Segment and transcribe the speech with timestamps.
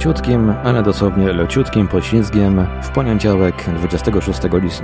[0.00, 4.82] Leciutkim, ale dosłownie leciutkim poślizgiem w poniedziałek 26 list...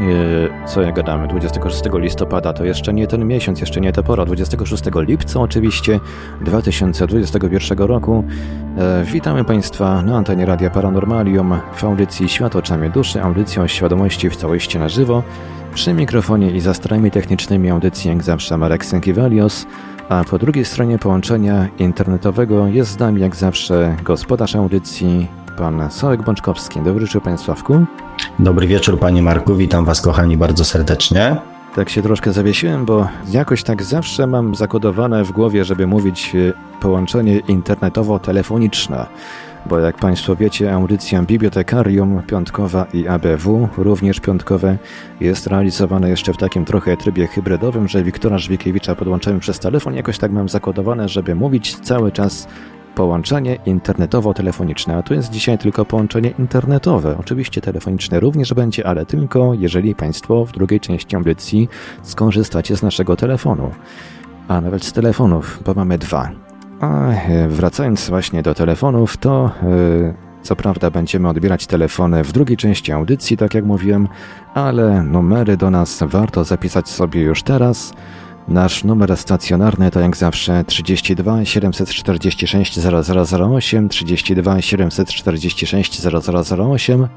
[0.66, 4.84] co ja gadamy, 26 listopada, to jeszcze nie ten miesiąc, jeszcze nie ta pora, 26
[4.94, 6.00] lipca oczywiście
[6.40, 8.24] 2021 roku.
[8.78, 14.36] E, witamy Państwa na antenie Radia Paranormalium w audycji Świat oczami duszy, audycją świadomości w
[14.36, 15.22] całości na żywo.
[15.74, 19.66] Przy mikrofonie i za starami technicznymi audycji jak zawsze Marek Sękiewelios,
[20.08, 25.26] a po drugiej stronie połączenia internetowego jest z nami jak zawsze gospodarz audycji,
[25.58, 26.80] pan Sołek Bączkowski.
[26.80, 27.84] Dobry wieczór, panie Sławku.
[28.38, 29.54] Dobry wieczór, panie Marku.
[29.54, 31.36] Witam was, kochani, bardzo serdecznie.
[31.74, 36.52] Tak się troszkę zawiesiłem, bo jakoś tak zawsze mam zakodowane w głowie, żeby mówić e,
[36.80, 39.06] połączenie internetowo-telefoniczne
[39.68, 44.78] bo jak Państwo wiecie, audycja Bibliotekarium piątkowa i ABW, również piątkowe,
[45.20, 49.94] jest realizowana jeszcze w takim trochę trybie hybrydowym, że Wiktora Żwikiewicza podłączamy przez telefon.
[49.94, 52.48] Jakoś tak mam zakodowane, żeby mówić cały czas
[52.94, 57.16] połączenie internetowo-telefoniczne, a tu jest dzisiaj tylko połączenie internetowe.
[57.20, 61.68] Oczywiście telefoniczne również będzie, ale tylko jeżeli Państwo w drugiej części audycji
[62.02, 63.70] skorzystacie z naszego telefonu.
[64.48, 66.45] A nawet z telefonów, bo mamy dwa.
[66.80, 72.56] A e, wracając właśnie do telefonów, to e, co prawda będziemy odbierać telefony w drugiej
[72.56, 74.08] części audycji, tak jak mówiłem,
[74.54, 77.92] ale numery do nas warto zapisać sobie już teraz.
[78.48, 87.08] Nasz numer stacjonarny to jak zawsze 32 746 0008, 32 746 0008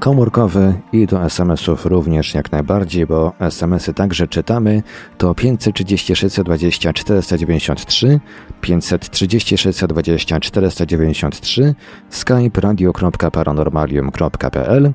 [0.00, 4.82] komórkowy i do SMS-ów również jak najbardziej, bo SMS-y także czytamy.
[5.18, 8.20] To 536 20 493,
[8.60, 11.74] 536 20 493,
[12.10, 14.92] skype radio.paranormalium.pl.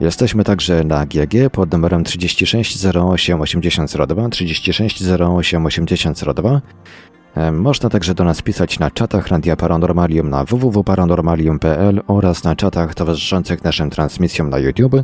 [0.00, 6.60] Jesteśmy także na GG pod numerem 36 08 8002, 36 08 8002.
[7.52, 13.64] Można także do nas pisać na czatach Radia Paranormalium na www.paranormalium.pl oraz na czatach towarzyszących
[13.64, 14.96] naszym transmisjom na YouTube.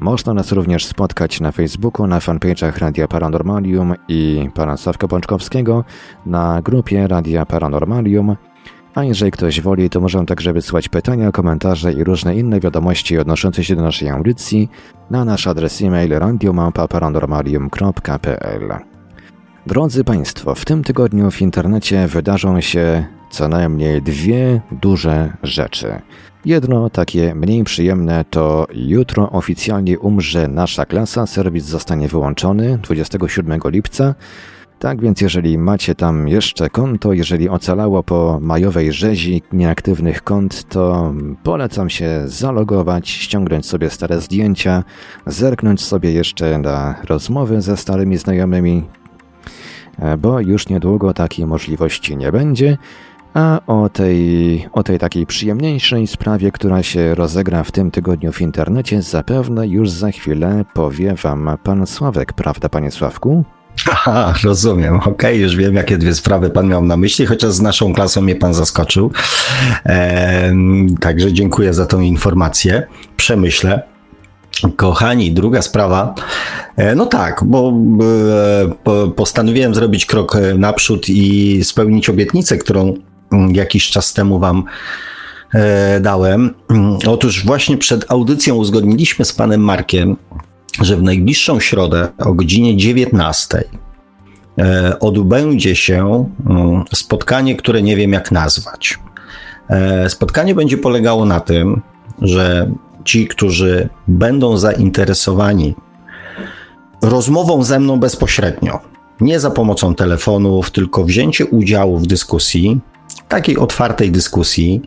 [0.00, 5.84] Można nas również spotkać na Facebooku, na fanpage'ach Radia Paranormalium i pana Sławka Pączkowskiego,
[6.26, 8.36] na grupie Radia Paranormalium.
[8.94, 13.64] A jeżeli ktoś woli, to możemy także wysłać pytania, komentarze i różne inne wiadomości odnoszące
[13.64, 14.68] się do naszej audycji
[15.10, 18.91] na nasz adres e-mail radiomapa.paranormalium.pl.
[19.66, 26.00] Drodzy Państwo, w tym tygodniu w internecie wydarzą się co najmniej dwie duże rzeczy.
[26.44, 34.14] Jedno takie mniej przyjemne to jutro oficjalnie umrze nasza klasa, serwis zostanie wyłączony 27 lipca.
[34.78, 41.14] Tak więc jeżeli macie tam jeszcze konto, jeżeli ocalało po majowej rzezi nieaktywnych kont, to
[41.42, 44.84] polecam się zalogować, ściągnąć sobie stare zdjęcia,
[45.26, 48.84] zerknąć sobie jeszcze na rozmowy ze starymi znajomymi,
[50.18, 52.78] bo już niedługo takiej możliwości nie będzie.
[53.34, 58.40] A o tej, o tej takiej przyjemniejszej sprawie, która się rozegra w tym tygodniu w
[58.40, 63.44] internecie, zapewne już za chwilę powie Wam pan Sławek, prawda, panie Sławku?
[63.90, 64.96] Aha, rozumiem.
[64.96, 68.20] Okej, okay, już wiem, jakie dwie sprawy pan miał na myśli, chociaż z naszą klasą
[68.20, 69.10] mnie pan zaskoczył.
[71.00, 72.86] Także dziękuję za tą informację.
[73.16, 73.91] Przemyślę.
[74.76, 76.14] Kochani, druga sprawa.
[76.76, 77.72] E, no tak, bo
[78.86, 82.94] e, postanowiłem zrobić krok e, naprzód i spełnić obietnicę, którą
[83.32, 84.64] mm, jakiś czas temu Wam
[86.00, 86.54] dałem.
[86.70, 90.16] Mm, otóż właśnie przed audycją uzgodniliśmy z panem Markiem,
[90.80, 93.64] że w najbliższą środę o godzinie 19
[95.00, 98.98] odbędzie się mm, spotkanie, które nie wiem jak nazwać.
[100.08, 101.82] Spotkanie będzie polegało na tym,
[102.22, 102.70] że
[103.04, 105.74] ci, którzy będą zainteresowani
[107.02, 108.80] rozmową ze mną bezpośrednio,
[109.20, 112.80] nie za pomocą telefonów, tylko wzięcie udziału w dyskusji,
[113.28, 114.82] takiej otwartej dyskusji,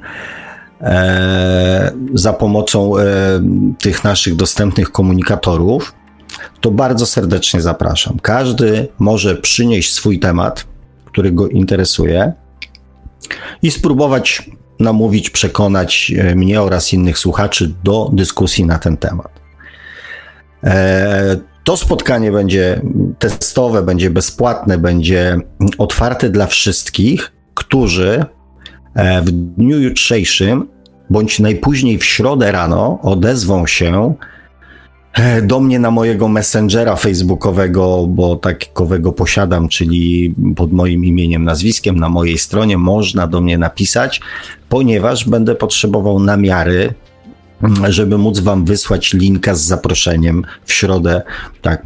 [0.81, 3.03] e, za pomocą e,
[3.79, 5.93] tych naszych dostępnych komunikatorów,
[6.61, 8.19] to bardzo serdecznie zapraszam.
[8.21, 10.65] Każdy może przynieść swój temat,
[11.05, 12.33] który go interesuje
[13.61, 19.39] i spróbować namówić, przekonać e, mnie oraz innych słuchaczy do dyskusji na ten temat.
[20.63, 22.81] E, to spotkanie będzie
[23.19, 25.39] testowe, będzie bezpłatne, będzie
[25.77, 28.25] otwarte dla wszystkich, którzy
[28.95, 30.67] e, w dniu jutrzejszym,
[31.09, 34.15] bądź najpóźniej w środę rano odezwą się
[35.43, 42.09] do mnie na mojego messengera facebookowego, bo takowego posiadam, czyli pod moim imieniem, nazwiskiem na
[42.09, 44.21] mojej stronie można do mnie napisać,
[44.69, 46.93] ponieważ będę potrzebował namiary
[47.89, 51.21] żeby móc wam wysłać linka z zaproszeniem w środę,
[51.61, 51.83] tak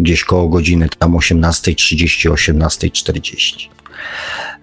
[0.00, 3.68] gdzieś koło godziny tam 18.30, 18.40.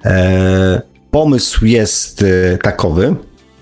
[0.05, 0.81] E,
[1.11, 3.15] pomysł jest e, takowy.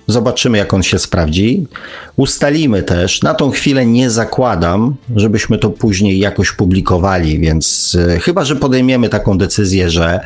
[0.07, 1.67] Zobaczymy, jak on się sprawdzi.
[2.15, 8.45] Ustalimy też, na tą chwilę nie zakładam, żebyśmy to później jakoś publikowali, więc e, chyba,
[8.45, 10.19] że podejmiemy taką decyzję, że,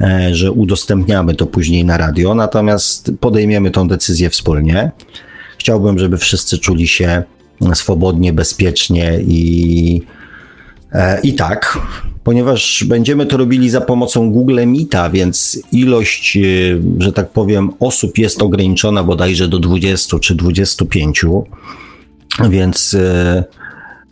[0.00, 4.90] e, że udostępniamy to później na radio, natomiast podejmiemy tą decyzję wspólnie.
[5.58, 7.22] Chciałbym, żeby wszyscy czuli się
[7.74, 10.02] swobodnie, bezpiecznie i,
[11.22, 11.78] i tak,
[12.24, 16.40] ponieważ będziemy to robili za pomocą Google Meeta, więc ilość, e,
[16.98, 21.24] że tak powiem, osób jest ograniczona bodajże do 20 czy 25,
[22.48, 23.44] więc e,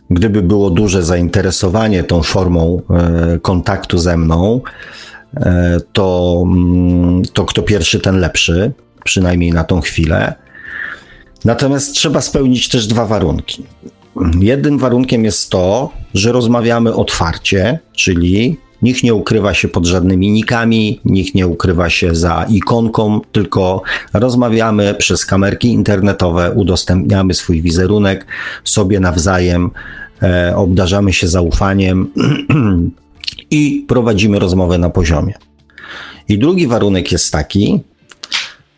[0.09, 2.81] gdyby było duże zainteresowanie tą formą
[3.41, 4.61] kontaktu ze mną,
[5.93, 8.71] to, mm, to kto pierwszy, ten lepszy,
[9.03, 10.33] przynajmniej na tą chwilę.
[11.45, 13.63] Natomiast trzeba spełnić też dwa warunki.
[14.39, 20.99] Jednym warunkiem jest to, że rozmawiamy otwarcie, czyli nikt nie ukrywa się pod żadnymi nikami,
[21.05, 23.81] nikt nie ukrywa się za ikonką, tylko
[24.13, 28.25] rozmawiamy przez kamerki internetowe, udostępniamy swój wizerunek
[28.63, 29.71] sobie nawzajem,
[30.21, 32.07] e, obdarzamy się zaufaniem
[33.51, 35.33] i prowadzimy rozmowę na poziomie.
[36.29, 37.81] I drugi warunek jest taki,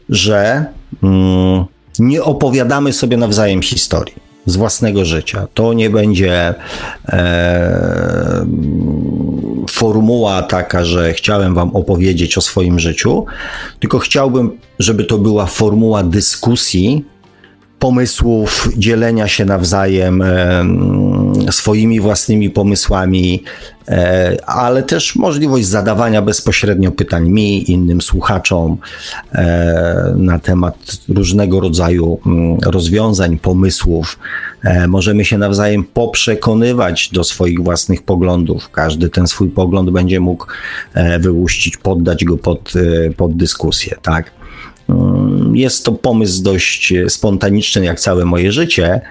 [0.10, 0.66] że.
[1.04, 1.66] Mm,
[2.00, 5.48] nie opowiadamy sobie nawzajem historii z własnego życia.
[5.54, 6.54] To nie będzie
[7.10, 8.46] e,
[9.70, 13.26] formuła taka, że chciałem Wam opowiedzieć o swoim życiu,
[13.80, 17.06] tylko chciałbym, żeby to była formuła dyskusji,
[17.80, 20.64] pomysłów, dzielenia się nawzajem e,
[21.52, 23.44] swoimi własnymi pomysłami,
[23.88, 28.78] e, ale też możliwość zadawania bezpośrednio pytań mi, innym słuchaczom
[29.32, 30.78] e, na temat
[31.10, 34.20] różnego rodzaju mm, rozwiązań, pomysłów.
[34.88, 38.72] Możemy się nawzajem poprzekonywać do swoich własnych poglądów.
[38.72, 40.46] Każdy ten swój pogląd będzie mógł
[41.20, 42.74] wyłuścić, poddać go pod,
[43.18, 44.32] pod dyskusję, tak?
[44.90, 49.02] Mm, jest to pomysł dość spontaniczny, jak całe moje życie, e,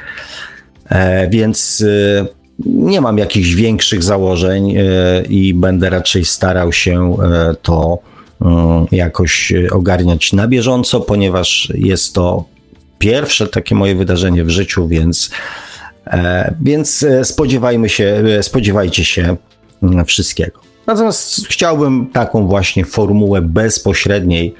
[1.30, 2.26] więc e,
[2.66, 4.82] nie mam jakichś większych założeń e,
[5.28, 7.16] i będę raczej starał się
[7.62, 7.98] to
[8.92, 12.44] jakoś ogarniać na bieżąco, ponieważ jest to
[12.98, 15.30] pierwsze takie moje wydarzenie w życiu, więc,
[16.60, 19.36] więc spodziewajmy się, spodziewajcie się
[19.82, 20.60] mm, wszystkiego.
[20.86, 24.54] Natomiast chciałbym taką właśnie formułę bezpośredniej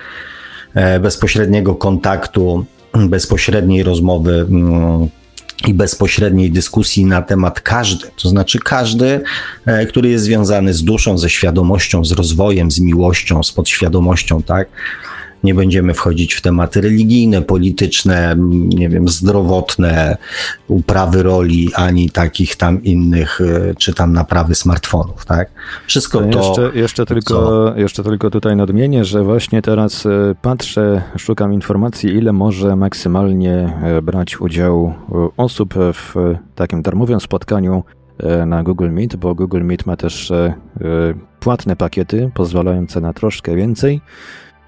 [0.75, 2.65] E, bezpośredniego kontaktu,
[2.95, 5.09] bezpośredniej rozmowy mm,
[5.69, 9.21] i bezpośredniej dyskusji na temat każdy, to znaczy każdy,
[9.67, 14.69] e, który jest związany z duszą, ze świadomością, z rozwojem, z miłością, z podświadomością, tak?
[15.45, 18.37] Nie będziemy wchodzić w tematy religijne, polityczne,
[18.69, 20.17] nie wiem, zdrowotne,
[20.69, 25.51] uprawy roli, ani takich tam innych, e, czy tam naprawy smartfonów, tak?
[25.87, 26.39] Wszystko to...
[26.39, 32.33] Jeszcze, jeszcze, tylko, jeszcze tylko tutaj nadmienię, że właśnie teraz e, patrzę, szukam informacji, ile
[32.33, 34.95] może maksymalnie e, brać udział
[35.37, 36.15] osób w
[36.55, 37.85] takim darmowym spotkaniu
[38.47, 40.33] na Google Meet, bo Google Meet ma też
[41.41, 44.01] płatne pakiety pozwalające na troszkę więcej.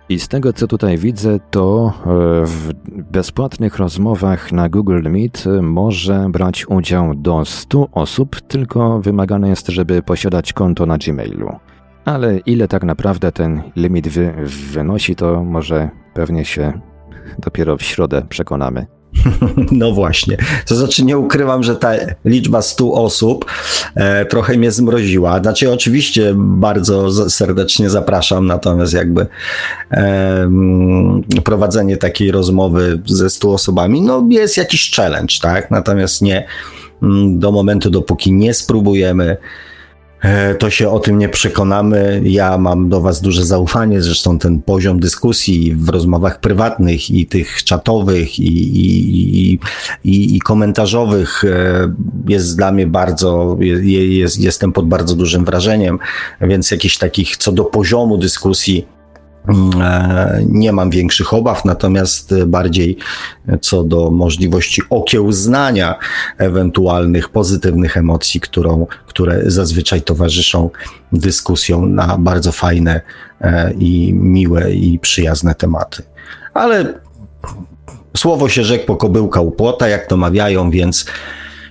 [0.08, 2.72] I z tego, co tutaj widzę, to e, w
[3.10, 10.02] bezpłatnych rozmowach na Google Meet może brać udział do 100 osób, tylko wymagane jest, żeby
[10.02, 11.58] posiadać konto na Gmailu.
[12.04, 14.34] Ale ile tak naprawdę ten limit wy
[14.72, 16.80] wynosi, to może pewnie się
[17.38, 18.86] dopiero w środę przekonamy.
[19.72, 20.36] No właśnie.
[20.66, 21.92] To znaczy, nie ukrywam, że ta
[22.24, 23.44] liczba 100 osób
[23.94, 25.40] e, trochę mnie zmroziła.
[25.40, 29.26] Znaczy, oczywiście bardzo serdecznie zapraszam, natomiast jakby
[29.90, 30.50] e,
[31.44, 35.70] prowadzenie takiej rozmowy ze 100 osobami, no jest jakiś challenge, tak?
[35.70, 36.46] Natomiast nie
[37.28, 39.36] do momentu, dopóki nie spróbujemy
[40.58, 42.22] to się o tym nie przekonamy.
[42.24, 47.64] Ja mam do Was duże zaufanie, zresztą ten poziom dyskusji w rozmowach prywatnych i tych
[47.64, 49.58] czatowych i, i,
[50.04, 51.92] i, i komentarzowych e,
[52.28, 55.98] jest dla mnie bardzo, jest, jestem pod bardzo dużym wrażeniem,
[56.40, 58.93] więc jakichś takich co do poziomu dyskusji
[60.46, 62.96] nie mam większych obaw, natomiast bardziej
[63.60, 65.98] co do możliwości okiełznania
[66.38, 70.70] ewentualnych pozytywnych emocji, którą, które zazwyczaj towarzyszą
[71.12, 73.00] dyskusjom na bardzo fajne
[73.40, 76.02] e, i miłe i przyjazne tematy.
[76.54, 77.00] Ale
[78.16, 81.06] słowo się rzekło, kobyłka u płota, jak to mawiają, więc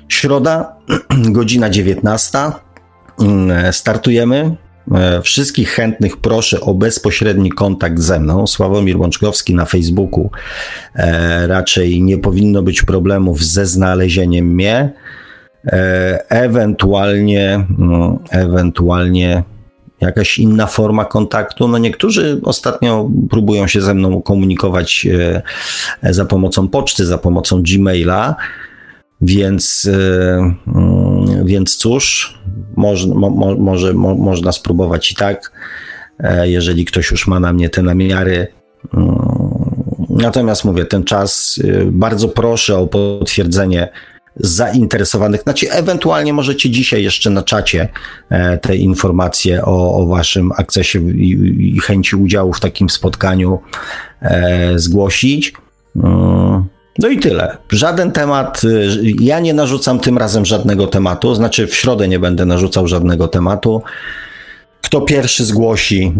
[0.10, 0.76] środa,
[1.38, 2.40] godzina 19.
[3.20, 4.56] Mm, startujemy.
[4.92, 8.48] E, wszystkich chętnych proszę o bezpośredni kontakt ze mną.
[8.48, 10.30] Sławomir Łączkowski na Facebooku.
[10.96, 14.94] E, raczej nie powinno być problemów ze znalezieniem mnie.
[15.66, 19.44] E, ewentualnie, mm, ewentualnie
[20.02, 21.68] jakaś inna forma kontaktu.
[21.68, 25.08] No niektórzy ostatnio próbują się ze mną komunikować
[26.04, 28.36] za pomocą poczty, za pomocą Gmaila.
[29.22, 29.90] Więc,
[30.68, 31.13] mm,
[31.46, 32.34] więc cóż,
[32.76, 35.52] moż, mo, może mo, można spróbować i tak,
[36.20, 38.48] e, jeżeli ktoś już ma na mnie te namiary.
[38.94, 39.16] Mm,
[40.10, 43.90] natomiast mówię, ten czas e, bardzo proszę o potwierdzenie
[44.36, 45.42] zainteresowanych.
[45.42, 47.90] Znaczy, ewentualnie możecie dzisiaj jeszcze na czacie
[48.62, 51.30] te informacje o, o waszym akcesie i,
[51.76, 53.60] i, chęci udziału w takim spotkaniu
[54.76, 55.54] zgłosić.
[56.94, 57.58] Mm, no i tyle.
[57.72, 58.88] Żaden temat, y,
[59.20, 63.82] ja nie narzucam tym razem żadnego tematu, znaczy w środę nie będę narzucał żadnego tematu.
[64.82, 66.14] Kto pierwszy zgłosi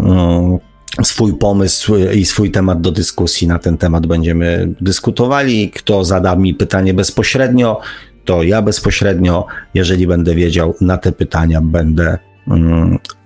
[1.00, 5.70] y, swój pomysł i swój temat do dyskusji na ten temat będziemy dyskutowali.
[5.70, 7.80] Kto zada mi pytanie bezpośrednio,
[8.24, 12.50] to ja bezpośrednio, jeżeli będę wiedział na te pytania, będę y,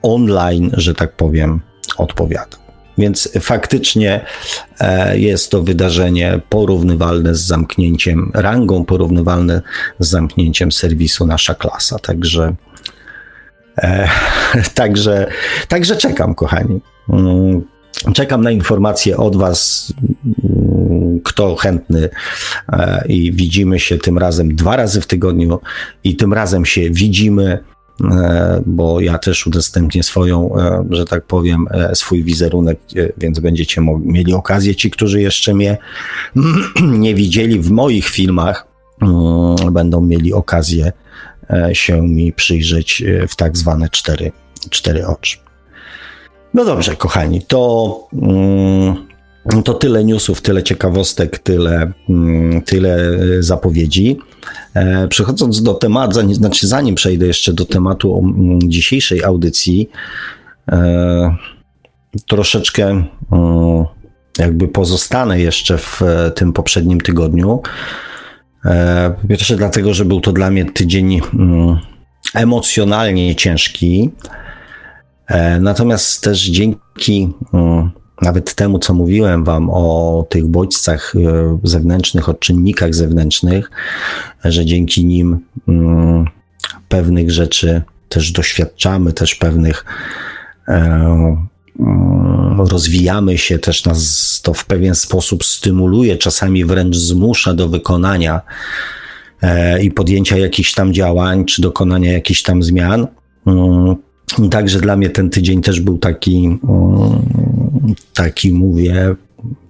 [0.03, 1.61] online, że tak powiem,
[1.97, 2.68] odpowiadał.
[2.99, 4.25] Więc faktycznie
[4.81, 9.63] e, jest to wydarzenie porównywalne z zamknięciem, rangą porównywalne
[9.99, 11.99] z zamknięciem serwisu Nasza Klasa.
[11.99, 12.55] Także,
[13.79, 14.09] e,
[14.75, 15.27] także,
[15.69, 16.81] także czekam, kochani.
[17.09, 17.63] Mm,
[18.15, 19.93] czekam na informacje od Was,
[20.45, 22.09] mm, kto chętny
[22.73, 25.61] e, i widzimy się tym razem dwa razy w tygodniu
[26.05, 27.59] i tym razem się widzimy
[28.67, 32.79] bo ja też udostępnię swoją, e, że tak powiem, e, swój wizerunek,
[33.19, 35.79] więc będziecie mieli okazję, ci, którzy jeszcze mnie
[36.83, 38.67] nie widzieli w moich filmach,
[39.03, 40.93] mm, będą mieli okazję
[41.73, 44.33] się mi przyjrzeć w tak zwane cztery,
[44.71, 45.39] cztery oczy.
[46.55, 49.08] No dobrze, kochani, to, mm,
[49.65, 52.99] to tyle newsów, tyle ciekawostek, tyle, mm, tyle
[53.41, 54.19] zapowiedzi.
[54.75, 59.91] E, przechodząc do tematu, znaczy zanim przejdę jeszcze do tematu mm, dzisiejszej audycji,
[60.73, 61.37] e,
[62.27, 63.85] troszeczkę mm,
[64.39, 67.63] jakby pozostanę jeszcze w e, tym poprzednim tygodniu.
[69.23, 71.21] Po pierwsze dlatego, że był to dla mnie tydzień
[72.35, 74.11] emocjonalnie ciężki,
[75.61, 77.29] natomiast też dzięki
[78.23, 83.71] nawet temu, co mówiłem Wam o tych bodźcach e, zewnętrznych, o czynnikach zewnętrznych,
[84.45, 86.25] że dzięki nim mm,
[86.89, 89.85] pewnych rzeczy też doświadczamy, też pewnych
[90.69, 90.75] e,
[91.81, 98.41] mm, rozwijamy się, też nas to w pewien sposób stymuluje, czasami wręcz zmusza do wykonania
[99.43, 103.07] e, i podjęcia jakichś tam działań, czy dokonania jakichś tam zmian.
[104.51, 106.59] Także dla mnie ten tydzień też był taki,
[108.15, 109.15] taki mówię,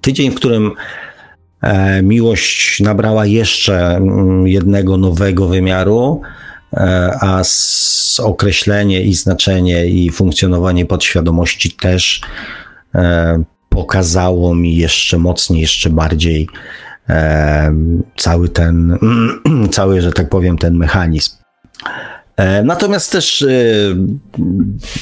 [0.00, 0.70] tydzień, w którym
[1.62, 4.00] e, miłość nabrała jeszcze
[4.44, 6.20] jednego nowego wymiaru,
[6.72, 7.42] e, a
[8.22, 12.20] określenie i znaczenie i funkcjonowanie podświadomości też
[12.94, 16.48] e, pokazało mi jeszcze mocniej, jeszcze bardziej
[18.16, 18.98] cały ten,
[19.70, 21.36] cały, że tak powiem, ten mechanizm.
[22.38, 23.48] E, natomiast też e,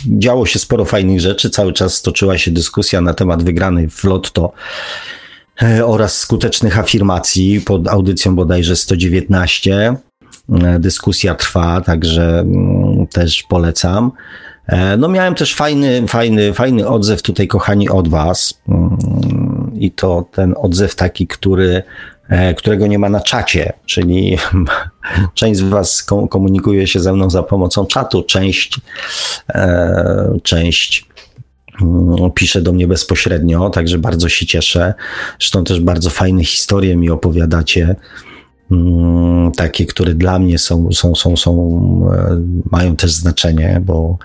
[0.07, 1.51] działo się sporo fajnych rzeczy.
[1.51, 4.53] Cały czas toczyła się dyskusja na temat wygranej w Lotto
[5.63, 9.97] e, oraz skutecznych afirmacji pod audycją bodajże 119.
[10.79, 14.13] Dyskusja trwa, także mm, też polecam.
[14.99, 18.61] No miałem też fajny, fajny, fajny odzew tutaj, kochani, od Was.
[18.69, 21.83] Mm, I to ten odzew taki, który
[22.57, 24.39] którego nie ma na czacie, czyli
[25.35, 28.81] część z Was komunikuje się ze mną za pomocą czatu, część,
[29.55, 31.07] e, część
[31.83, 34.95] mm, pisze do mnie bezpośrednio, także bardzo się cieszę.
[35.41, 37.97] Zresztą też bardzo fajne historie mi opowiadacie.
[38.71, 41.53] Mm, takie, które dla mnie są, są, są, są
[42.13, 44.19] e, mają też znaczenie, bo,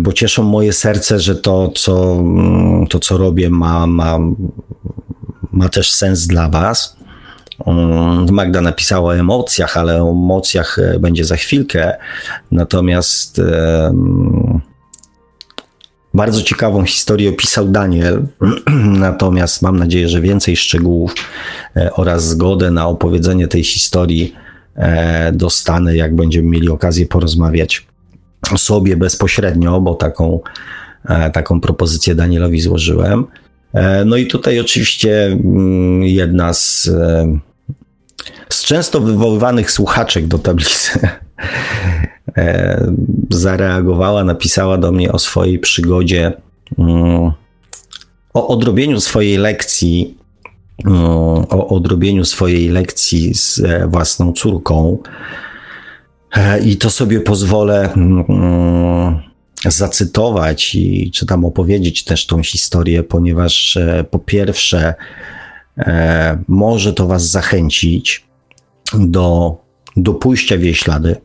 [0.00, 4.18] bo cieszą moje serce, że to, co, mm, to, co robię, ma, ma,
[5.58, 6.96] ma też sens dla Was.
[7.66, 11.96] Mm, Magda napisała o emocjach, ale o emocjach e, będzie za chwilkę.
[12.52, 13.40] Natomiast
[16.14, 18.26] Bardzo ciekawą historię opisał Daniel,
[19.06, 21.14] natomiast mam nadzieję, że więcej szczegółów
[21.76, 24.34] e, oraz zgodę na opowiedzenie tej historii
[24.76, 27.86] e, dostanę, jak będziemy mieli okazję porozmawiać
[28.56, 30.40] sobie bezpośrednio, bo taką,
[31.32, 33.24] taką propozycję Danielowi złożyłem.
[34.06, 36.90] No i tutaj oczywiście mm, jedna z,
[38.48, 41.00] z często wywoływanych słuchaczek do tablicy
[42.36, 42.92] E,
[43.30, 46.32] zareagowała, napisała do mnie o swojej przygodzie,
[46.78, 47.32] mm,
[48.34, 50.18] o odrobieniu swojej lekcji,
[50.86, 51.04] mm,
[51.48, 54.98] o odrobieniu swojej lekcji z e, własną córką.
[56.36, 57.88] E, I to sobie pozwolę
[59.64, 63.78] zacytować i czy tam opowiedzieć też tą historię, ponieważ
[64.10, 64.94] po pierwsze,
[66.48, 68.24] może to Was zachęcić
[68.98, 69.56] do,
[69.96, 71.16] do pójścia w jej ślady,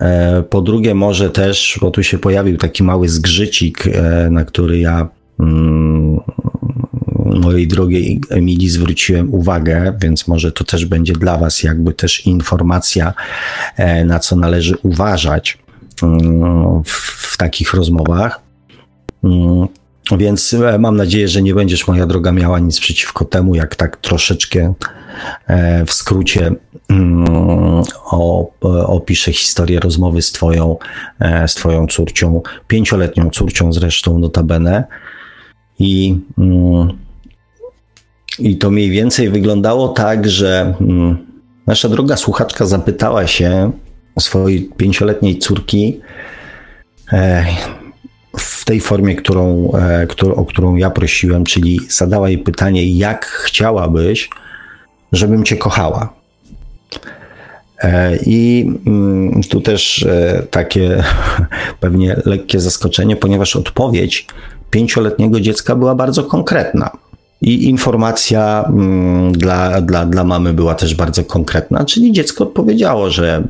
[0.00, 4.78] E, po drugie, może też, bo tu się pojawił taki mały zgrzycik, e, na który
[4.78, 5.08] ja
[5.40, 6.20] mm,
[7.24, 13.14] mojej drogiej Emilii zwróciłem uwagę, więc może to też będzie dla Was jakby też informacja,
[13.76, 15.58] e, na co należy uważać
[16.84, 18.40] w takich rozmowach.
[19.24, 19.68] Mm,
[20.18, 24.74] więc mam nadzieję, że nie będziesz, moja droga, miała nic przeciwko temu, jak tak troszeczkę
[25.86, 26.52] w skrócie
[26.88, 27.82] Mm,
[28.86, 30.76] opiszę historię rozmowy z twoją,
[31.20, 34.84] e, z twoją córcią, pięcioletnią córcią zresztą notabene.
[35.78, 36.88] I, mm,
[38.38, 41.26] I to mniej więcej wyglądało tak, że mm,
[41.66, 43.72] nasza droga słuchaczka zapytała się
[44.20, 46.00] swojej pięcioletniej córki
[47.12, 47.44] e,
[48.38, 54.30] w tej formie, którą, e, o którą ja prosiłem, czyli zadała jej pytanie, jak chciałabyś,
[55.12, 56.12] żebym cię kochała.
[57.82, 60.06] E, I mm, tu też
[60.50, 61.04] takie
[61.80, 64.26] pewnie lekkie zaskoczenie, ponieważ odpowiedź
[64.70, 66.90] pięcioletniego dziecka była bardzo konkretna.
[67.40, 73.42] I informacja mm, dla, dla, dla mamy była też bardzo konkretna, czyli dziecko odpowiedziało, że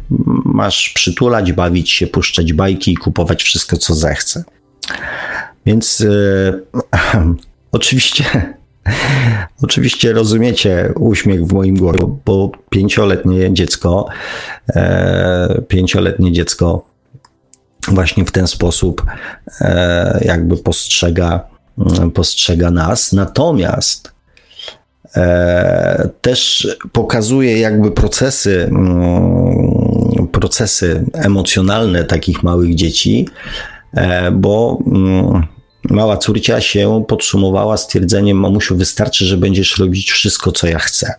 [0.44, 4.44] masz przytulać, bawić się, puszczać bajki i kupować wszystko, co zechce.
[5.66, 7.32] Więc e,
[7.72, 8.56] oczywiście
[9.62, 14.06] Oczywiście rozumiecie uśmiech w moim głowie, bo pięcioletnie dziecko,
[14.68, 16.86] e, pięcioletnie dziecko
[17.88, 19.06] właśnie w ten sposób
[19.60, 21.46] e, jakby postrzega,
[22.14, 23.12] postrzega nas.
[23.12, 24.12] Natomiast
[25.16, 33.28] e, też pokazuje jakby procesy, mm, procesy emocjonalne takich małych dzieci,
[33.94, 35.46] e, bo mm,
[35.90, 41.14] Mała córcia się podsumowała stwierdzeniem: Mamusiu, wystarczy, że będziesz robić wszystko, co ja chcę.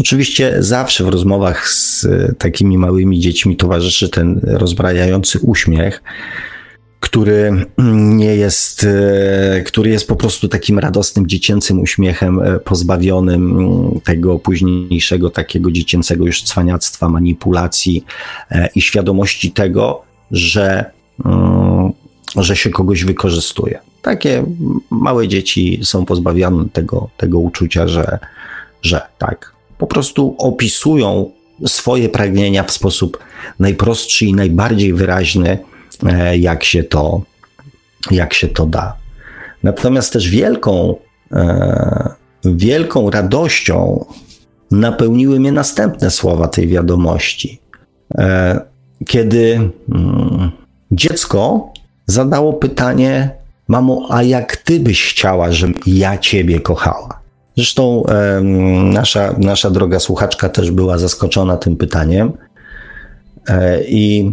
[0.00, 2.06] Oczywiście zawsze w rozmowach z
[2.38, 6.02] takimi małymi dziećmi towarzyszy ten rozbrajający uśmiech,
[7.00, 14.00] który nie jest, e, który jest po prostu takim radosnym, dziecięcym uśmiechem, e, pozbawionym mm,
[14.00, 18.04] tego późniejszego takiego dziecięcego już cwaniactwa, manipulacji
[18.74, 20.90] i świadomości tego, że
[21.24, 21.92] mm,
[22.36, 23.78] że się kogoś wykorzystuje.
[24.02, 24.44] Takie
[24.90, 28.18] małe dzieci są pozbawione tego, tego uczucia, że,
[28.82, 31.30] że tak, po prostu opisują
[31.66, 33.18] swoje pragnienia w sposób
[33.58, 35.58] najprostszy i najbardziej wyraźny, e,
[36.38, 37.22] jak się to,
[38.10, 38.96] jak się to da.
[39.62, 40.96] Natomiast też wielką,
[41.32, 42.10] e,
[42.44, 44.04] wielką radością
[44.70, 47.60] napełniły mnie następne słowa tej wiadomości.
[48.18, 48.60] E,
[49.06, 50.50] kiedy mm,
[50.90, 51.72] dziecko
[52.06, 53.30] zadało pytanie:
[53.68, 57.20] Mamo, a jak ty byś chciała, żebym ja ciebie kochała?
[57.56, 58.40] Zresztą e,
[58.92, 62.32] nasza, nasza droga słuchaczka też była zaskoczona tym pytaniem.
[63.48, 64.32] E, I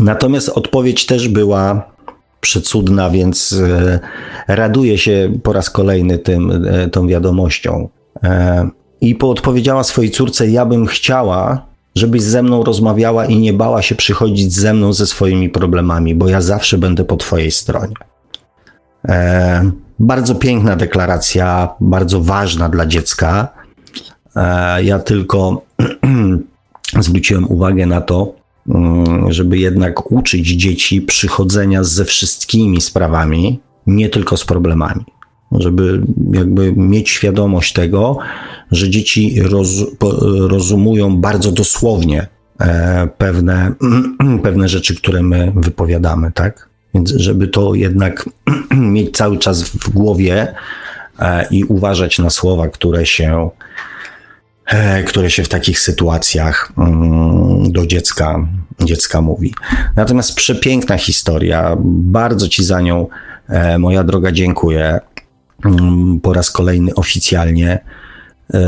[0.00, 1.96] natomiast odpowiedź też była
[2.40, 4.00] przecudna, więc e,
[4.48, 7.88] raduję się po raz kolejny tym, e, tą wiadomością.
[8.22, 8.68] E,
[9.00, 13.94] I poodpowiedziała swojej córce: Ja bym chciała, żebyś ze mną rozmawiała i nie bała się
[13.94, 17.94] przychodzić ze mną ze swoimi problemami, bo ja zawsze będę po Twojej stronie.
[19.98, 23.48] Bardzo piękna deklaracja, bardzo ważna dla dziecka.
[24.82, 25.62] Ja tylko
[27.06, 28.34] zwróciłem uwagę na to,
[29.28, 35.04] żeby jednak uczyć dzieci przychodzenia ze wszystkimi sprawami, nie tylko z problemami
[35.52, 36.02] żeby
[36.32, 38.18] jakby mieć świadomość tego,
[38.70, 39.68] że dzieci roz,
[40.48, 42.26] rozumują bardzo dosłownie
[42.60, 43.72] e, pewne,
[44.42, 46.68] pewne rzeczy, które my wypowiadamy, tak?
[46.94, 48.28] Więc żeby to jednak
[48.94, 50.54] mieć cały czas w głowie
[51.18, 53.50] e, i uważać na słowa, które się,
[55.06, 58.46] które się w takich sytuacjach mm, do dziecka
[58.84, 59.54] dziecka mówi.
[59.96, 63.06] Natomiast przepiękna historia, bardzo Ci za nią,
[63.48, 65.00] e, moja droga, dziękuję.
[65.64, 67.78] Mm, po raz kolejny oficjalnie.
[68.54, 68.58] E,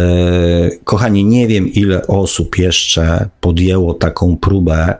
[0.84, 4.94] kochani, nie wiem ile osób jeszcze podjęło taką próbę.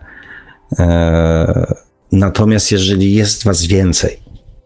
[0.79, 1.75] E,
[2.13, 4.19] natomiast jeżeli jest Was więcej,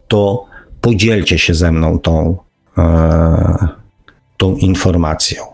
[0.07, 0.45] to
[0.81, 2.37] podzielcie się ze mną tą,
[4.37, 5.52] tą informacją.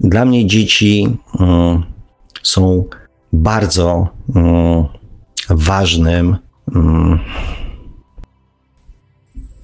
[0.00, 1.82] Dla mnie dzieci mm,
[2.42, 2.84] są
[3.32, 4.84] bardzo mm,
[5.48, 6.36] ważnym.
[6.74, 7.18] Mm,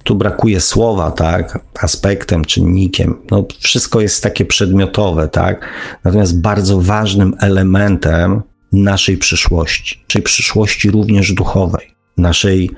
[0.03, 3.17] tu brakuje słowa, tak, aspektem, czynnikiem.
[3.31, 5.69] No, wszystko jest takie przedmiotowe, tak.
[6.03, 12.71] Natomiast bardzo ważnym elementem naszej przyszłości, czyli przyszłości również duchowej, naszej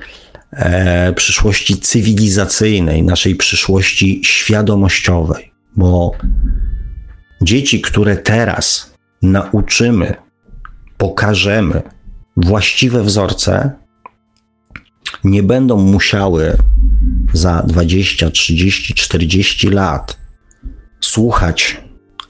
[0.51, 6.11] e, przyszłości cywilizacyjnej, naszej przyszłości świadomościowej, bo
[7.41, 10.15] dzieci, które teraz nauczymy
[10.97, 11.81] pokażemy
[12.37, 13.71] właściwe wzorce,
[15.23, 16.57] nie będą musiały
[17.33, 20.17] za 20, 30, 40 lat
[21.01, 21.81] słuchać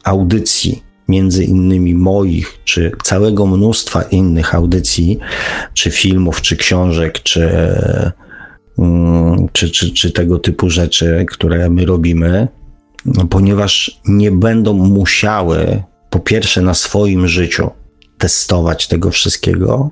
[0.04, 5.20] audycji, między innymi moich, czy całego mnóstwa innych audycji,
[5.74, 7.50] czy filmów, czy książek, czy,
[8.78, 12.48] mm, czy, czy, czy tego typu rzeczy, które my robimy,
[13.30, 17.70] ponieważ nie będą musiały, po pierwsze, na swoim życiu
[18.18, 19.92] testować tego wszystkiego,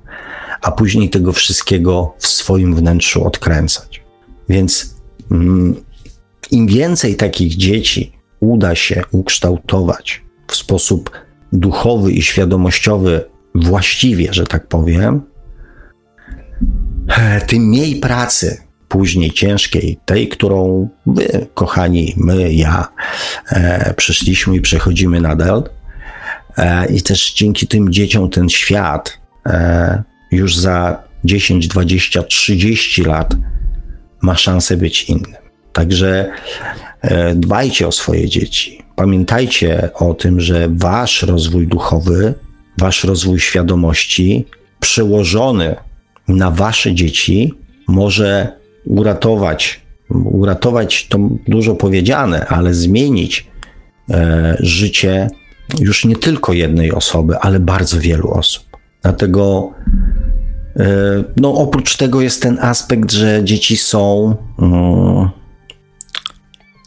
[0.61, 4.03] a później tego wszystkiego w swoim wnętrzu odkręcać.
[4.49, 4.95] Więc
[5.31, 5.75] mm,
[6.51, 11.11] im więcej takich dzieci uda się ukształtować w sposób
[11.53, 13.25] duchowy i świadomościowy
[13.55, 15.21] właściwie, że tak powiem,
[17.47, 18.64] tym mniej pracy
[18.95, 22.87] później ciężkiej, tej, którą wy, kochani, my, ja,
[23.51, 25.63] e, przyszliśmy i przechodzimy nadal,
[26.57, 33.35] E, I też dzięki tym dzieciom ten świat e, już za 10, 20, 30 lat
[34.21, 35.35] ma szansę być innym.
[35.73, 36.31] Także
[37.01, 38.81] e, dbajcie o swoje dzieci.
[38.95, 42.33] Pamiętajcie o tym, że wasz rozwój duchowy,
[42.77, 44.45] wasz rozwój świadomości
[44.79, 45.75] przełożony
[46.27, 47.53] na wasze dzieci
[47.87, 48.51] może
[48.85, 51.17] uratować, uratować to
[51.47, 53.47] dużo powiedziane, ale zmienić
[54.09, 55.27] e, życie
[55.79, 58.63] już nie tylko jednej osoby, ale bardzo wielu osób.
[59.01, 59.71] Dlatego
[60.75, 60.85] e,
[61.37, 65.29] no, oprócz tego jest ten aspekt, że dzieci są um,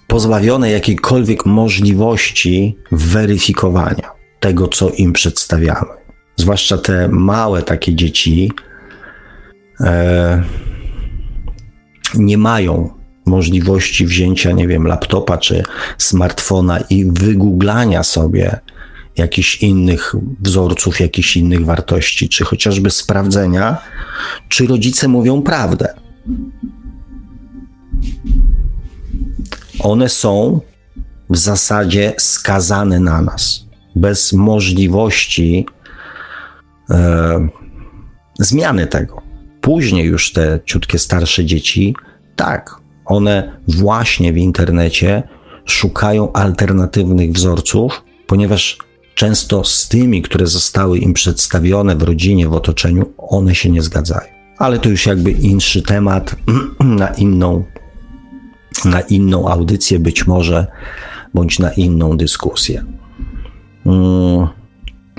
[0.07, 5.99] pozbawione jakiejkolwiek możliwości weryfikowania tego, co im przedstawiamy.
[6.37, 8.53] Zwłaszcza te małe takie dzieci
[9.81, 10.43] e,
[12.15, 12.91] nie mają
[13.27, 15.63] możliwości wzięcia, nie wiem, laptopa czy
[15.99, 18.61] smartfona i wygooglania sobie
[19.17, 23.79] jakichś innych wzorców, jakichś innych wartości, czy chociażby sprawdzenia,
[24.49, 25.95] czy rodzice mówią prawdę.
[29.81, 30.61] One są
[31.31, 33.67] w zasadzie skazane na nas,
[33.97, 35.67] bez możliwości
[36.91, 37.49] e,
[38.39, 39.28] zmiany tego.
[39.61, 41.95] Później już te ciutkie starsze dzieci,
[42.37, 45.23] tak, one właśnie w internecie
[45.65, 48.79] szukają alternatywnych wzorców, ponieważ
[49.15, 54.29] często z tymi, które zostały im przedstawione w rodzinie, w otoczeniu, one się nie zgadzają.
[54.59, 56.37] Ale to już jakby inszy temat
[56.81, 57.65] na inną,
[58.85, 60.67] na inną audycję, być może,
[61.35, 62.85] bądź na inną dyskusję.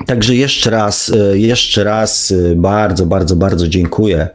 [0.05, 4.29] Także jeszcze raz, e, jeszcze raz e, bardzo, bardzo, bardzo dziękuję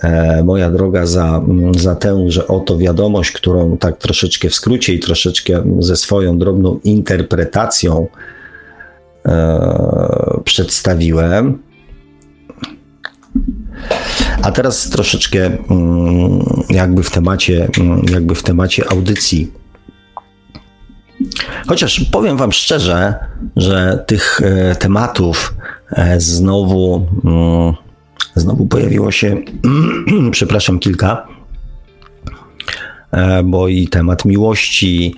[0.00, 1.42] E, moja droga, za,
[1.76, 6.80] za tę, że oto wiadomość, którą tak troszeczkę w skrócie i troszeczkę ze swoją drobną
[6.84, 8.06] interpretacją
[9.26, 11.58] e, przedstawiłem.
[14.42, 19.52] A teraz troszeczkę mm, jakby w temacie, mm, jakby w temacie audycji.
[21.66, 23.14] Chociaż powiem Wam szczerze,
[23.56, 25.54] że tych e, tematów
[26.18, 27.74] znowu mm,
[28.34, 29.36] Znowu pojawiło się,
[30.30, 31.26] przepraszam, kilka,
[33.10, 35.14] e, bo i temat miłości.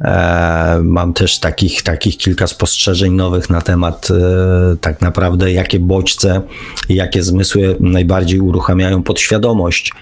[0.00, 6.42] E, mam też takich, takich kilka spostrzeżeń nowych na temat e, tak naprawdę, jakie bodźce,
[6.88, 9.92] jakie zmysły najbardziej uruchamiają podświadomość.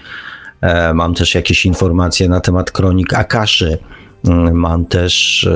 [0.93, 3.77] Mam też jakieś informacje na temat kronik Akaszy.
[4.53, 5.47] Mam też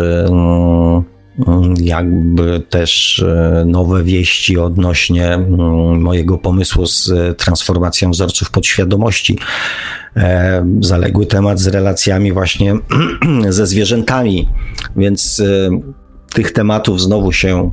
[1.48, 9.38] Mm, jakby też e, nowe wieści odnośnie mm, mojego pomysłu z e, transformacją wzorców podświadomości.
[10.16, 12.76] E, zaległy temat z relacjami właśnie
[13.50, 14.50] ze zwierzętami,
[14.96, 15.42] więc
[16.34, 17.72] tych tematów znowu się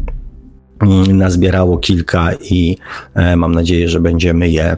[0.81, 2.77] mm, nazbierało kilka i
[3.15, 4.77] e, mam nadzieję, że będziemy je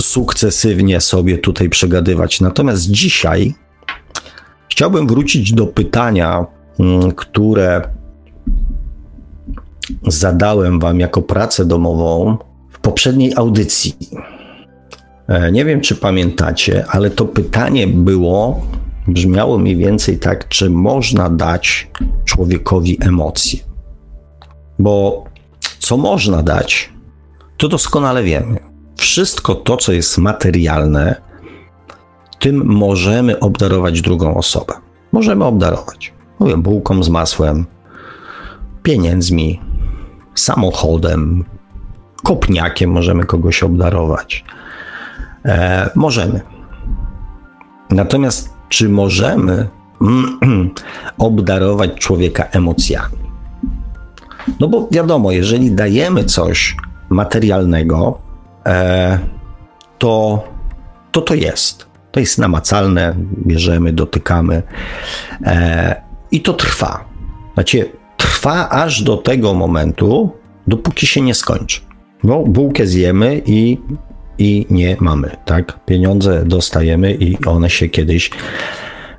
[0.00, 2.40] sukcesywnie sobie tutaj przegadywać.
[2.40, 3.54] Natomiast dzisiaj
[4.72, 6.46] chciałbym wrócić do pytania,
[6.80, 7.82] mm, które
[10.06, 12.36] zadałem Wam jako pracę domową
[12.70, 13.96] w poprzedniej audycji.
[15.28, 18.60] E, nie wiem, czy pamiętacie, ale to pytanie było,
[19.08, 21.90] brzmiało mniej więcej tak, czy można dać
[22.24, 23.60] człowiekowi emocje.
[24.78, 25.24] Bo
[25.78, 26.92] co można dać,
[27.56, 28.58] to doskonale wiemy.
[28.96, 31.31] Wszystko to, co jest materialne,
[32.42, 34.74] tym możemy obdarować drugą osobę.
[35.12, 36.12] Możemy obdarować.
[36.38, 37.66] Mówię, bułką z masłem,
[38.82, 39.60] pieniędzmi,
[40.34, 41.44] samochodem,
[42.22, 44.44] kopniakiem możemy kogoś obdarować.
[45.44, 46.40] E, możemy.
[47.90, 49.68] Natomiast czy możemy
[51.18, 53.16] obdarować człowieka emocjami?
[54.60, 56.76] No bo wiadomo, jeżeli dajemy coś
[57.08, 58.18] materialnego,
[58.66, 59.18] e,
[59.98, 60.44] to,
[61.12, 61.91] to to jest.
[62.12, 63.14] To jest namacalne,
[63.46, 64.62] bierzemy, dotykamy
[65.44, 67.04] e, i to trwa.
[67.54, 70.30] Znaczy, trwa aż do tego momentu,
[70.66, 71.80] dopóki się nie skończy.
[72.24, 73.78] Bo bułkę zjemy i,
[74.38, 75.84] i nie mamy, tak?
[75.84, 78.30] Pieniądze dostajemy i one się kiedyś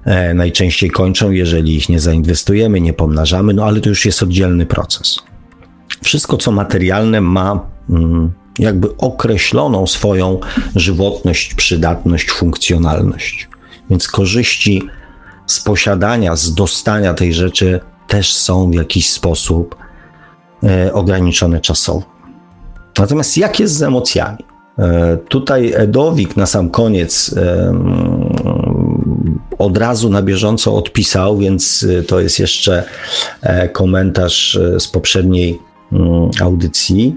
[0.05, 4.65] e, najczęściej kończą, jeżeli ich nie zainwestujemy, nie pomnażamy, no ale to już jest oddzielny
[4.65, 5.19] proces.
[6.03, 10.39] Wszystko, co materialne, ma mm, jakby określoną swoją
[10.75, 13.49] żywotność, przydatność, funkcjonalność.
[13.89, 14.83] Więc korzyści
[15.47, 19.75] z posiadania, z dostania tej rzeczy też są w jakiś sposób
[20.63, 22.03] e, ograniczone czasowo.
[22.99, 24.37] Natomiast jak jest z emocjami?
[24.79, 27.73] E, tutaj Edowik na sam koniec e,
[29.57, 32.83] od razu na bieżąco odpisał, więc to jest jeszcze
[33.73, 35.59] komentarz z poprzedniej
[35.91, 37.15] mm, audycji.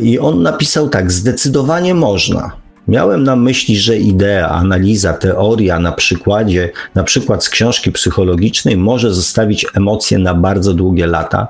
[0.00, 2.52] I on napisał tak: Zdecydowanie można.
[2.88, 9.14] Miałem na myśli, że idea, analiza, teoria na przykładzie, na przykład z książki psychologicznej może
[9.14, 11.48] zostawić emocje na bardzo długie lata,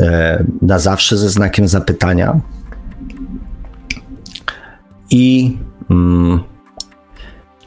[0.00, 2.40] e, na zawsze ze znakiem zapytania.
[5.10, 5.56] I,
[5.90, 6.40] mm,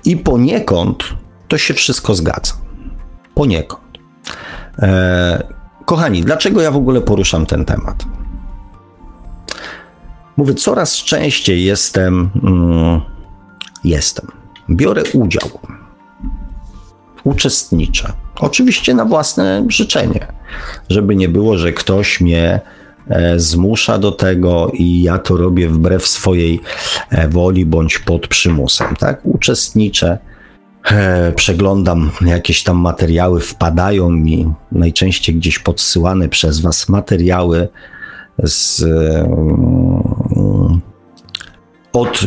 [0.06, 1.04] i poniekąd
[1.47, 2.54] to się wszystko zgadza.
[3.36, 3.82] Poniekąd.
[4.80, 5.43] E,
[5.86, 8.06] kochani, dlaczego ja w ogóle poruszam ten temat?
[10.38, 13.02] Mówię, coraz częściej jestem, mm,
[13.84, 14.28] jestem,
[14.70, 15.50] biorę udział,
[17.24, 18.13] uczestniczę.
[18.39, 20.28] Oczywiście na własne życzenie,
[20.89, 22.62] żeby nie było, że ktoś mnie
[23.08, 26.62] e, zmusza do tego i ja to robię wbrew swojej
[27.10, 28.96] e, woli bądź pod przymusem.
[28.96, 29.26] Tak?
[29.26, 30.17] Uczestniczę,
[30.91, 37.67] e, przeglądam jakieś tam materiały, wpadają mi najczęściej gdzieś podsyłane przez Was materiały
[38.44, 38.84] z,
[41.94, 42.26] od,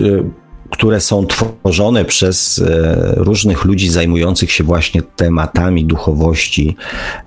[0.74, 6.76] które są tworzone przez e, różnych ludzi zajmujących się właśnie tematami duchowości,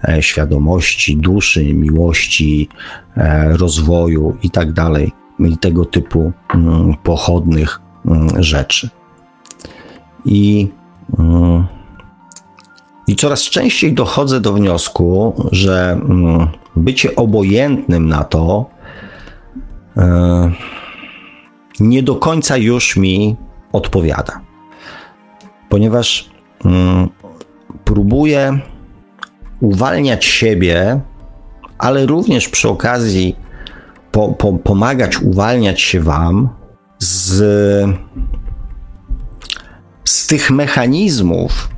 [0.07, 2.69] e, świadomości, duszy, miłości,
[3.17, 8.89] e, rozwoju i tak dalej, i tego typu mm, pochodnych mm, rzeczy.
[10.25, 10.67] I,
[11.19, 11.65] mm,
[13.07, 15.99] I coraz częściej dochodzę do wniosku, że
[16.75, 18.65] bycie obojętnym na to
[19.97, 20.51] e,
[21.79, 23.35] nie do końca już mi
[23.71, 24.41] odpowiada.
[25.69, 26.29] Ponieważ
[26.65, 27.09] mm,
[27.85, 28.59] próbuję
[29.59, 30.99] uwalniać siebie,
[31.77, 33.35] ale również przy okazji
[34.11, 36.49] po, po, pomagać uwalniać się Wam
[36.99, 37.37] z,
[40.05, 41.76] z tych mechanizmów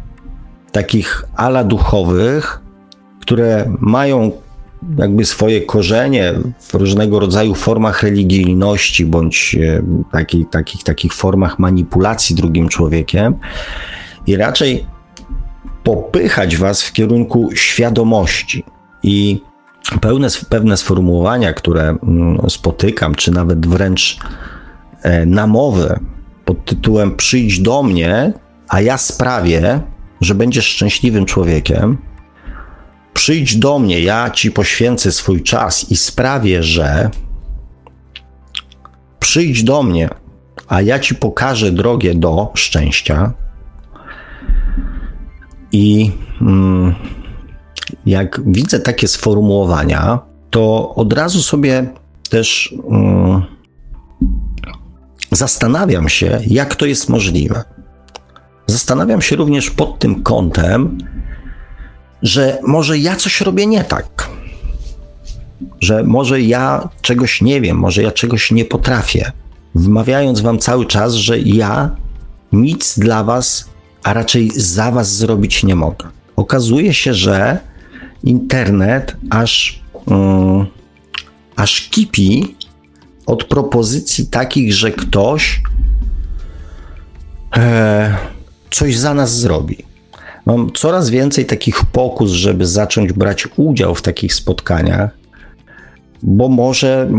[0.72, 2.62] takich ala duchowych,
[3.22, 4.32] które mają
[4.98, 12.36] jakby swoje korzenie w różnego rodzaju formach religijności bądź e, taki, takich, takich formach manipulacji
[12.36, 13.36] drugim człowiekiem
[14.28, 14.86] i raczej
[15.84, 18.64] popychać was w kierunku świadomości.
[19.04, 19.42] I
[20.02, 24.20] pełne, pewne sformułowania, które mm, spotykam, czy nawet wręcz
[25.04, 26.00] e, namowy
[26.46, 28.34] pod tytułem przyjdź do mnie,
[28.68, 29.80] a ja sprawię,
[30.22, 31.98] że będziesz szczęśliwym człowiekiem,
[33.20, 37.10] Przyjdź do mnie, ja ci poświęcę swój czas i sprawię, że
[39.20, 40.10] przyjdź do mnie,
[40.68, 43.34] a ja ci pokażę drogę do szczęścia.
[45.72, 46.96] I mm,
[48.06, 51.88] jak widzę takie sformułowania, to od razu sobie
[52.30, 53.42] też mm,
[55.32, 57.64] zastanawiam się, jak to jest możliwe.
[58.70, 60.98] Zastanawiam się również pod tym kątem,
[62.22, 64.30] że może ja coś robię nie tak.
[65.82, 69.32] że może ja czegoś nie wiem, może ja czegoś nie potrafię,
[69.76, 71.96] wmawiając wam cały czas, że ja
[72.52, 73.70] nic dla was,
[74.04, 76.08] a raczej za was zrobić nie mogę.
[76.36, 77.60] Okazuje się, że
[78.24, 80.66] internet aż, um,
[81.56, 82.56] aż kipi
[83.26, 85.62] od propozycji takich, że ktoś
[87.58, 88.18] e,
[88.72, 89.78] coś za nas zrobi.
[90.46, 95.10] Mam coraz więcej takich pokus, żeby zacząć brać udział w takich spotkaniach,
[96.24, 97.10] bo może,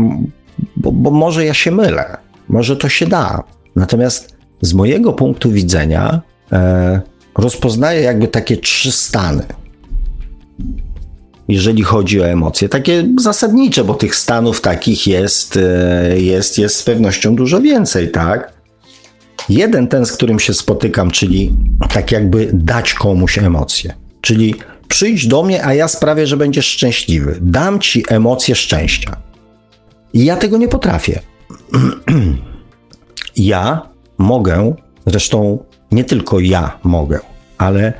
[0.75, 3.43] bo, bo może ja się mylę, może to się da.
[3.75, 7.01] Natomiast z mojego punktu widzenia e,
[7.37, 9.43] rozpoznaję jakby takie trzy stany
[11.51, 12.69] jeżeli chodzi o emocje.
[12.69, 18.53] Takie zasadnicze, bo tych stanów takich jest, e, jest, jest z pewnością dużo więcej, tak?
[19.49, 21.53] Jeden ten, z którym się spotykam, czyli
[21.93, 23.93] tak jakby dać komuś emocje.
[24.21, 24.55] Czyli
[24.87, 27.37] przyjdź do mnie, a ja sprawię, że będziesz szczęśliwy.
[27.41, 29.17] Dam ci emocje szczęścia.
[30.13, 31.19] I ja tego nie potrafię.
[33.37, 33.81] ja
[34.17, 34.75] mogę,
[35.05, 37.19] zresztą nie tylko ja mogę,
[37.57, 37.93] ale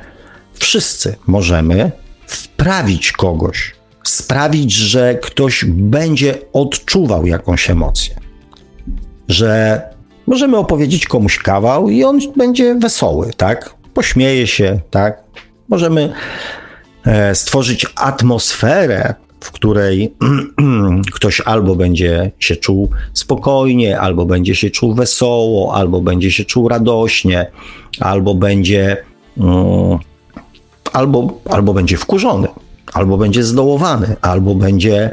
[0.54, 1.92] wszyscy możemy
[2.26, 3.74] wprawić kogoś,
[4.04, 8.14] sprawić, że ktoś będzie odczuwał jakąś emocję.
[9.28, 9.82] Że
[10.32, 13.74] możemy opowiedzieć komuś kawał i on będzie wesoły, tak?
[13.94, 15.22] Pośmieje się, tak?
[15.68, 16.12] Możemy
[17.06, 20.14] e, stworzyć atmosferę, w której
[21.16, 26.68] ktoś albo będzie się czuł spokojnie, albo będzie się czuł wesoło, albo będzie się czuł
[26.68, 27.50] radośnie,
[28.00, 28.96] albo będzie.
[29.36, 29.98] Um,
[30.92, 32.48] albo, albo będzie wkurzony,
[32.92, 35.10] albo będzie zdołowany, albo będzie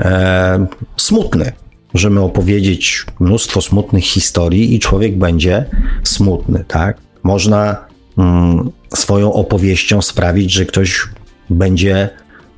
[0.00, 1.52] e, smutny.
[1.94, 5.64] Możemy opowiedzieć mnóstwo smutnych historii i człowiek będzie
[6.04, 6.98] smutny, tak?
[7.22, 7.76] Można
[8.18, 11.08] mm, swoją opowieścią sprawić, że ktoś
[11.50, 12.10] będzie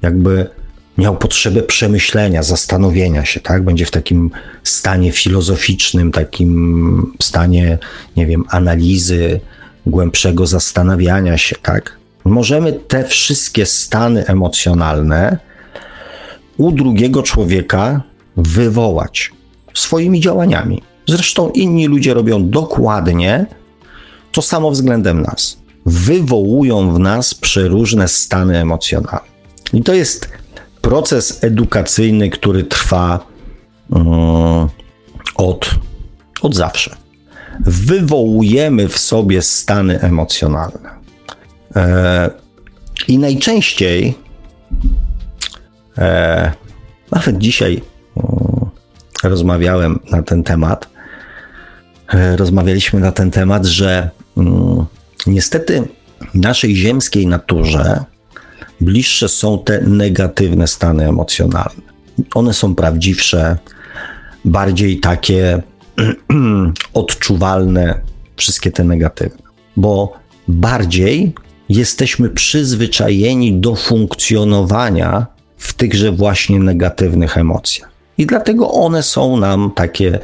[0.03, 0.47] jakby
[0.99, 3.64] miał potrzebę przemyślenia, zastanowienia się, tak?
[3.64, 4.31] Będzie w takim
[4.64, 7.79] stanie filozoficznym, takim stanie,
[8.16, 9.40] nie wiem, analizy,
[9.87, 12.01] głębszego zastanawiania się, tak?
[12.25, 15.38] możemy te wszystkie stany emocjonalne
[16.57, 18.03] u drugiego człowieka
[18.42, 19.33] wywołać
[19.74, 20.83] swoimi działaniami.
[21.09, 23.46] Zresztą inni ludzie robią dokładnie
[24.33, 25.59] to samo względem nas.
[25.87, 29.31] Wywołują w nas przeróżne stany emocjonalne.
[29.72, 30.31] I to jest
[30.81, 33.26] proces edukacyjny, który trwa
[33.90, 34.68] um,
[35.37, 35.70] od,
[36.42, 36.96] od zawsze.
[37.61, 40.90] Wywołujemy w sobie stany emocjonalne.
[41.76, 42.31] E,
[43.09, 44.14] I najczęściej,
[45.98, 46.53] e,
[47.11, 47.83] nawet dzisiaj
[49.22, 50.88] rozmawiałem na ten temat,
[52.14, 54.85] e, rozmawialiśmy na ten temat, że mm,
[55.26, 55.88] niestety
[56.35, 58.04] naszej ziemskiej naturze
[58.80, 61.90] bliższe są te negatywne stany emocjonalne.
[62.35, 63.56] One są prawdziwsze,
[64.44, 65.62] bardziej takie
[66.94, 68.00] odczuwalne,
[68.37, 69.42] wszystkie te negatywne,
[69.76, 70.12] bo
[70.48, 71.35] bardziej
[71.68, 77.89] jesteśmy przyzwyczajeni do funkcjonowania w tychże właśnie negatywnych emocjach.
[78.20, 80.18] I dlatego one są nam takie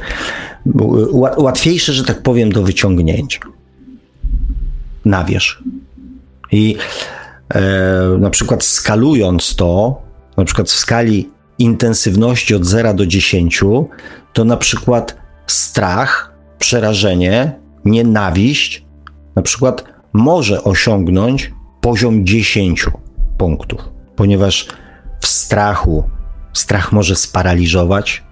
[1.37, 3.39] łatwiejsze, że tak powiem, do wyciągnięcia
[5.05, 5.63] na wierzch.
[6.51, 6.77] I
[7.49, 7.61] e,
[8.19, 10.01] na przykład skalując to,
[10.37, 11.29] na przykład w skali
[11.59, 13.61] intensywności od 0 do 10,
[14.33, 18.85] to na przykład strach, przerażenie, nienawiść,
[19.35, 19.83] na przykład
[20.13, 22.85] może osiągnąć poziom 10
[23.37, 23.81] punktów,
[24.15, 24.67] ponieważ
[25.19, 26.03] w strachu
[26.57, 28.23] strach może sparaliżować,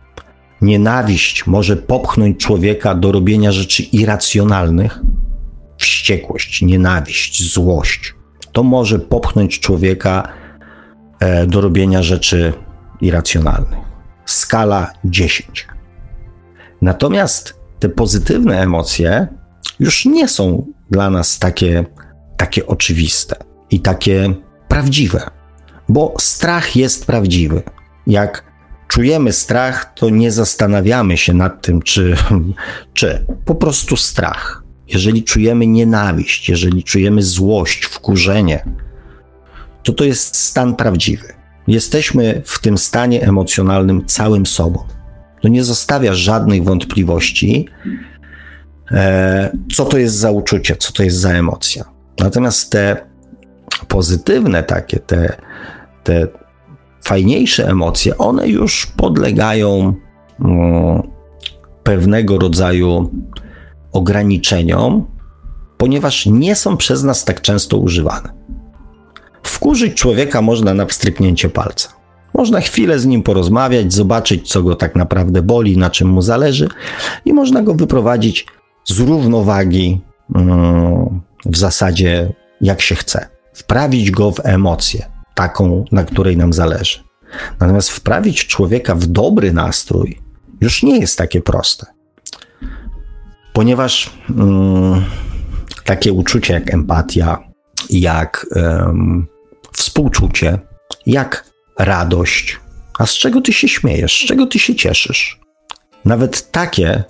[0.62, 5.00] nienawiść może popchnąć człowieka do robienia rzeczy irracjonalnych,
[5.78, 8.16] wściekłość, nienawiść, złość.
[8.52, 10.28] To może popchnąć człowieka
[11.20, 12.54] e, do robienia rzeczy
[13.02, 13.80] irracjonalnych.
[14.26, 15.68] Skala 10.
[16.82, 19.28] Natomiast te pozytywne emocje
[19.80, 21.86] już nie są dla nas takie,
[22.38, 23.36] takie oczywiste
[23.70, 24.34] i takie
[24.68, 25.22] prawdziwe,
[25.90, 27.62] bo strach jest prawdziwy.
[28.08, 28.44] Jak
[28.88, 32.16] czujemy strach, to nie zastanawiamy się nad tym, czy,
[32.94, 34.64] czy po prostu strach.
[34.88, 38.66] Jeżeli czujemy nienawiść, jeżeli czujemy złość, wkurzenie,
[39.84, 41.34] to to jest stan prawdziwy.
[41.68, 44.84] Jesteśmy w tym stanie emocjonalnym całym sobą.
[45.42, 47.68] To nie zostawia żadnych wątpliwości,
[48.92, 51.86] E, co to jest za uczucie, co to jest za emocja.
[52.20, 52.98] Natomiast te
[53.88, 55.38] pozytywne takie, te,
[56.04, 56.28] te
[57.06, 59.94] fajniejsze emocje, one już podlegają
[60.40, 61.02] mm,
[61.84, 63.12] pewnego rodzaju
[63.92, 65.06] ograniczeniom,
[65.78, 68.30] ponieważ nie są przez nas tak często używane.
[69.44, 71.90] Wkurzyć człowieka można na wstrzyknięcie palca.
[72.34, 76.70] Można chwilę z nim porozmawiać, zobaczyć, co go tak naprawdę boli, na czym mu zależy,
[77.26, 78.48] i można go wyprowadzić
[78.86, 80.02] z równowagi
[80.36, 83.28] mm, w zasadzie jak się chce.
[83.54, 87.00] Wprawić go w emocję, taką, na której nam zależy.
[87.60, 90.22] Natomiast wprawić człowieka w dobry nastrój
[90.62, 91.86] już nie jest takie proste.
[93.54, 95.06] Ponieważ mm,
[95.84, 97.44] takie uczucie jak empatia,
[97.90, 99.28] jak um,
[99.72, 100.60] współczucie,
[101.06, 101.46] jak
[101.80, 102.60] radość.
[103.00, 104.24] A z czego ty się śmiejesz?
[104.24, 105.40] Z czego ty się cieszysz?
[106.06, 107.04] Nawet takie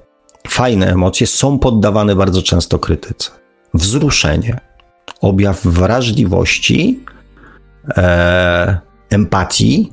[0.48, 3.32] fajne emocje są poddawane bardzo często krytyce.
[3.74, 4.60] Wzruszenie,
[5.22, 7.00] objaw wrażliwości,
[7.98, 8.78] e,
[9.10, 9.92] empatii,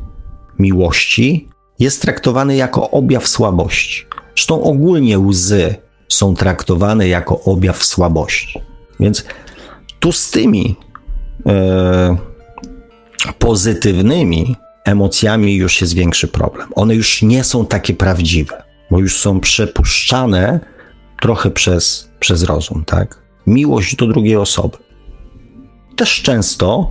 [0.58, 4.06] miłości jest traktowany jako objaw słabości.
[4.34, 5.74] Zresztą ogólnie łzy
[6.08, 8.60] są traktowane jako objaw słabości.
[9.00, 9.24] Więc
[10.00, 10.76] tu z tymi
[11.46, 12.16] e,
[13.38, 16.68] pozytywnymi emocjami już jest większy problem.
[16.74, 20.60] One już nie są takie prawdziwe, bo już są przepuszczane
[21.20, 23.22] trochę przez, przez rozum, tak?
[23.46, 24.76] Miłość do drugiej osoby.
[25.96, 26.90] Też często,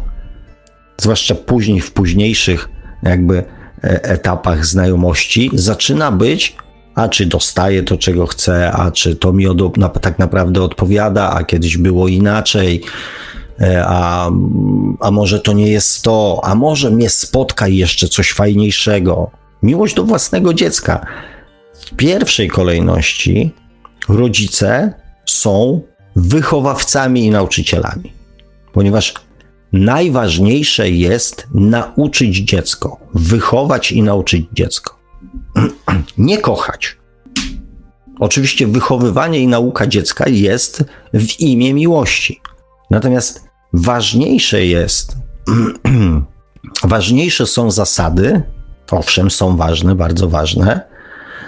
[1.02, 2.70] zwłaszcza później, w późniejszych
[3.04, 6.56] jakby e, etapach znajomości, zaczyna być
[6.96, 11.30] a czy dostaję to, czego chcę, a czy to mi od, na, tak naprawdę odpowiada,
[11.30, 12.82] a kiedyś było inaczej,
[13.62, 14.30] e, a,
[15.00, 19.32] a może to nie jest to, a może mnie spotka jeszcze coś fajniejszego.
[19.64, 21.06] Miłość do własnego dziecka.
[21.74, 23.52] W pierwszej kolejności
[24.10, 24.94] rodzice
[25.26, 25.82] są
[26.16, 28.14] wychowawcami i nauczycielami,
[28.74, 29.14] ponieważ
[29.74, 35.00] najważniejsze jest nauczyć dziecko, wychować i nauczyć dziecko.
[36.18, 36.98] nie kochać.
[38.20, 42.42] Oczywiście wychowywanie i nauka dziecka jest w imię miłości.
[42.90, 45.18] Natomiast ważniejsze jest,
[46.84, 48.42] ważniejsze są zasady,
[48.92, 50.82] owszem, są ważne, bardzo ważne,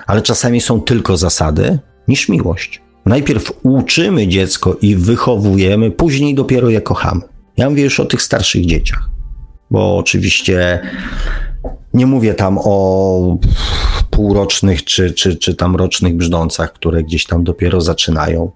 [0.08, 2.82] ale czasami są tylko zasady, niż miłość.
[3.06, 7.22] Najpierw uczymy dziecko i wychowujemy, później dopiero je kochamy.
[7.58, 9.10] Ja mówię już o tych starszych dzieciach,
[9.72, 10.80] bo oczywiście
[11.94, 13.38] nie mówię tam o
[14.10, 18.52] półrocznych czy, czy, czy tam rocznych brzdącach, które gdzieś tam dopiero zaczynają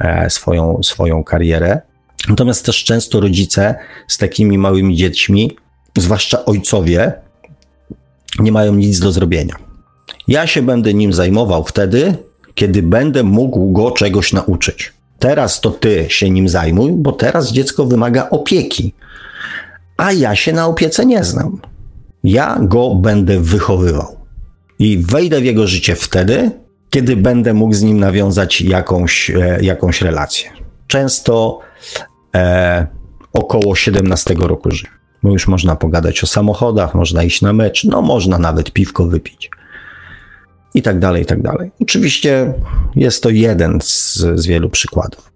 [0.00, 1.80] e, swoją, swoją karierę.
[2.28, 3.74] Natomiast też często rodzice
[4.08, 5.56] z takimi małymi dziećmi,
[5.98, 7.12] zwłaszcza ojcowie,
[8.38, 9.54] nie mają nic do zrobienia.
[10.28, 12.14] Ja się będę nim zajmował wtedy,
[12.54, 14.92] kiedy będę mógł go czegoś nauczyć.
[15.22, 18.94] Teraz to ty się nim zajmuj, bo teraz dziecko wymaga opieki,
[19.96, 21.60] a ja się na opiece nie znam.
[22.24, 24.16] Ja go będę wychowywał
[24.78, 26.50] i wejdę w jego życie wtedy,
[26.90, 30.50] kiedy będę mógł z nim nawiązać jakąś, e, jakąś relację.
[30.86, 31.60] Często
[32.34, 32.86] e,
[33.32, 34.90] około 17 roku życia.
[35.22, 39.50] Bo już można pogadać o samochodach, można iść na mecz, no można nawet piwko wypić.
[40.74, 41.70] I tak dalej, i tak dalej.
[41.80, 42.54] Oczywiście
[42.96, 45.32] jest to jeden z, z wielu przykładów.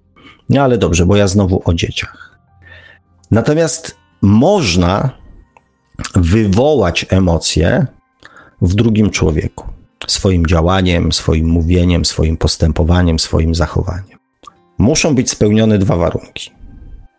[0.49, 2.39] No ale dobrze, bo ja znowu o dzieciach.
[3.31, 5.11] Natomiast można
[6.15, 7.87] wywołać emocje
[8.63, 9.67] w drugim człowieku,
[10.07, 14.19] swoim działaniem, swoim mówieniem, swoim postępowaniem, swoim zachowaniem.
[14.79, 16.51] Muszą być spełnione dwa warunki.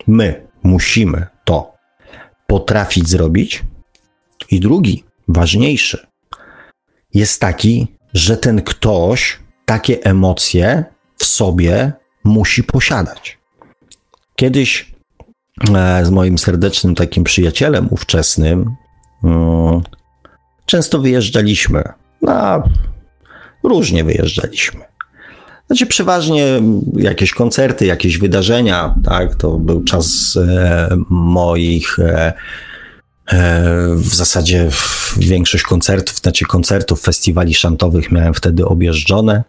[0.07, 1.73] My musimy to
[2.47, 3.63] potrafić zrobić,
[4.51, 6.07] i drugi, ważniejszy,
[7.13, 10.83] jest taki, że ten ktoś takie emocje
[11.17, 11.91] w sobie
[12.23, 13.37] musi posiadać.
[14.35, 14.95] Kiedyś
[15.75, 18.75] e, z moim serdecznym takim przyjacielem ówczesnym,
[19.23, 19.81] mm,
[20.65, 21.83] często wyjeżdżaliśmy.
[22.21, 22.63] No,
[23.63, 24.81] różnie wyjeżdżaliśmy.
[25.67, 26.45] Znaczy, przeważnie
[26.93, 32.33] jakieś koncerty, jakieś wydarzenia, tak, to był czas e, moich e,
[33.95, 34.69] w zasadzie
[35.17, 39.43] większość koncertów, znaczy koncertów, festiwali szantowych miałem wtedy objeżdżone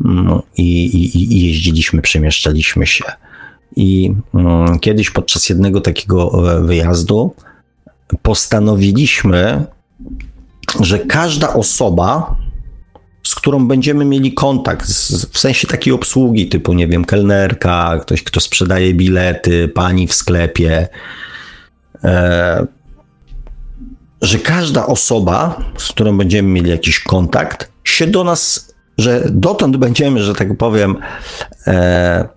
[0.00, 3.04] no, i, i, i jeździliśmy, przemieszczaliśmy się.
[3.76, 7.34] I mm, kiedyś podczas jednego takiego e, wyjazdu
[8.22, 9.66] postanowiliśmy
[10.80, 12.36] że każda osoba,
[13.22, 14.86] z którą będziemy mieli kontakt,
[15.32, 20.88] w sensie takiej obsługi, typu, nie wiem, kelnerka, ktoś, kto sprzedaje bilety, pani w sklepie,
[22.04, 22.66] e,
[24.22, 30.22] że każda osoba, z którą będziemy mieli jakiś kontakt, się do nas, że dotąd będziemy,
[30.22, 30.96] że tak powiem,
[31.66, 32.28] e,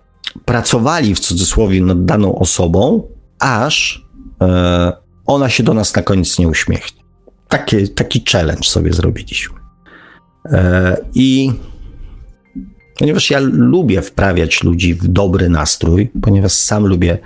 [0.44, 3.08] pracowali w cudzysłowie nad daną osobą,
[3.38, 4.04] aż
[4.42, 4.92] e,
[5.26, 7.02] ona się do nas na koniec nie uśmiechnie
[7.52, 9.54] taki, taki challenge sobie zrobiliśmy.
[10.44, 11.52] E, I
[12.98, 17.18] ponieważ ja lubię wprawiać ludzi w dobry nastrój, ponieważ sam lubię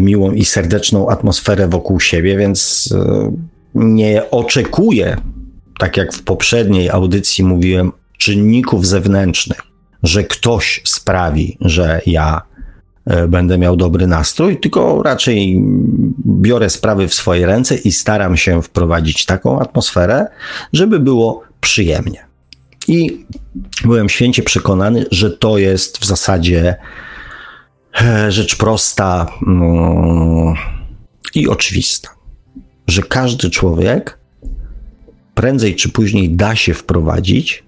[0.00, 3.32] miłą i serdeczną atmosferę wokół siebie, więc e,
[3.74, 5.16] nie oczekuję,
[5.78, 9.60] tak jak w poprzedniej audycji mówiłem, czynników zewnętrznych,
[10.02, 12.42] że ktoś sprawi, że ja
[13.06, 15.62] e, będę miał dobry nastrój, tylko raczej
[16.26, 20.26] biorę sprawy w swoje ręce i staram się wprowadzić taką atmosferę,
[20.72, 22.24] żeby było przyjemnie.
[22.88, 23.26] I
[23.84, 26.76] byłem święcie przekonany, że to jest w zasadzie e,
[28.28, 30.54] rzecz prosta mm,
[31.34, 32.08] i oczywista,
[32.86, 34.18] że każdy człowiek
[35.34, 37.64] prędzej czy później da się wprowadzić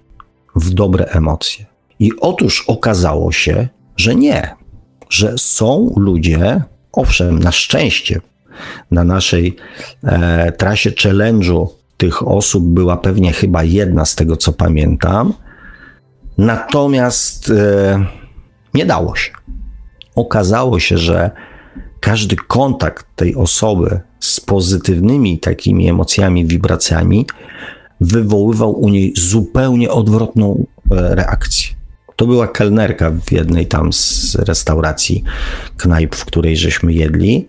[0.55, 1.65] w dobre emocje.
[1.99, 3.67] I otóż okazało się,
[3.97, 4.55] że nie,
[5.09, 6.61] że są ludzie,
[6.91, 8.21] owszem, na szczęście,
[8.91, 9.55] na naszej
[10.03, 11.67] e, trasie challenge'u
[11.97, 15.33] tych osób była pewnie chyba jedna z tego, co pamiętam.
[16.37, 18.05] Natomiast e,
[18.73, 19.31] nie dało się.
[20.17, 21.31] Okazało się, że
[21.99, 27.25] każdy kontakt tej osoby z pozytywnymi takimi emocjami, wibracjami
[28.01, 31.75] wywoływał u niej zupełnie odwrotną e, reakcję.
[32.15, 35.23] To była kelnerka w jednej tam z restauracji,
[35.77, 37.47] knajp, w której żeśmy jedli.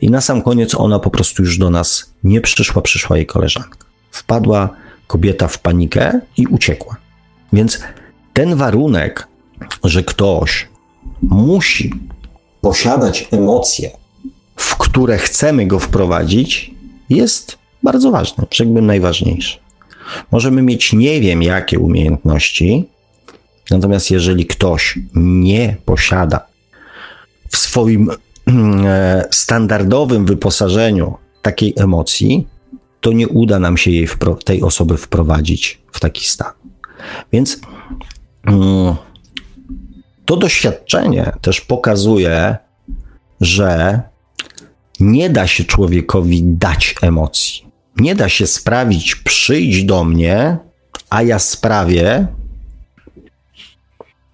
[0.00, 3.78] I na sam koniec ona po prostu już do nas nie przyszła, przyszła jej koleżanka.
[4.10, 4.68] Wpadła
[5.06, 6.96] kobieta w panikę i uciekła.
[7.52, 7.80] Więc
[8.32, 9.28] ten warunek,
[9.84, 10.71] że ktoś
[11.22, 11.94] musi
[12.60, 13.90] posiadać emocje,
[14.56, 16.74] w które chcemy go wprowadzić,
[17.10, 19.58] jest bardzo ważny, rzekłbym najważniejszy.
[20.30, 22.88] Możemy mieć nie wiem jakie umiejętności,
[23.70, 26.46] natomiast jeżeli ktoś nie posiada
[27.50, 28.10] w swoim
[28.48, 32.46] e, standardowym wyposażeniu takiej emocji,
[33.00, 34.08] to nie uda nam się jej
[34.44, 36.52] tej osoby wprowadzić w taki stan.
[37.32, 37.60] Więc
[38.46, 38.96] mm,
[40.24, 42.56] to doświadczenie też pokazuje,
[43.40, 44.00] że
[45.00, 47.72] nie da się człowiekowi dać emocji.
[47.96, 50.56] Nie da się sprawić, przyjdź do mnie,
[51.10, 52.26] a ja sprawię,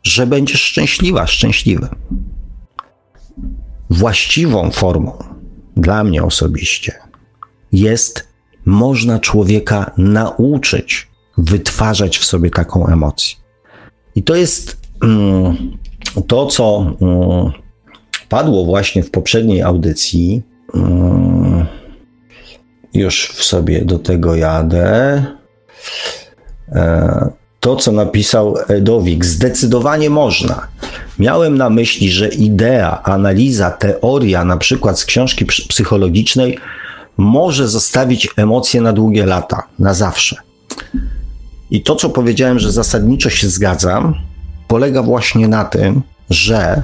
[0.02, 1.88] że będziesz szczęśliwa, szczęśliwy.
[3.90, 5.24] Właściwą formą
[5.76, 6.94] dla mnie osobiście
[7.72, 8.28] jest,
[8.64, 11.08] można człowieka nauczyć
[11.38, 13.36] wytwarzać w sobie taką emocję.
[14.14, 14.87] I to jest
[16.26, 17.52] to, co mm,
[18.28, 20.42] padło właśnie w poprzedniej audycji.
[20.74, 21.66] Mm,
[22.94, 25.24] już w sobie do tego jadę.
[26.72, 27.30] E,
[27.60, 30.68] to, co napisał Edowik, zdecydowanie można.
[31.18, 36.58] Miałem na myśli, że idea, analiza, teoria, na przykład z książki psychologicznej,
[37.16, 40.36] może zostawić emocje na długie lata, na zawsze.
[41.70, 44.14] I to, co powiedziałem, że zasadniczo się zgadzam,
[44.68, 46.82] polega właśnie na tym, że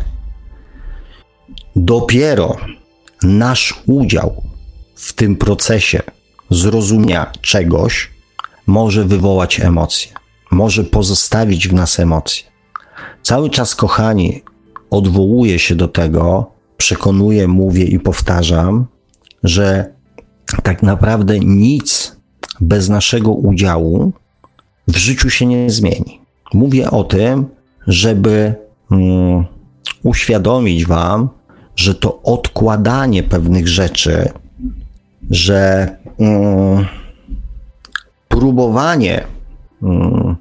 [1.76, 2.57] dopiero
[3.22, 4.43] nasz udział
[4.95, 6.03] w tym procesie
[6.51, 8.11] zrozumienia czegoś
[8.66, 10.12] może wywołać emocje,
[10.51, 12.45] może pozostawić w nas emocje.
[13.22, 14.43] Cały czas, kochani,
[14.91, 18.87] odwołuję się do tego, przekonuję, mówię i powtarzam,
[19.43, 19.95] że
[20.62, 22.16] tak naprawdę nic
[22.61, 24.12] bez naszego udziału
[24.89, 26.20] w życiu się nie zmieni.
[26.55, 27.47] Mówię o tym,
[27.87, 28.55] żeby
[28.91, 29.45] mm,
[30.03, 31.28] uświadomić Wam,
[31.76, 34.28] że to odkładanie pewnych rzeczy,
[35.30, 36.87] że mm,
[38.28, 39.24] próbowanie
[39.82, 40.37] mm,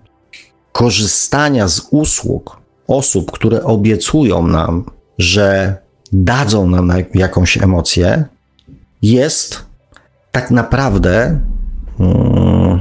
[0.72, 4.86] korzystania z usług osób, które obiecują nam,
[5.18, 5.78] że
[6.12, 8.26] dadzą nam jakąś emocję,
[9.02, 9.66] jest
[10.32, 11.40] tak naprawdę
[12.00, 12.80] mm,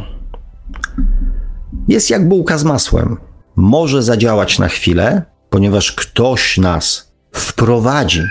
[1.89, 3.17] jest jak bułka z masłem.
[3.57, 8.23] Może zadziałać na chwilę, ponieważ ktoś nas wprowadzi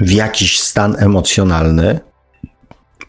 [0.00, 2.00] w jakiś stan emocjonalny,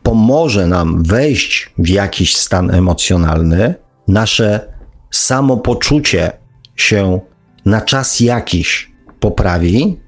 [0.03, 3.75] pomoże nam wejść w jakiś stan emocjonalny,
[4.07, 4.73] nasze
[5.11, 6.31] samopoczucie
[6.75, 7.19] się
[7.65, 9.99] na czas jakiś poprawi,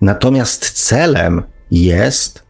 [0.00, 2.46] natomiast celem jest,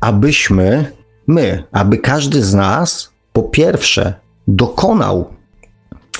[0.00, 0.92] abyśmy,
[1.26, 4.14] my, aby każdy z nas po pierwsze
[4.48, 5.39] dokonał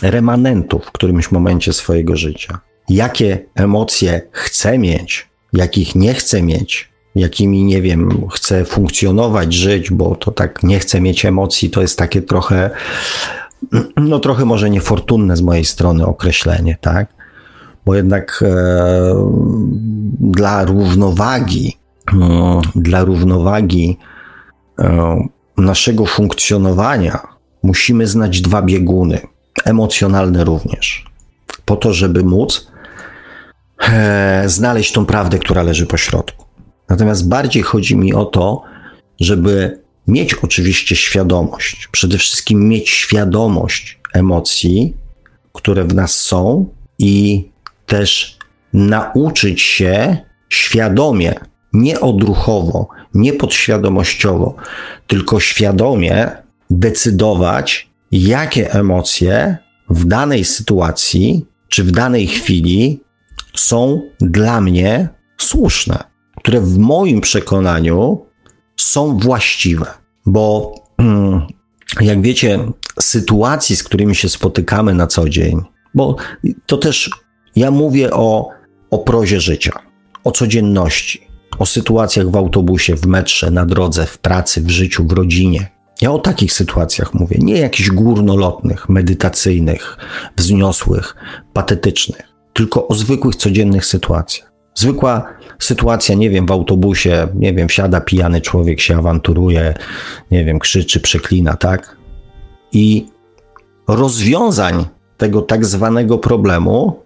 [0.03, 2.61] remanentu w którymś momencie swojego życia.
[2.89, 10.17] Jakie emocje chce mieć, jakich nie chce mieć, jakimi, nie wiem, chce funkcjonować, żyć, bo
[10.17, 12.71] to tak nie chce mieć emocji, to jest takie trochę,
[13.97, 17.15] no trochę może niefortunne z mojej strony określenie, tak?
[17.87, 19.15] Bo jednak e,
[20.21, 21.79] dla równowagi,
[22.13, 23.99] e, dla równowagi
[24.79, 27.21] e, naszego funkcjonowania
[27.63, 29.21] musimy znać dwa bieguny,
[29.65, 31.05] emocjonalne również,
[31.65, 32.71] po to, żeby móc
[33.89, 36.45] e, znaleźć tą prawdę, która leży po środku.
[36.89, 38.63] Natomiast bardziej chodzi mi o to,
[39.21, 44.97] żeby mieć oczywiście świadomość, przede wszystkim mieć świadomość emocji,
[45.53, 46.67] które w nas są
[46.99, 47.45] i
[47.87, 48.39] też
[48.73, 50.17] nauczyć się
[50.49, 51.35] świadomie,
[51.73, 54.57] nie odruchowo, nie podświadomościowo,
[55.07, 56.31] tylko świadomie
[56.71, 59.59] decydować, jakie emocje
[59.91, 63.01] w danej sytuacji czy w danej chwili
[63.55, 65.09] są dla mnie
[65.39, 66.05] słuszne,
[66.37, 68.27] które w moim przekonaniu
[68.77, 69.87] są właściwe.
[70.27, 71.47] Bo mm,
[72.01, 72.59] jak wiecie,
[73.01, 75.61] sytuacji, z którymi się spotykamy na co dzień,
[75.95, 76.17] bo
[76.67, 77.11] to też
[77.57, 78.49] ja mówię o,
[78.91, 79.73] o prozie życia,
[80.25, 81.27] o codzienności,
[81.59, 85.69] o sytuacjach w autobusie, w metrze, na drodze, w pracy, w życiu, w rodzinie.
[86.01, 89.97] Ja o takich sytuacjach mówię, nie jakichś górnolotnych, medytacyjnych,
[90.37, 91.17] wzniosłych,
[91.53, 92.23] patetycznych,
[92.53, 94.53] tylko o zwykłych, codziennych sytuacjach.
[94.75, 95.25] Zwykła
[95.59, 99.75] sytuacja, nie wiem, w autobusie, nie wiem, wsiada pijany człowiek, się awanturuje,
[100.31, 101.97] nie wiem, krzyczy, przeklina, tak?
[102.73, 103.07] I
[103.89, 104.87] rozwiązań
[105.17, 107.03] tego tak zwanego problemu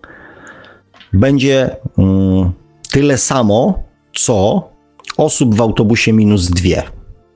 [1.13, 2.53] będzie mm,
[2.91, 3.83] tyle samo,
[4.15, 4.69] co
[5.17, 6.83] osób w autobusie minus dwie.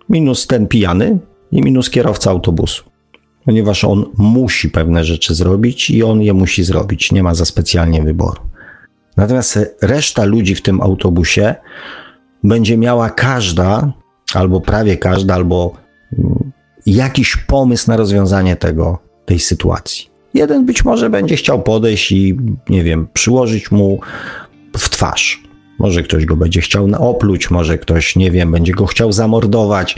[0.09, 1.19] Minus ten pijany
[1.53, 2.85] i minus kierowca autobusu.
[3.45, 7.13] Ponieważ on musi pewne rzeczy zrobić i on je musi zrobić.
[7.13, 8.41] Nie ma za specjalnie wyboru.
[9.17, 11.55] Natomiast reszta ludzi w tym autobusie
[12.45, 13.93] będzie miała każda,
[14.35, 15.73] albo prawie każda, albo
[16.19, 16.53] mm,
[16.87, 20.11] jakiś pomysł na rozwiązanie tego, tej sytuacji.
[20.35, 22.37] Jeden być może będzie chciał podejść i,
[22.69, 24.01] nie wiem, przyłożyć mu
[24.79, 25.43] w twarz.
[25.79, 29.97] Może ktoś go będzie chciał opluć, może ktoś, nie wiem, będzie go chciał zamordować,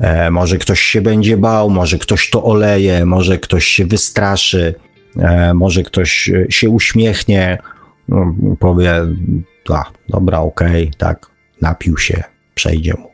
[0.00, 4.74] e, może ktoś się będzie bał, może ktoś to oleje, może ktoś się wystraszy,
[5.18, 7.58] e, może ktoś e, się uśmiechnie,
[8.08, 8.94] no, powie,
[9.70, 11.30] a, dobra, okej, okay, tak,
[11.60, 12.24] napił się,
[12.54, 13.10] przejdzie mu.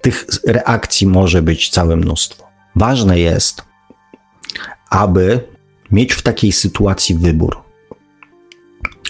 [0.00, 2.48] Tych reakcji może być całe mnóstwo.
[2.76, 3.62] Ważne jest,
[4.90, 5.40] aby
[5.92, 7.56] mieć w takiej sytuacji wybór,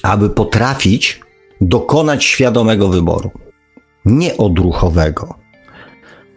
[0.03, 1.21] aby potrafić
[1.61, 3.31] dokonać świadomego wyboru.
[4.05, 5.35] Nie odruchowego,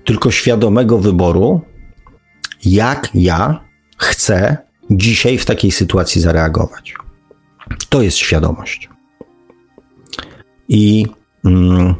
[0.03, 1.61] tylko świadomego wyboru,
[2.65, 3.63] jak ja
[3.97, 4.57] chcę
[4.89, 6.93] dzisiaj w takiej sytuacji zareagować.
[7.89, 8.89] To jest świadomość.
[10.69, 11.05] I,
[11.45, 11.95] mm,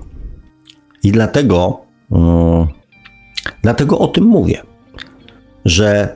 [1.03, 1.81] i dlatego,
[2.11, 2.67] mm,
[3.61, 4.61] dlatego o tym mówię,
[5.65, 6.13] że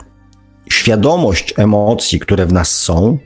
[0.70, 3.18] świadomość emocji, które w nas są,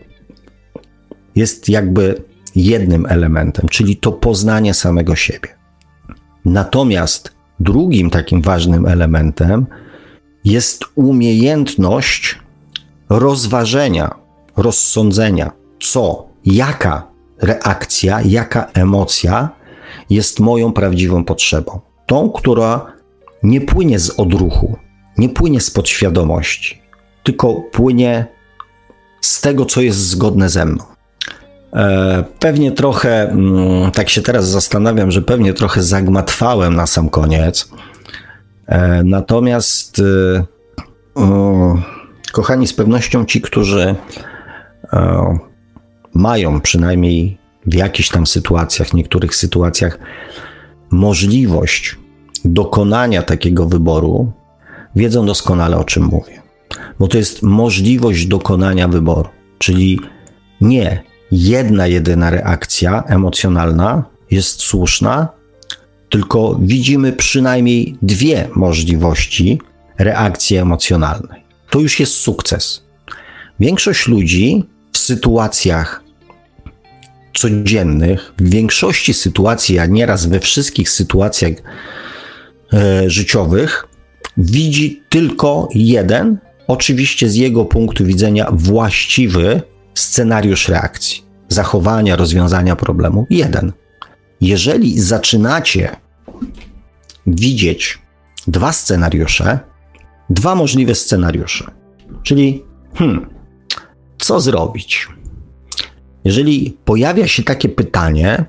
[1.35, 2.23] jest jakby
[2.55, 5.49] jednym elementem, czyli to poznanie samego siebie.
[6.45, 9.65] Natomiast drugim takim ważnym elementem
[10.43, 12.39] jest umiejętność
[13.09, 14.15] rozważenia,
[14.57, 17.07] rozsądzenia, co, jaka
[17.41, 19.49] reakcja, jaka emocja
[20.09, 21.79] jest moją prawdziwą potrzebą.
[22.05, 22.93] Tą, która
[23.43, 24.77] nie płynie z odruchu,
[25.17, 26.81] nie płynie z podświadomości,
[27.23, 28.25] tylko płynie
[29.21, 30.83] z tego, co jest zgodne ze mną.
[31.73, 37.69] E, pewnie trochę, mm, tak się teraz zastanawiam, że pewnie trochę zagmatwałem na sam koniec.
[38.65, 40.43] E, natomiast, e,
[42.31, 43.95] kochani, z pewnością ci, którzy
[46.13, 49.99] mają przynajmniej w jakichś tam sytuacjach, niektórych sytuacjach,
[50.91, 51.97] możliwość
[52.45, 54.31] dokonania takiego wyboru,
[54.95, 56.41] wiedzą doskonale o czym mówię.
[56.99, 59.99] Bo to jest możliwość dokonania wyboru, czyli
[60.61, 65.27] nie jedna jedyna reakcja emocjonalna jest słuszna,
[66.09, 69.61] tylko widzimy przynajmniej dwie możliwości
[69.97, 71.43] reakcji emocjonalnej.
[71.69, 72.83] To już jest sukces.
[73.59, 76.03] Większość ludzi w sytuacjach
[77.35, 81.53] codziennych, w większości sytuacji, a nieraz we wszystkich sytuacjach
[82.73, 83.87] e, życiowych,
[84.37, 89.61] widzi tylko jeden, oczywiście z jego punktu widzenia właściwy
[89.93, 93.25] scenariusz reakcji, zachowania, rozwiązania problemu.
[93.29, 93.73] Jeden.
[94.41, 95.95] Jeżeli zaczynacie
[97.27, 97.99] widzieć
[98.47, 99.59] dwa scenariusze,
[100.29, 101.71] dwa możliwe scenariusze,
[102.23, 102.63] czyli
[102.95, 103.29] hmm,
[104.17, 105.07] co zrobić?
[106.25, 108.45] Jeżeli pojawia się takie pytanie,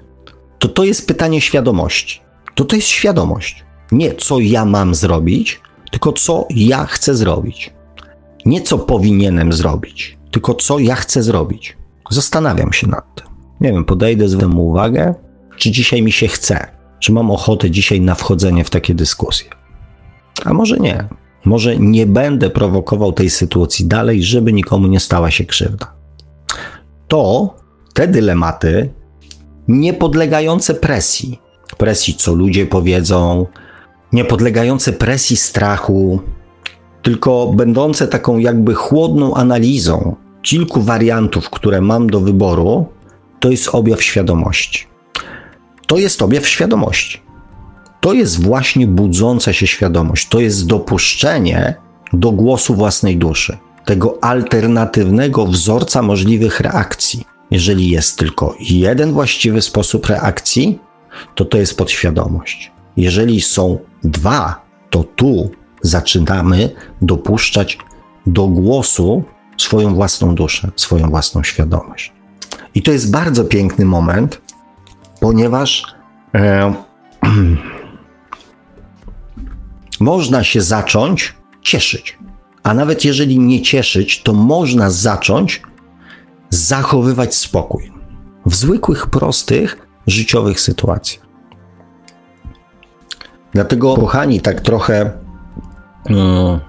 [0.58, 2.20] to to jest pytanie świadomości.
[2.54, 3.64] To to jest świadomość.
[3.92, 5.60] Nie co ja mam zrobić,
[5.90, 7.72] tylko co ja chcę zrobić.
[8.46, 11.76] Nie co powinienem zrobić, tylko co ja chcę zrobić.
[12.10, 13.26] Zastanawiam się nad tym.
[13.60, 15.14] Nie wiem, podejdę, zwrócę uwagę,
[15.56, 16.66] czy dzisiaj mi się chce,
[17.00, 19.50] czy mam ochotę dzisiaj na wchodzenie w takie dyskusje.
[20.44, 21.08] A może nie.
[21.44, 25.92] Może nie będę prowokował tej sytuacji dalej, żeby nikomu nie stała się krzywda.
[27.08, 27.54] To
[27.94, 28.90] te dylematy
[29.68, 31.40] niepodlegające presji.
[31.76, 33.46] Presji, co ludzie powiedzą,
[34.12, 36.20] niepodlegające presji strachu,
[37.02, 42.86] tylko będące taką jakby chłodną analizą kilku wariantów, które mam do wyboru,
[43.40, 44.86] to jest objaw świadomości.
[45.86, 47.20] To jest objaw świadomości.
[48.00, 50.28] To jest właśnie budząca się świadomość.
[50.28, 51.74] To jest dopuszczenie
[52.12, 57.24] do głosu własnej duszy, tego alternatywnego wzorca możliwych reakcji.
[57.50, 60.78] Jeżeli jest tylko jeden właściwy sposób reakcji,
[61.34, 62.72] to to jest podświadomość.
[62.96, 65.50] Jeżeli są dwa, to tu
[65.82, 66.70] zaczynamy
[67.02, 67.78] dopuszczać
[68.26, 69.22] do głosu
[69.58, 72.12] swoją własną duszę, swoją własną świadomość.
[72.74, 74.40] I to jest bardzo piękny moment,
[75.20, 75.94] ponieważ
[76.34, 76.74] e,
[80.00, 82.18] można się zacząć cieszyć.
[82.62, 85.62] A nawet jeżeli nie cieszyć, to można zacząć
[86.50, 87.92] zachowywać spokój
[88.46, 91.26] w zwykłych, prostych, życiowych sytuacjach.
[93.52, 95.12] Dlatego, kochani, tak trochę,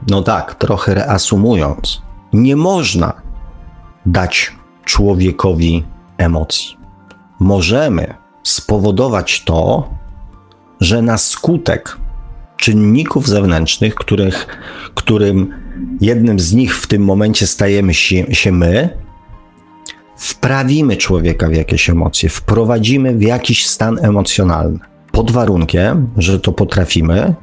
[0.10, 2.02] no tak, trochę reasumując,
[2.34, 3.14] nie można
[4.06, 4.52] dać
[4.86, 5.86] człowiekowi
[6.18, 6.78] emocji.
[7.40, 8.14] Możemy
[8.44, 9.90] spowodować to,
[10.82, 11.98] że na skutek
[12.58, 14.48] czynników zewnętrznych, których,
[14.96, 15.54] którym
[16.02, 18.98] jednym z nich w tym momencie stajemy się, się my,
[20.18, 24.80] wprawimy człowieka w jakieś emocje, wprowadzimy w jakiś stan emocjonalny.
[25.12, 27.36] Pod warunkiem, że to potrafimy,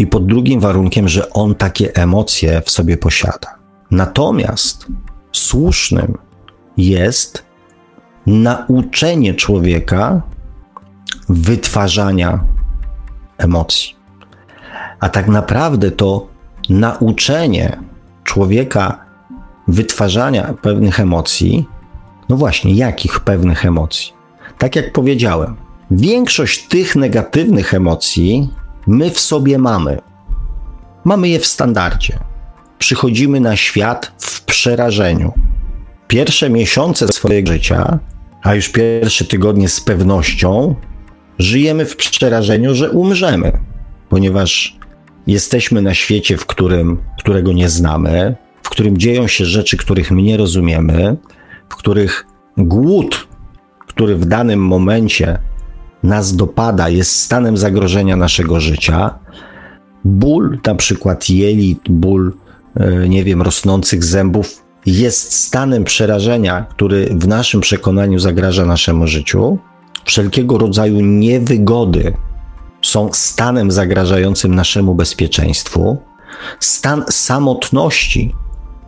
[0.00, 3.58] i pod drugim warunkiem, że on takie emocje w sobie posiada.
[3.90, 4.86] Natomiast
[5.32, 6.18] słusznym
[6.76, 7.44] jest
[8.26, 10.22] nauczenie człowieka
[11.28, 12.44] wytwarzania
[13.38, 13.96] emocji.
[15.00, 16.26] A tak naprawdę to
[16.68, 17.78] nauczenie
[18.24, 19.04] człowieka
[19.68, 21.66] wytwarzania pewnych emocji,
[22.28, 24.12] no właśnie, jakich pewnych emocji?
[24.58, 25.56] Tak jak powiedziałem,
[25.90, 28.48] większość tych negatywnych emocji
[28.86, 29.98] my w sobie mamy.
[31.04, 32.18] Mamy je w standardzie.
[32.78, 35.32] Przychodzimy na świat w przerażeniu.
[36.08, 37.98] Pierwsze miesiące swojego życia,
[38.42, 40.74] a już pierwsze tygodnie z pewnością,
[41.38, 43.52] żyjemy w przerażeniu, że umrzemy,
[44.08, 44.76] ponieważ
[45.26, 50.22] jesteśmy na świecie, w którym, którego nie znamy, w którym dzieją się rzeczy, których my
[50.22, 51.16] nie rozumiemy,
[51.68, 52.26] w których
[52.56, 53.28] głód,
[53.86, 55.38] który w danym momencie
[56.02, 59.18] nas dopada, jest stanem zagrożenia naszego życia.
[60.04, 62.32] Ból, na przykład jelit, ból,
[62.76, 69.58] e, nie wiem, rosnących zębów, jest stanem przerażenia, który w naszym przekonaniu zagraża naszemu życiu.
[70.04, 72.14] Wszelkiego rodzaju niewygody
[72.82, 75.98] są stanem zagrażającym naszemu bezpieczeństwu.
[76.60, 78.34] Stan samotności,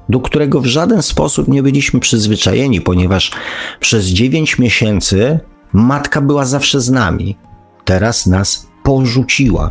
[0.08, 3.30] do którego w żaden sposób nie byliśmy przyzwyczajeni, ponieważ
[3.80, 5.40] przez 9 miesięcy
[5.72, 7.38] matka była zawsze z nami.
[7.84, 9.70] Teraz nas porzuciła,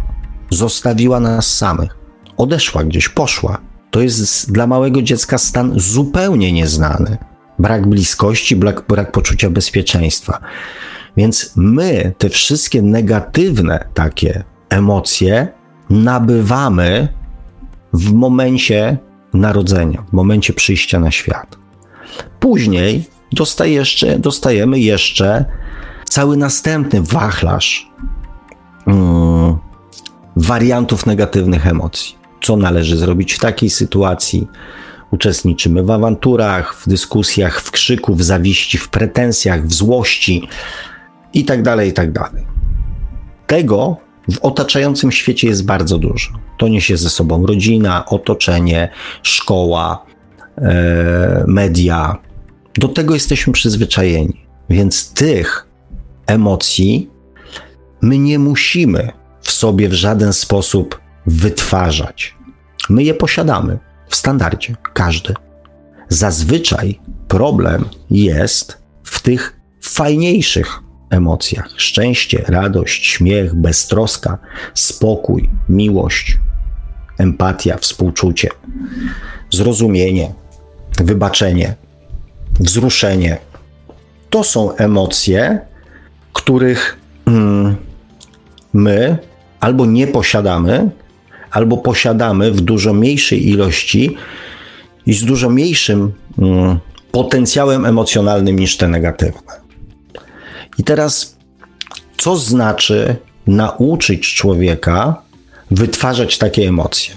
[0.49, 1.97] zostawiła nas samych,
[2.37, 3.57] odeszła gdzieś, poszła.
[3.91, 7.17] To jest dla małego dziecka stan zupełnie nieznany.
[7.59, 10.39] Brak bliskości, brak, brak poczucia bezpieczeństwa.
[11.17, 15.47] Więc my te wszystkie negatywne takie emocje
[15.89, 17.07] nabywamy
[17.93, 18.97] w momencie
[19.33, 21.57] narodzenia, w momencie przyjścia na świat.
[22.39, 25.45] Później dostaje jeszcze, dostajemy jeszcze
[26.11, 27.91] cały następny wachlarz
[28.87, 29.57] mm,
[30.35, 32.15] wariantów negatywnych emocji.
[32.41, 34.47] Co należy zrobić w takiej sytuacji?
[35.11, 40.47] Uczestniczymy w awanturach, w dyskusjach, w krzyku, w zawiści, w pretensjach, w złości
[41.33, 42.09] i tak dalej, i tak.
[43.47, 43.97] Tego
[44.31, 46.29] w otaczającym świecie jest bardzo dużo.
[46.57, 48.89] To niesie ze sobą rodzina, otoczenie,
[49.23, 50.05] szkoła,
[50.57, 52.17] e, media.
[52.73, 54.45] Do tego jesteśmy przyzwyczajeni.
[54.69, 55.70] Więc tych
[56.27, 57.09] emocji
[58.01, 59.11] my nie musimy
[59.41, 62.35] w sobie w żaden sposób wytwarzać.
[62.89, 65.33] My je posiadamy w standardzie, każdy.
[66.09, 74.37] Zazwyczaj problem jest w tych fajniejszych emocjach: szczęście, radość, śmiech, beztroska,
[74.73, 76.37] spokój, miłość,
[77.17, 78.49] empatia, współczucie,
[79.51, 80.33] zrozumienie,
[80.97, 81.75] wybaczenie,
[82.59, 83.37] wzruszenie.
[84.29, 85.70] To są emocje,
[86.33, 87.75] których mm,
[88.73, 89.17] my
[89.59, 90.89] albo nie posiadamy,
[91.51, 94.17] albo posiadamy w dużo mniejszej ilości
[95.05, 96.79] i z dużo mniejszym mm,
[97.11, 99.61] potencjałem emocjonalnym niż te negatywne.
[100.77, 101.37] I teraz,
[102.17, 103.15] co znaczy
[103.47, 105.21] nauczyć człowieka
[105.71, 107.15] wytwarzać takie emocje?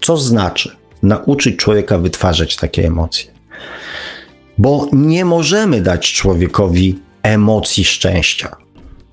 [0.00, 3.30] Co znaczy nauczyć człowieka wytwarzać takie emocje?
[4.58, 8.56] Bo nie możemy dać człowiekowi emocji szczęścia.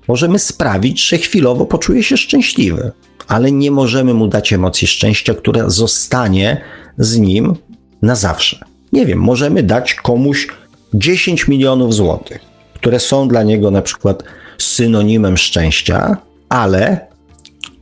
[0.08, 2.92] możemy sprawić, że chwilowo poczuje się szczęśliwy,
[3.28, 6.60] ale nie możemy mu dać emocji szczęścia, która zostanie
[6.98, 7.54] z nim
[8.02, 8.64] na zawsze.
[8.92, 10.48] Nie wiem, możemy dać komuś
[10.94, 12.40] 10 milionów złotych,
[12.74, 14.22] które są dla niego na przykład
[14.58, 16.16] synonimem szczęścia,
[16.48, 17.06] ale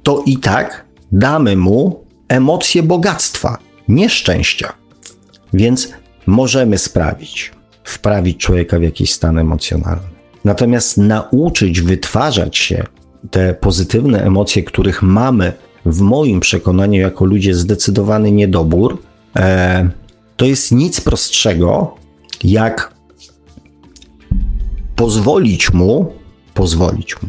[0.02, 3.58] to i tak damy mu emocje bogactwa,
[3.88, 4.72] nie szczęścia.
[5.52, 5.88] Więc
[6.26, 7.52] możemy sprawić,
[7.84, 10.11] wprawić człowieka w jakiś stan emocjonalny.
[10.44, 12.84] Natomiast nauczyć wytwarzać się
[13.30, 15.52] te pozytywne emocje, których mamy
[15.86, 19.02] w moim przekonaniu jako ludzie zdecydowany niedobór,
[19.36, 19.90] e,
[20.36, 21.94] to jest nic prostszego,
[22.44, 22.94] jak
[24.96, 26.12] pozwolić mu,
[26.54, 27.28] pozwolić mu,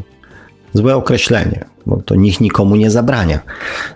[0.74, 3.40] złe określenie, bo to nikt nikomu nie zabrania,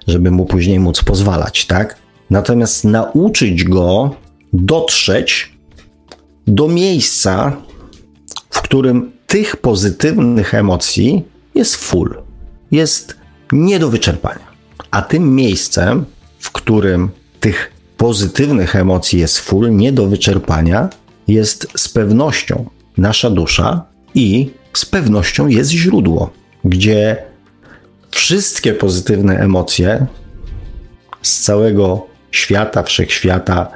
[0.07, 1.97] żeby mu później móc pozwalać, tak?
[2.29, 4.15] Natomiast nauczyć go
[4.53, 5.57] dotrzeć
[6.47, 7.57] do miejsca,
[8.57, 11.23] w którym tych pozytywnych emocji
[11.55, 12.17] jest full,
[12.71, 13.15] jest
[13.51, 14.47] nie do wyczerpania.
[14.91, 16.05] A tym miejscem,
[16.39, 20.89] w którym tych pozytywnych emocji jest full, nie do wyczerpania,
[21.27, 23.85] jest z pewnością nasza dusza
[24.15, 26.29] i z pewnością jest źródło,
[26.63, 27.23] gdzie
[28.11, 30.05] wszystkie pozytywne emocje
[31.21, 33.71] z całego świata, wszechświata,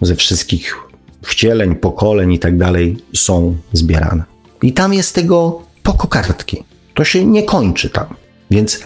[0.00, 0.84] ze wszystkich
[1.24, 4.24] wcieleń, pokoleń i tak dalej są zbierane.
[4.62, 6.64] I tam jest tego po kokardki.
[6.94, 8.06] To się nie kończy tam.
[8.50, 8.80] Więc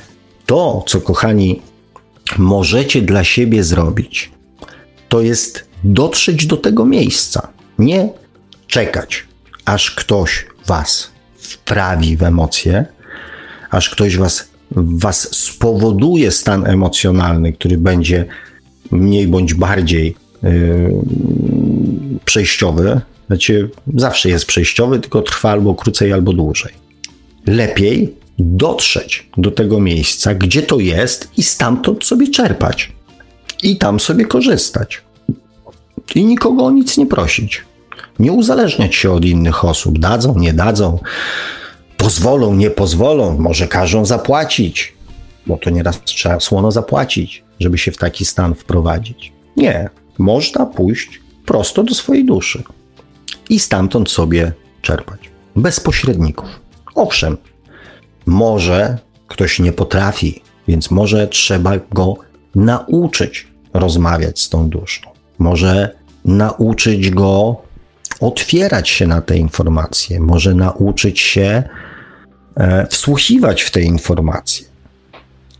[0.46, 1.62] to, co kochani,
[2.38, 4.30] możecie dla siebie zrobić,
[5.08, 7.48] to jest dotrzeć do tego miejsca.
[7.78, 8.08] Nie
[8.66, 9.26] czekać,
[9.64, 12.86] aż ktoś was wprawi w emocje,
[13.70, 18.24] aż ktoś was, was spowoduje stan emocjonalny, który będzie
[18.90, 20.92] mniej bądź bardziej yy,
[22.24, 23.00] przejściowy.
[23.26, 26.72] Znaczy, zawsze jest przejściowy, tylko trwa albo krócej, albo dłużej.
[27.46, 32.92] Lepiej dotrzeć do tego miejsca, gdzie to jest, i stamtąd sobie czerpać.
[33.62, 35.02] I tam sobie korzystać.
[36.14, 37.64] I nikogo o nic nie prosić.
[38.18, 39.98] Nie uzależniać się od innych osób.
[39.98, 40.98] Dadzą, nie dadzą,
[41.96, 44.94] pozwolą, nie pozwolą, może każą zapłacić,
[45.46, 49.32] bo to nieraz trzeba słono zapłacić, żeby się w taki stan wprowadzić.
[49.56, 52.62] Nie, można pójść prosto do swojej duszy
[53.48, 55.20] i stamtąd sobie czerpać.
[55.56, 56.48] Bez pośredników.
[56.94, 57.36] Owszem,
[58.26, 62.16] może ktoś nie potrafi, więc może trzeba go
[62.54, 65.10] nauczyć rozmawiać z tą duszą.
[65.38, 67.56] Może nauczyć go
[68.20, 71.62] otwierać się na te informacje, może nauczyć się
[72.56, 74.66] e, wsłuchiwać w te informacje,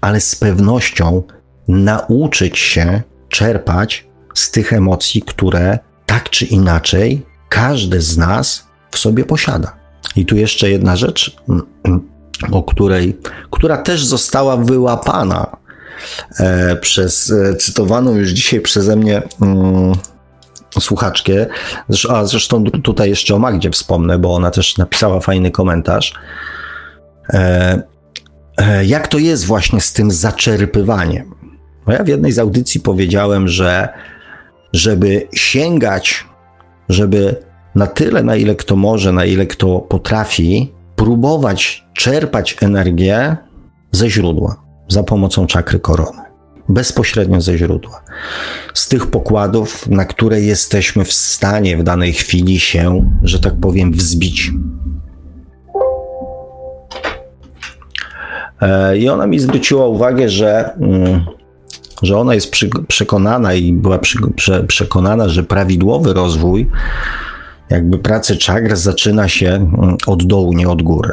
[0.01, 1.23] ale z pewnością
[1.69, 4.08] nauczyć się czerpać
[4.39, 9.77] z tych emocji, które tak czy inaczej każdy z nas w sobie posiada.
[10.17, 11.37] I tu jeszcze jedna rzecz,
[12.53, 13.19] o której,
[13.51, 15.57] która też została wyłapana
[16.41, 19.93] e, przez e, cytowaną już dzisiaj przeze mnie mm,
[20.81, 21.47] słuchaczkę.
[22.09, 26.15] A zresztą tutaj jeszcze o Magdzie wspomnę, bo ona też napisała fajny komentarz.
[27.33, 27.83] E,
[28.85, 31.35] jak to jest właśnie z tym zaczerpywaniem?
[31.87, 33.89] No ja w jednej z audycji powiedziałem, że
[34.73, 36.25] żeby sięgać,
[36.89, 37.37] żeby
[37.75, 43.37] na tyle, na ile kto może, na ile kto potrafi, próbować czerpać energię
[43.93, 44.57] ze źródła
[44.89, 46.23] za pomocą czakry korony.
[46.69, 48.03] Bezpośrednio ze źródła.
[48.75, 53.93] Z tych pokładów, na które jesteśmy w stanie w danej chwili się, że tak powiem,
[53.93, 54.51] wzbić.
[58.61, 61.25] E, I ona mi zwróciła uwagę, że mm,
[62.03, 62.53] że ona jest
[62.89, 63.99] przekonana i była
[64.67, 66.69] przekonana, że prawidłowy rozwój
[67.71, 71.13] jakby pracy czakr zaczyna się mm, od dołu, nie od góry.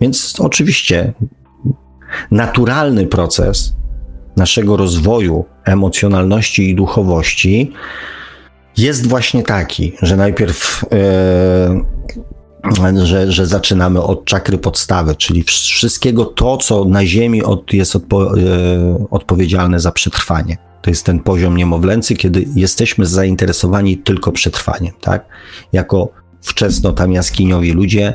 [0.00, 1.12] Więc oczywiście
[2.30, 3.76] naturalny proces
[4.36, 7.72] naszego rozwoju emocjonalności i duchowości
[8.76, 11.84] jest właśnie taki, że najpierw yy,
[13.04, 18.38] że, że zaczynamy od czakry podstawy, czyli wszystkiego to, co na Ziemi od, jest odpo,
[18.38, 20.56] e, odpowiedzialne za przetrwanie.
[20.82, 25.26] To jest ten poziom niemowlęcy, kiedy jesteśmy zainteresowani tylko przetrwaniem, tak?
[25.72, 26.08] Jako
[26.40, 28.14] wczesno tam jaskiniowi ludzie,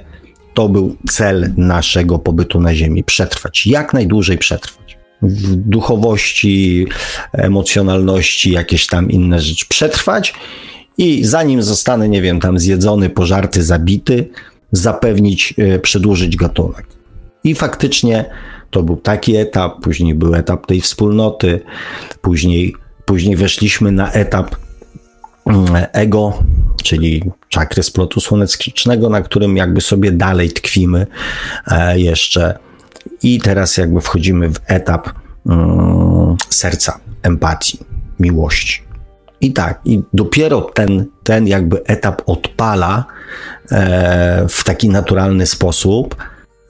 [0.54, 4.98] to był cel naszego pobytu na Ziemi przetrwać, jak najdłużej przetrwać.
[5.22, 6.88] W duchowości,
[7.34, 10.34] emocjonalności, jakieś tam inne rzeczy przetrwać
[10.98, 14.30] i zanim zostanę, nie wiem, tam zjedzony, pożarty, zabity,
[14.72, 16.86] zapewnić, e, przedłużyć gatunek.
[17.43, 18.26] I faktycznie
[18.70, 21.62] to był taki etap, później był etap tej wspólnoty,
[22.22, 22.76] później,
[23.06, 24.56] później weszliśmy na etap
[25.45, 26.43] mm, ego,
[26.84, 31.08] czyli czakry splotu słonecznego, na którym jakby sobie dalej tkwimy
[31.68, 32.60] e, jeszcze.
[33.24, 35.10] I teraz jakby wchodzimy w etap
[35.45, 37.80] mm, serca, empatii,
[38.20, 38.87] miłości.
[39.42, 43.06] I tak, i dopiero ten, ten jakby etap odpala
[43.72, 46.16] e, w taki naturalny sposób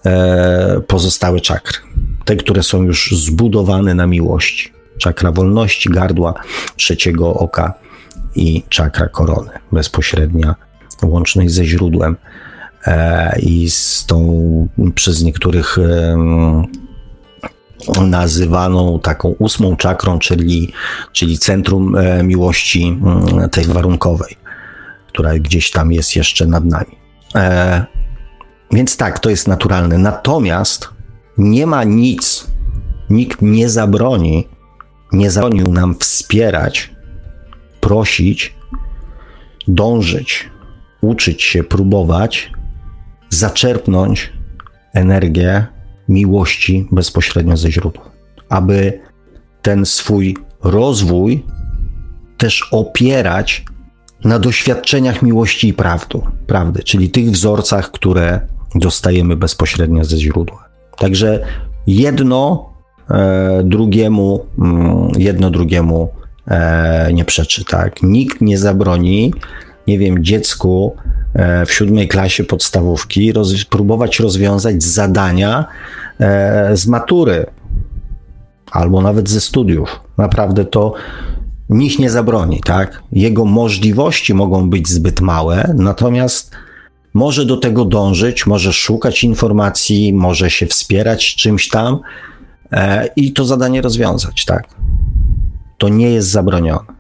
[0.05, 1.77] e, pozostałe czakry.
[2.25, 4.73] Te, które są już zbudowane na miłości.
[4.97, 6.33] Czakra wolności, gardła,
[6.75, 7.73] trzeciego oka
[8.35, 10.55] i czakra korony, bezpośrednia
[11.03, 12.15] łączność ze źródłem
[12.87, 15.77] e, i z tą przez niektórych
[18.01, 20.73] nazywaną taką ósmą czakrą, czyli,
[21.11, 24.37] czyli centrum e, miłości mm, tej warunkowej,
[25.07, 26.97] która gdzieś tam jest jeszcze nad nami.
[27.35, 27.85] E,
[28.71, 29.97] więc tak, to jest naturalne.
[29.97, 30.89] Natomiast
[31.37, 32.47] nie ma nic,
[33.09, 34.47] nikt nie zabroni,
[35.11, 36.91] nie zabronił nam wspierać,
[37.81, 38.55] prosić,
[39.67, 40.49] dążyć,
[41.01, 42.51] uczyć się, próbować,
[43.29, 44.33] zaczerpnąć
[44.93, 45.76] energię
[46.09, 48.11] miłości bezpośrednio ze źródła,
[48.49, 48.99] aby
[49.61, 51.43] ten swój rozwój
[52.37, 53.65] też opierać
[54.23, 58.39] na doświadczeniach miłości i prawdu, prawdy, czyli tych wzorcach, które
[58.75, 60.69] dostajemy bezpośrednio ze źródła.
[60.97, 61.45] Także
[61.87, 62.69] jedno
[63.09, 66.09] e, drugiemu, mm, jedno drugiemu
[66.47, 68.03] e, nie przeczy, tak?
[68.03, 69.33] Nikt nie zabroni,
[69.87, 70.95] nie wiem, dziecku
[71.65, 75.65] w siódmej klasie podstawówki roz, próbować rozwiązać zadania
[76.19, 77.45] e, z matury
[78.71, 79.99] albo nawet ze studiów.
[80.17, 80.93] Naprawdę to
[81.69, 83.03] nikt nie zabroni, tak?
[83.11, 86.51] Jego możliwości mogą być zbyt małe, natomiast
[87.13, 91.99] może do tego dążyć, może szukać informacji, może się wspierać czymś tam
[92.71, 94.67] e, i to zadanie rozwiązać, tak?
[95.77, 96.97] To nie jest zabronione.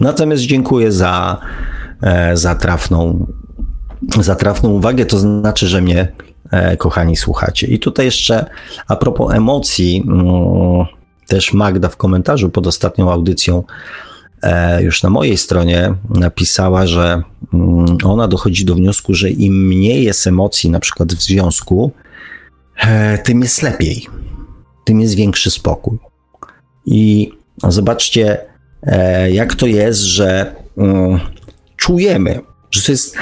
[0.00, 1.40] Natomiast dziękuję za,
[2.34, 3.26] za trafną
[4.18, 6.08] za trafną uwagę, to znaczy, że mnie,
[6.50, 7.66] e, kochani, słuchacie.
[7.66, 8.46] I tutaj jeszcze
[8.88, 10.86] a propos emocji, mm,
[11.26, 13.64] też Magda w komentarzu pod ostatnią audycją
[14.42, 17.22] e, już na mojej stronie napisała, że
[17.54, 21.92] mm, ona dochodzi do wniosku, że im mniej jest emocji, na przykład w związku,
[22.76, 24.06] e, tym jest lepiej,
[24.84, 25.98] tym jest większy spokój.
[26.86, 27.32] I
[27.68, 28.38] zobaczcie,
[29.32, 31.20] jak to jest, że mm,
[31.76, 32.40] czujemy,
[32.70, 33.16] że to jest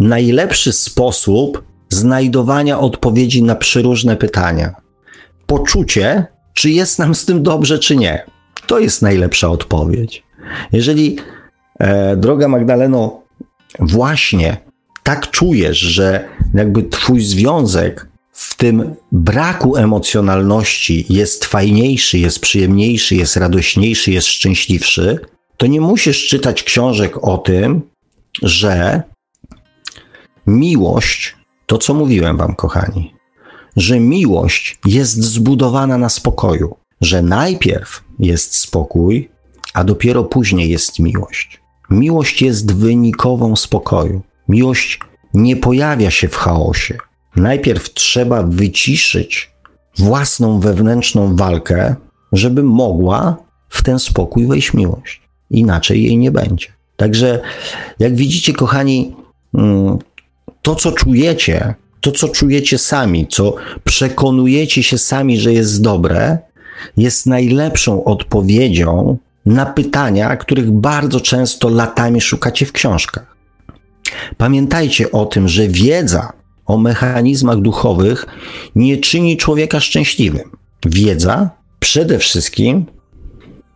[0.00, 4.74] najlepszy sposób znajdowania odpowiedzi na przyróżne pytania.
[5.46, 8.26] Poczucie, czy jest nam z tym dobrze, czy nie.
[8.66, 10.22] To jest najlepsza odpowiedź.
[10.72, 11.16] Jeżeli,
[11.78, 13.22] e, droga Magdaleno,
[13.78, 14.56] właśnie
[15.02, 23.36] tak czujesz, że jakby twój związek w tym braku emocjonalności jest fajniejszy, jest przyjemniejszy, jest
[23.36, 25.18] radośniejszy, jest szczęśliwszy,
[25.56, 27.82] to nie musisz czytać książek o tym,
[28.42, 29.02] że
[30.46, 31.36] Miłość,
[31.66, 33.14] to co mówiłem wam, kochani,
[33.76, 39.30] że miłość jest zbudowana na spokoju, że najpierw jest spokój,
[39.74, 41.60] a dopiero później jest miłość.
[41.90, 44.22] Miłość jest wynikową spokoju.
[44.48, 45.00] Miłość
[45.34, 46.98] nie pojawia się w chaosie.
[47.36, 49.50] Najpierw trzeba wyciszyć
[49.98, 51.94] własną wewnętrzną walkę,
[52.32, 53.36] żeby mogła
[53.68, 55.22] w ten spokój wejść miłość.
[55.50, 56.66] Inaczej jej nie będzie.
[56.96, 57.40] Także,
[57.98, 59.16] jak widzicie, kochani,
[59.54, 59.98] mm,
[60.64, 63.54] to, co czujecie, to, co czujecie sami, co
[63.84, 66.38] przekonujecie się sami, że jest dobre,
[66.96, 73.36] jest najlepszą odpowiedzią na pytania, których bardzo często latami szukacie w książkach.
[74.36, 76.32] Pamiętajcie o tym, że wiedza
[76.66, 78.26] o mechanizmach duchowych
[78.74, 80.50] nie czyni człowieka szczęśliwym.
[80.86, 81.50] Wiedza
[81.80, 82.86] przede wszystkim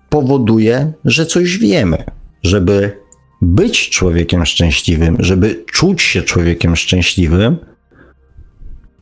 [0.08, 2.04] powoduje, że coś wiemy,
[2.42, 3.07] żeby
[3.42, 7.56] być człowiekiem szczęśliwym, żeby czuć się człowiekiem szczęśliwym,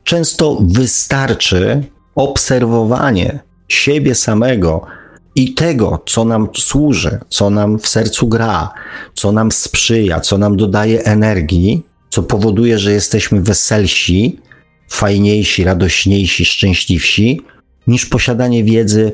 [0.04, 1.84] często wystarczy
[2.14, 4.86] obserwowanie siebie samego
[5.34, 8.72] i tego, co nam służy, co nam w sercu gra,
[9.14, 14.40] co nam sprzyja, co nam dodaje energii, co powoduje, że jesteśmy weselsi,
[14.88, 17.40] fajniejsi, radośniejsi, szczęśliwsi,
[17.86, 19.12] niż posiadanie wiedzy,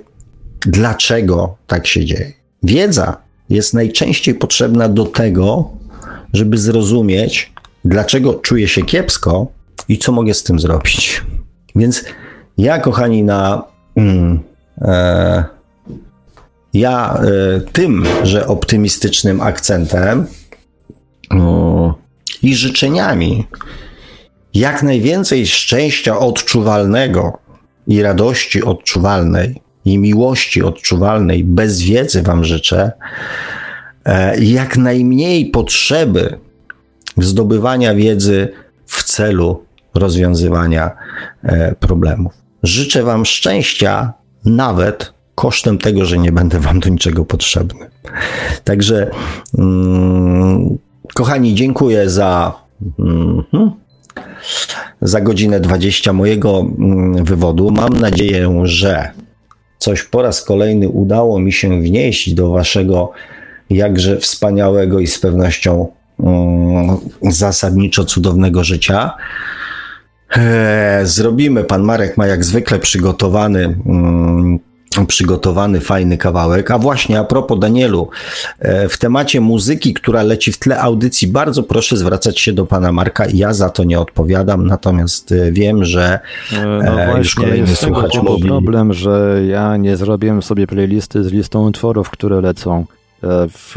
[0.61, 2.33] dlaczego tak się dzieje.
[2.63, 5.71] Wiedza jest najczęściej potrzebna do tego,
[6.33, 7.53] żeby zrozumieć,
[7.85, 9.47] dlaczego czuję się kiepsko
[9.89, 11.23] i co mogę z tym zrobić.
[11.77, 12.05] Więc
[12.59, 13.65] ja, kochani, na.
[13.97, 14.41] Mm,
[14.81, 15.45] e,
[16.75, 20.27] ja e, tym, że optymistycznym akcentem
[21.31, 21.93] mm,
[22.43, 23.47] i życzeniami
[24.55, 27.39] jak najwięcej szczęścia odczuwalnego
[27.87, 32.93] i radości odczuwalnej i miłości odczuwalnej bez wiedzy Wam życzę,
[34.05, 36.39] e, jak najmniej potrzeby
[37.19, 38.49] zdobywania wiedzy
[38.87, 39.65] w celu
[39.95, 40.91] rozwiązywania
[41.43, 42.33] e, problemów.
[42.63, 44.13] Życzę Wam szczęścia,
[44.45, 47.91] nawet kosztem tego, że nie będę Wam do niczego potrzebny.
[48.65, 49.11] Także,
[49.59, 50.79] mm,
[51.15, 52.63] kochani, dziękuję za.
[52.99, 53.43] Mm,
[55.03, 57.71] za godzinę 20 mojego mm, wywodu.
[57.71, 59.11] Mam nadzieję, że
[59.83, 63.13] coś po raz kolejny udało mi się wnieść do Waszego
[63.71, 69.11] jakże wspaniałego i z pewnością um, zasadniczo cudownego życia.
[70.37, 74.59] Eee, zrobimy, pan Marek ma jak zwykle przygotowany um,
[75.07, 76.71] przygotowany fajny kawałek.
[76.71, 78.09] A właśnie a propos Danielu,
[78.59, 82.93] e, w temacie muzyki, która leci w tle audycji, bardzo proszę zwracać się do pana
[82.93, 83.25] Marka.
[83.35, 86.21] Ja za to nie odpowiadam, natomiast e, wiem, że
[86.53, 88.49] e, no już kolejny słuchacz mówi...
[88.49, 92.87] problem, że ja nie zrobiłem sobie playlisty z listą utworów, które lecą
[93.49, 93.77] w,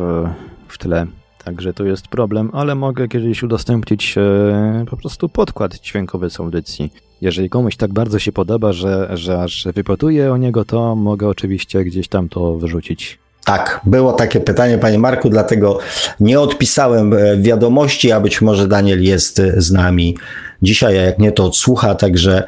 [0.67, 1.07] w tle.
[1.45, 6.91] Także to jest problem, ale mogę kiedyś udostępnić e, po prostu podkład dźwiękowy z audycji.
[7.21, 11.83] Jeżeli komuś tak bardzo się podoba, że, że aż wypotuje o niego, to mogę oczywiście
[11.83, 13.19] gdzieś tam to wyrzucić.
[13.45, 15.79] Tak, było takie pytanie, panie Marku, dlatego
[16.19, 20.17] nie odpisałem e, wiadomości, a być może Daniel jest e, z nami
[20.61, 22.43] dzisiaj, a jak nie, to odsłucha, także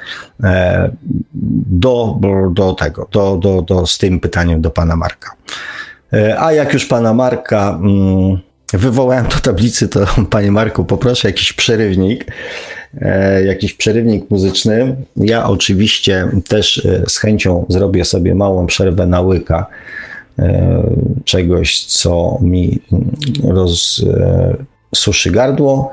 [1.69, 2.19] do,
[2.53, 5.31] do tego, do, do, do, z tym pytaniem do pana Marka.
[6.39, 8.37] A jak już pana Marka mm,
[8.73, 12.33] wywołałem do tablicy, to panie Marku, poproszę jakiś przerywnik, e,
[13.45, 14.95] jakiś przerywnik muzyczny.
[15.15, 19.65] Ja oczywiście też e, z chęcią zrobię sobie małą przerwę na łyka
[20.39, 20.83] e,
[21.23, 23.11] czegoś, co mi mm,
[24.91, 25.91] rozsuszy gardło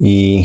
[0.00, 0.44] i,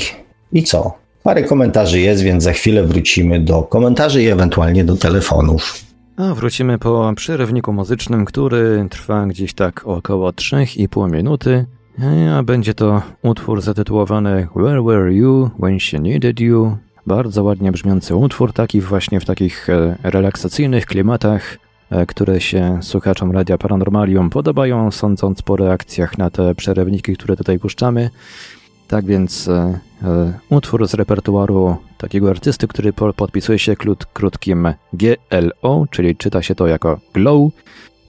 [0.53, 0.93] i co?
[1.23, 5.83] Parę komentarzy jest, więc za chwilę wrócimy do komentarzy i ewentualnie do telefonów.
[6.17, 11.65] A wrócimy po przerywniku muzycznym, który trwa gdzieś tak około 3,5 minuty.
[12.37, 16.77] A będzie to utwór zatytułowany Where Were You When She Needed You?
[17.07, 21.57] Bardzo ładnie brzmiący utwór, taki właśnie w takich e, relaksacyjnych klimatach,
[21.89, 27.59] e, które się słuchaczom Radia Paranormalium podobają, sądząc po reakcjach na te przerywniki, które tutaj
[27.59, 28.09] puszczamy.
[28.87, 29.79] Tak więc e,
[30.49, 36.67] utwór z repertuaru takiego artysty, który podpisuje się krót, krótkim GLO, czyli czyta się to
[36.67, 37.51] jako Glow,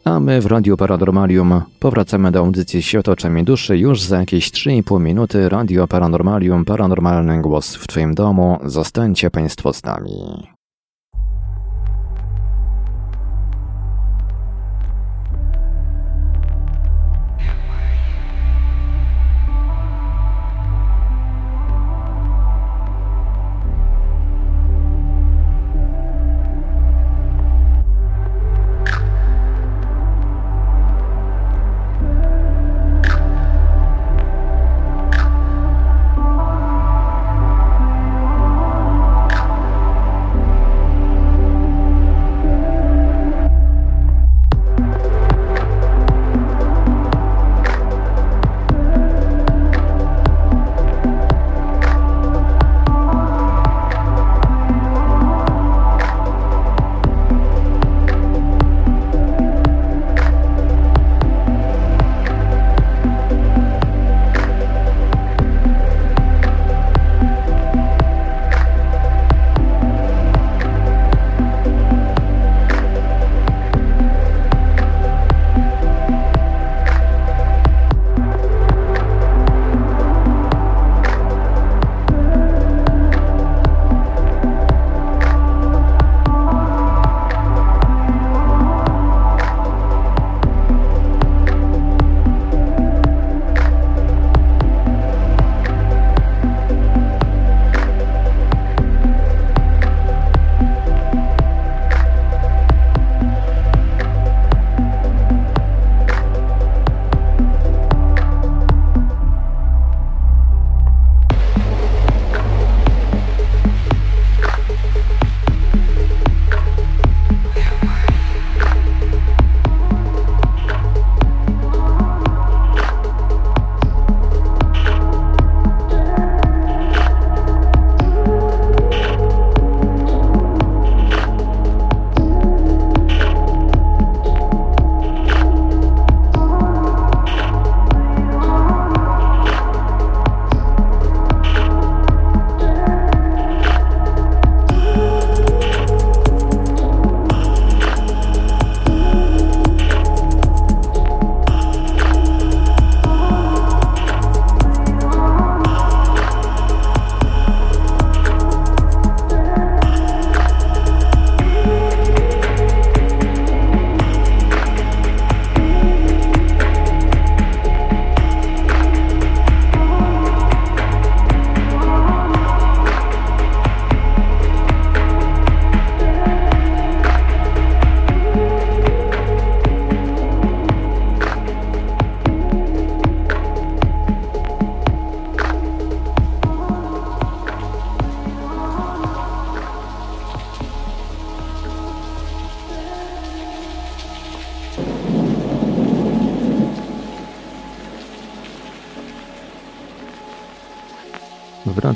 [0.04, 5.00] a my w Radiu Paranormalium powracamy do audycji Świat oczami duszy już za jakieś 3,5
[5.00, 5.48] minuty.
[5.48, 8.58] Radio Paranormalium, paranormalny głos w Twoim domu.
[8.64, 10.51] Zostańcie Państwo z nami.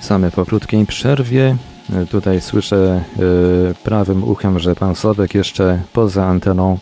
[0.07, 1.57] Wracamy po krótkiej przerwie.
[2.11, 3.05] Tutaj słyszę
[3.85, 6.79] prawym uchem, że pan Sobek jeszcze poza anteną,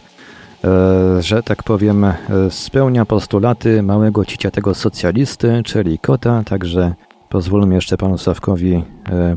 [1.20, 2.06] że tak powiem,
[2.50, 6.94] spełnia postulaty małego ciciatego socjalisty, czyli kota, także
[7.28, 8.84] pozwólmy jeszcze panu Sławkowi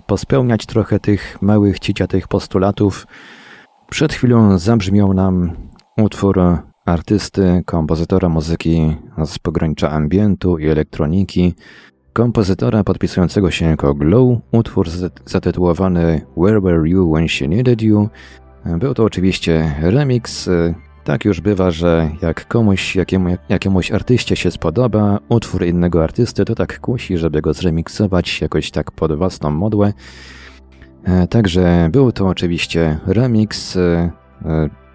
[0.07, 3.07] pospełniać trochę tych małych ciciatych postulatów.
[3.89, 5.51] Przed chwilą zabrzmiał nam
[5.97, 6.39] utwór
[6.85, 8.95] artysty, kompozytora muzyki
[9.26, 11.53] z pogranicza ambientu i elektroniki,
[12.18, 14.88] kompozytora podpisującego się jako Glow, utwór
[15.26, 18.10] zatytułowany Where Were You When She Needed You.
[18.65, 20.49] Był to oczywiście remix.
[21.03, 26.56] Tak już bywa, że jak komuś, jakiemu, jakiemuś artyście się spodoba utwór innego artysty, to
[26.56, 29.94] tak kusi, żeby go zremiksować jakoś tak pod własną modłę.
[31.30, 33.77] Także był to oczywiście remix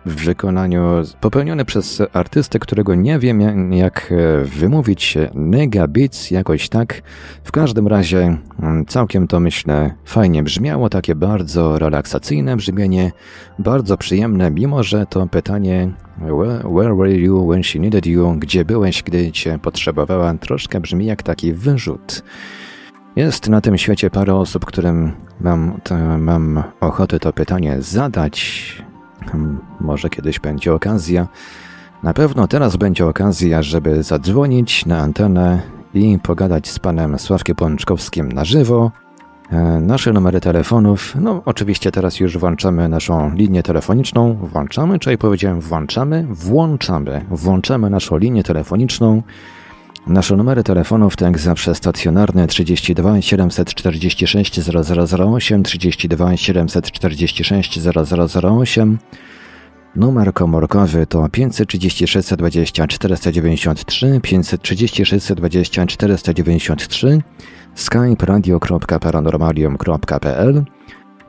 [0.06, 0.82] w wykonaniu
[1.20, 5.18] popełnione przez artystę, którego nie wiem jak e, wymówić,
[5.88, 7.02] Beats jakoś tak.
[7.44, 13.12] W każdym razie mm, całkiem to myślę fajnie brzmiało, takie bardzo relaksacyjne brzmienie,
[13.58, 15.92] bardzo przyjemne, mimo że to pytanie
[16.76, 18.34] Where were you when she needed you?
[18.38, 20.34] Gdzie byłeś, gdy cię potrzebowała?
[20.34, 22.22] Troszkę brzmi jak taki wyrzut.
[23.16, 28.91] Jest na tym świecie parę osób, którym mam, to, mam ochotę to pytanie zadać.
[29.22, 31.26] Hmm, może kiedyś będzie okazja.
[32.02, 35.62] Na pewno teraz będzie okazja, żeby zadzwonić na antenę
[35.94, 38.90] i pogadać z panem Sławkiem Pączkowskim na żywo.
[39.50, 44.34] E, nasze numery telefonów, no oczywiście teraz już włączamy naszą linię telefoniczną.
[44.34, 46.26] Włączamy, czyli powiedziałem włączamy?
[46.30, 47.24] Włączamy.
[47.30, 49.22] Włączamy naszą linię telefoniczną.
[50.06, 57.80] Nasze numery telefonów to jak zawsze stacjonarne 32 746 0008, 32 746
[58.44, 58.98] 0008.
[59.96, 67.22] Numer komórkowy to 536 20 493, 536 20 493,
[67.74, 70.64] skype radio.paranormalium.pl.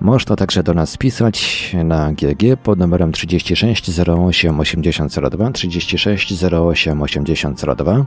[0.02, 8.06] Można także do nas pisać na GG pod numerem 36 08 8002, 36 08 8002.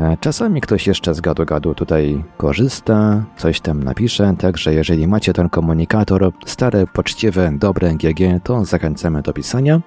[0.00, 5.48] E, czasami ktoś jeszcze z gadu-gadu tutaj korzysta, coś tam napisze, także jeżeli macie ten
[5.48, 9.80] komunikator, stare, poczciwe, dobre GG, to zachęcamy do pisania.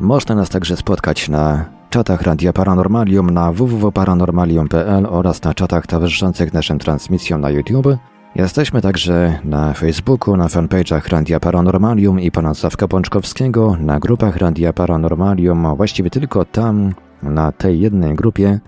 [0.00, 6.78] Można nas także spotkać na czatach Radia Paranormalium na www.paranormalium.pl oraz na czatach towarzyszących naszym
[6.78, 7.86] transmisjom na YouTube.
[8.34, 14.72] Jesteśmy także na Facebooku, na fanpage'ach Radia Paranormalium i pana Sawka Pączkowskiego, na grupach Radia
[14.72, 18.60] Paranormalium, właściwie tylko tam, na tej jednej grupie.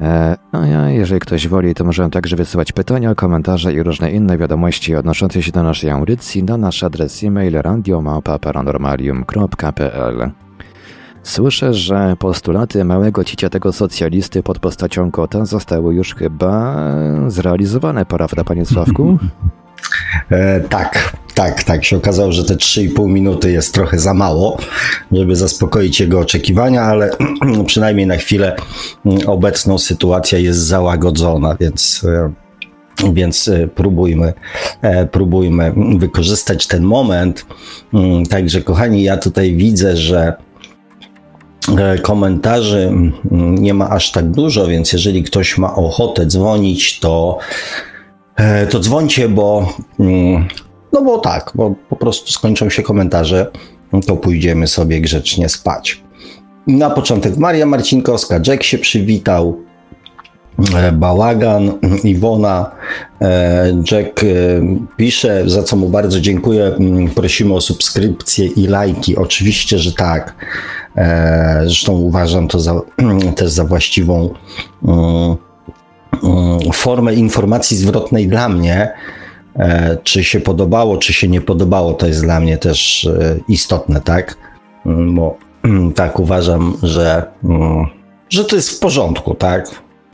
[0.00, 4.38] E, no ja, jeżeli ktoś woli, to możemy także wysyłać pytania, komentarze i różne inne
[4.38, 10.30] wiadomości odnoszące się do naszej audycji na nasz adres e-mail radiomapa.paranormalium.pl
[11.22, 16.76] Słyszę, że postulaty małego ciciatego socjalisty pod postacią kota zostały już chyba
[17.26, 19.18] zrealizowane, prawda, panie Sławku?
[20.30, 21.84] E, tak, tak, tak.
[21.84, 24.58] Się okazało, że te 3,5 minuty jest trochę za mało,
[25.12, 27.10] żeby zaspokoić jego oczekiwania, ale
[27.66, 28.56] przynajmniej na chwilę
[29.06, 32.04] mm, obecną sytuacja jest załagodzona, więc.
[32.04, 32.32] E,
[33.12, 34.32] więc e, próbujmy,
[34.82, 37.46] e, próbujmy wykorzystać ten moment.
[37.94, 40.32] Mm, także, kochani, ja tutaj widzę, że
[42.02, 47.38] komentarzy mm, nie ma aż tak dużo, więc jeżeli ktoś ma ochotę dzwonić, to
[48.70, 50.48] to dzwońcie, bo mm,
[50.92, 53.50] no bo tak, bo po prostu skończą się komentarze,
[54.06, 56.02] to pójdziemy sobie grzecznie spać.
[56.66, 59.58] Na początek Maria Marcinkowska, Jack się przywitał,
[60.74, 61.72] e, Bałagan,
[62.04, 62.70] Iwona,
[63.20, 64.20] e, Jack
[64.96, 66.64] pisze, za co mu bardzo dziękuję.
[66.64, 69.16] Mm, prosimy o subskrypcję i lajki.
[69.16, 70.34] Oczywiście, że tak.
[71.62, 72.80] Zresztą uważam to za,
[73.36, 74.30] też za właściwą
[74.84, 75.36] Mm,
[76.72, 78.92] formę informacji zwrotnej dla mnie,
[79.56, 84.00] e, czy się podobało, czy się nie podobało, to jest dla mnie też e, istotne,
[84.00, 84.36] tak?
[84.86, 87.22] Mm, bo mm, tak uważam, że,
[88.30, 89.70] że to jest w porządku, tak?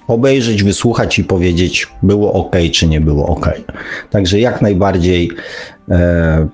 [0.09, 3.51] Obejrzeć, wysłuchać i powiedzieć, było ok, czy nie było ok.
[4.11, 5.31] Także jak najbardziej.
[5.91, 6.49] E,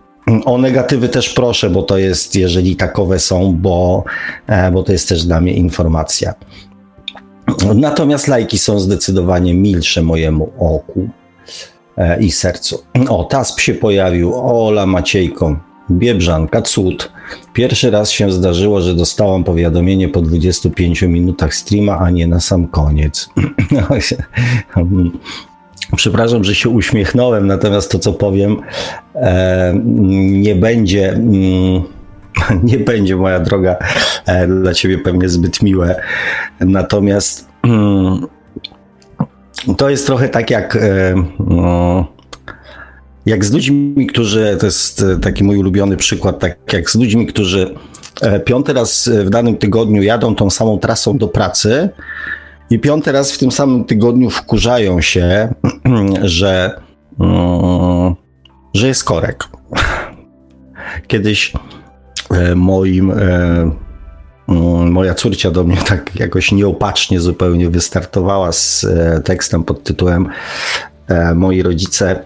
[0.44, 4.05] o negatywy też proszę, bo to jest, jeżeli takowe są, bo,
[4.72, 6.35] bo to jest też dla mnie informacja.
[7.74, 11.09] Natomiast lajki są zdecydowanie milsze mojemu oku
[11.97, 12.82] e, i sercu.
[13.09, 15.56] O, Tasp się pojawił, Ola Maciejko,
[15.90, 17.12] Biebrzanka, cud.
[17.52, 22.68] Pierwszy raz się zdarzyło, że dostałam powiadomienie po 25 minutach streama, a nie na sam
[22.68, 23.28] koniec.
[25.97, 28.56] Przepraszam, że się uśmiechnąłem, natomiast to, co powiem,
[29.14, 29.74] e,
[30.20, 31.09] nie będzie.
[31.12, 31.82] Mm,
[32.62, 33.77] nie będzie, moja droga,
[34.27, 36.03] e, dla ciebie pewnie zbyt miłe.
[36.61, 38.27] Natomiast mm,
[39.77, 40.77] to jest trochę tak jak.
[40.77, 42.07] E, no,
[43.27, 47.75] jak z ludźmi, którzy, to jest taki mój ulubiony przykład, tak jak z ludźmi, którzy
[48.45, 51.89] piąty raz w danym tygodniu jadą tą samą trasą do pracy
[52.71, 55.55] i piąty raz w tym samym tygodniu wkurzają się,
[56.23, 56.81] że,
[57.21, 58.15] mm,
[58.75, 59.45] że jest korek.
[61.07, 61.53] Kiedyś
[62.57, 63.12] moim
[64.51, 70.28] Mm, moja córcia do mnie tak jakoś nieopatrznie zupełnie wystartowała z e, tekstem pod tytułem
[71.09, 72.24] e, Moi rodzice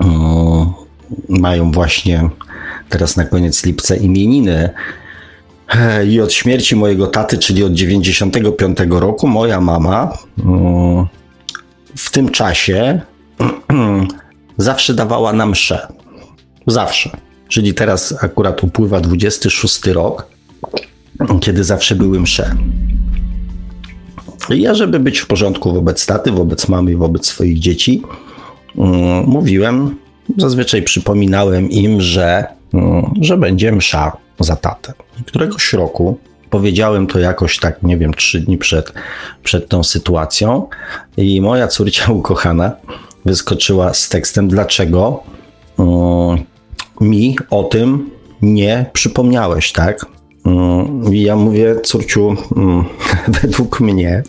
[0.00, 0.72] mm,
[1.28, 2.28] mają właśnie
[2.88, 4.70] teraz na koniec lipca imieniny.
[5.68, 11.06] E, I od śmierci mojego taty, czyli od 95 roku, moja mama mm,
[11.96, 13.00] w tym czasie
[14.56, 15.92] zawsze dawała nam mszę.
[16.66, 17.10] Zawsze.
[17.52, 20.26] Czyli teraz akurat upływa 26 rok
[21.40, 22.56] kiedy zawsze były msze.
[24.50, 28.02] I ja, żeby być w porządku wobec taty, wobec mamy wobec swoich dzieci,
[28.76, 29.96] mm, mówiłem,
[30.36, 34.92] zazwyczaj przypominałem im, że, mm, że będzie msza za tatę.
[35.26, 36.18] Któregoś roku
[36.50, 38.92] powiedziałem to jakoś tak, nie wiem, trzy dni przed,
[39.42, 40.68] przed tą sytuacją
[41.16, 42.72] i moja córcia ukochana
[43.24, 45.22] wyskoczyła z tekstem, dlaczego
[45.76, 46.51] um,
[47.02, 48.10] mi o tym
[48.42, 50.06] nie przypomniałeś, tak?
[50.46, 52.84] Mm, ja mówię, córciu, mm,
[53.42, 54.22] według mnie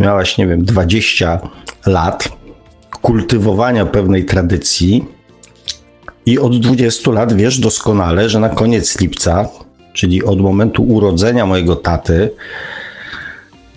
[0.00, 1.40] miałaś, nie wiem, 20
[1.86, 2.28] lat
[3.02, 5.04] kultywowania pewnej tradycji
[6.26, 9.48] i od 20 lat wiesz doskonale, że na koniec lipca,
[9.92, 12.30] czyli od momentu urodzenia mojego taty,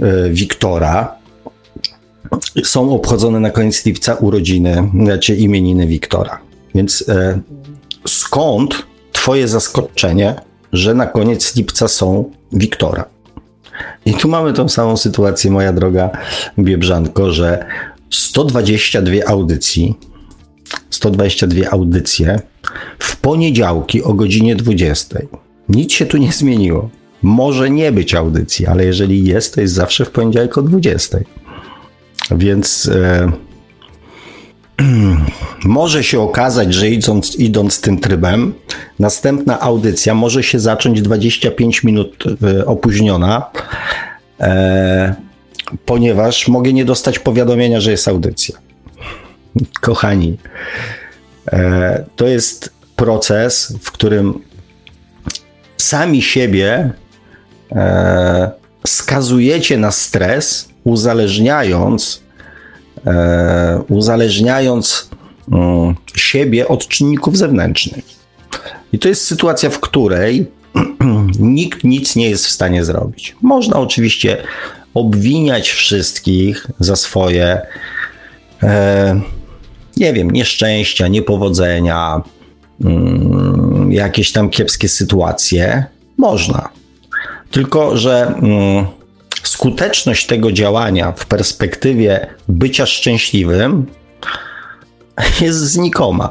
[0.01, 1.15] e, Wiktora,
[2.63, 6.39] są obchodzone na koniec lipca urodziny, znaczy imieniny Wiktora.
[6.75, 7.39] Więc e,
[8.29, 10.35] skąd twoje zaskoczenie,
[10.73, 13.05] że na koniec lipca są Wiktora.
[14.05, 16.09] I tu mamy tą samą sytuację, moja droga
[16.59, 17.65] Biebrzanko, że
[18.09, 19.95] 122 audycji,
[20.89, 22.39] 122 audycje
[22.99, 25.19] w poniedziałki o godzinie 20.
[25.69, 26.89] Nic się tu nie zmieniło.
[27.21, 31.17] Może nie być audycji, ale jeżeli jest, to jest zawsze w poniedziałek o 20.
[32.31, 33.31] Więc e,
[35.65, 38.53] może się okazać, że idąc, idąc tym trybem,
[38.99, 43.51] następna audycja może się zacząć 25 minut e, opóźniona,
[44.39, 45.15] e,
[45.85, 48.57] ponieważ mogę nie dostać powiadomienia, że jest audycja.
[49.81, 50.37] Kochani,
[51.51, 54.39] e, to jest proces, w którym
[55.77, 56.91] sami siebie
[57.71, 58.51] e,
[58.87, 62.28] skazujecie na stres, uzależniając
[63.89, 65.09] uzależniając
[65.51, 68.05] mm, siebie od czynników zewnętrznych.
[68.93, 70.47] I to jest sytuacja, w której
[71.39, 73.35] nikt nic nie jest w stanie zrobić.
[73.41, 74.37] Można oczywiście
[74.93, 77.61] obwiniać wszystkich za swoje,
[78.63, 79.21] e,
[79.97, 82.21] nie wiem, nieszczęścia, niepowodzenia,
[82.83, 85.85] mm, jakieś tam kiepskie sytuacje.
[86.17, 86.69] Można.
[87.51, 88.41] Tylko, że.
[89.59, 93.85] Skuteczność tego działania w perspektywie bycia szczęśliwym
[95.41, 96.29] jest znikoma.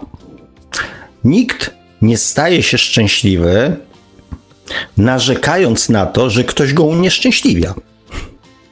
[1.25, 1.71] Nikt
[2.03, 3.77] nie staje się szczęśliwy,
[4.97, 7.75] narzekając na to, że ktoś go unieszczęśliwia.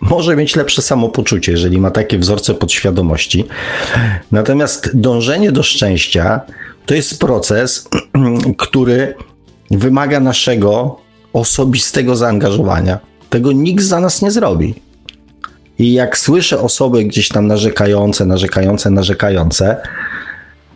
[0.01, 3.45] Może mieć lepsze samopoczucie, jeżeli ma takie wzorce podświadomości.
[4.33, 6.41] Natomiast dążenie do szczęścia
[6.87, 7.89] to jest proces,
[8.59, 9.15] który
[9.71, 11.01] wymaga naszego
[11.33, 14.75] osobistego zaangażowania tego nikt za nas nie zrobi.
[15.79, 19.77] I jak słyszę osoby gdzieś tam narzekające, narzekające, narzekające,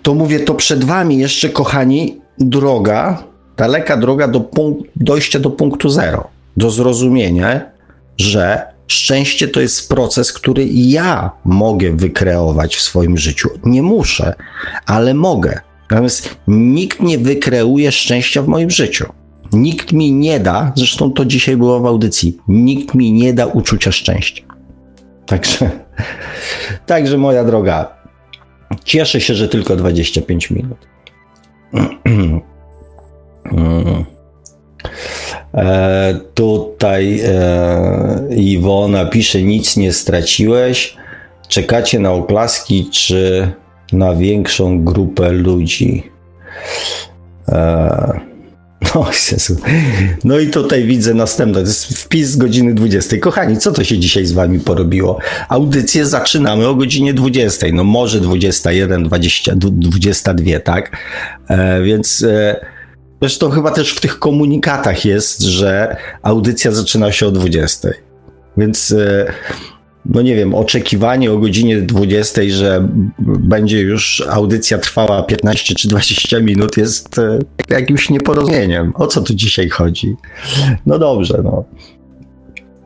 [0.02, 3.24] to mówię, to przed wami jeszcze, kochani, droga,
[3.56, 4.50] daleka droga do
[4.96, 7.60] dojścia do punktu zero, do zrozumienia,
[8.16, 13.48] że szczęście to jest proces, który ja mogę wykreować w swoim życiu.
[13.64, 14.34] Nie muszę,
[14.86, 15.60] ale mogę.
[15.90, 19.19] Natomiast nikt nie wykreuje szczęścia w moim życiu.
[19.52, 23.92] Nikt mi nie da, zresztą to dzisiaj było w audycji, nikt mi nie da uczucia
[23.92, 24.42] szczęścia.
[25.26, 25.70] Także,
[26.86, 27.96] także moja droga,
[28.84, 30.78] cieszę się, że tylko 25 minut.
[35.54, 40.96] E, tutaj e, Iwona pisze, nic nie straciłeś.
[41.48, 43.52] Czekacie na oklaski czy
[43.92, 46.02] na większą grupę ludzi?
[47.48, 48.29] E,
[48.94, 49.56] no, Jezu.
[50.24, 51.54] no i tutaj widzę następne.
[51.54, 53.16] To jest wpis z godziny 20.
[53.16, 55.18] Kochani, co to się dzisiaj z wami porobiło?
[55.48, 57.66] Audycję zaczynamy o godzinie 20.
[57.72, 60.96] No może 21, 20, 22, tak?
[61.48, 62.66] E, więc e,
[63.20, 67.88] zresztą chyba też w tych komunikatach jest, że audycja zaczyna się o 20.
[68.56, 69.32] Więc e,
[70.10, 72.88] no nie wiem, oczekiwanie o godzinie 20, że
[73.18, 77.38] będzie już audycja trwała 15 czy 20 minut jest e,
[77.70, 78.92] jakimś nieporozumieniem.
[78.94, 80.16] O co tu dzisiaj chodzi?
[80.86, 81.64] No dobrze, no.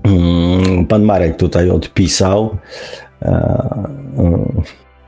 [0.02, 2.56] Mm, pan Marek tutaj odpisał.
[3.22, 3.84] E,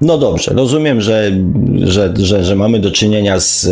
[0.01, 1.31] no dobrze, rozumiem, że,
[1.83, 3.69] że, że, że mamy do czynienia z,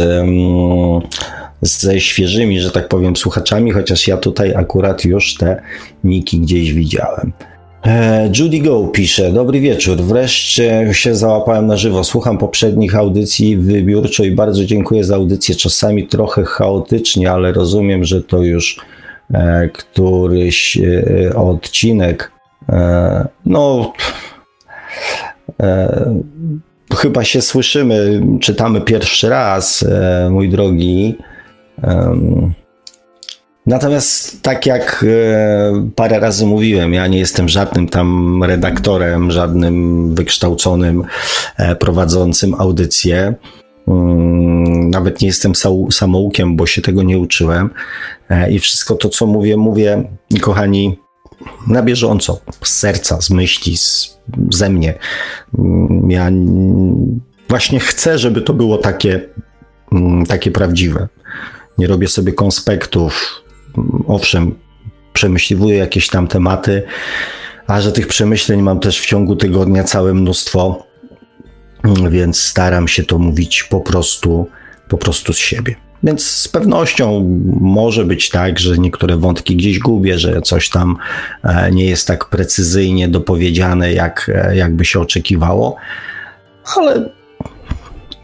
[1.60, 5.62] ze świeżymi, że tak powiem, słuchaczami, chociaż ja tutaj akurat już te
[6.04, 7.32] niki gdzieś widziałem.
[7.86, 14.24] E, Judy Go pisze, dobry wieczór, wreszcie się załapałem na żywo, słucham poprzednich audycji wybiórczo
[14.24, 18.80] i bardzo dziękuję za audycję, czasami trochę chaotycznie, ale rozumiem, że to już
[19.34, 22.32] e, któryś e, odcinek,
[22.68, 23.92] e, no
[25.62, 26.14] e,
[26.96, 31.18] chyba się słyszymy, czytamy pierwszy raz, e, mój drogi,
[33.66, 41.04] Natomiast tak jak e, parę razy mówiłem, ja nie jestem żadnym tam redaktorem, żadnym wykształconym
[41.56, 43.34] e, prowadzącym audycję.
[43.88, 45.52] Mm, nawet nie jestem
[45.90, 47.70] samoukiem, bo się tego nie uczyłem.
[48.30, 50.04] E, I wszystko to, co mówię, mówię,
[50.40, 50.98] kochani,
[51.66, 54.18] na bieżąco, z serca, z myśli, z,
[54.50, 54.94] ze mnie.
[55.58, 56.30] Mm, ja
[57.48, 59.20] właśnie chcę, żeby to było takie,
[59.92, 61.08] mm, takie prawdziwe.
[61.78, 63.43] Nie robię sobie konspektów,
[64.06, 64.54] owszem,
[65.12, 66.82] przemyśliwuję jakieś tam tematy,
[67.66, 70.86] a że tych przemyśleń mam też w ciągu tygodnia całe mnóstwo,
[72.10, 74.46] więc staram się to mówić po prostu,
[74.88, 75.76] po prostu z siebie.
[76.02, 77.24] Więc z pewnością
[77.60, 80.96] może być tak, że niektóre wątki gdzieś gubię, że coś tam
[81.42, 85.76] e, nie jest tak precyzyjnie dopowiedziane, jak, e, jakby się oczekiwało,
[86.76, 87.08] ale,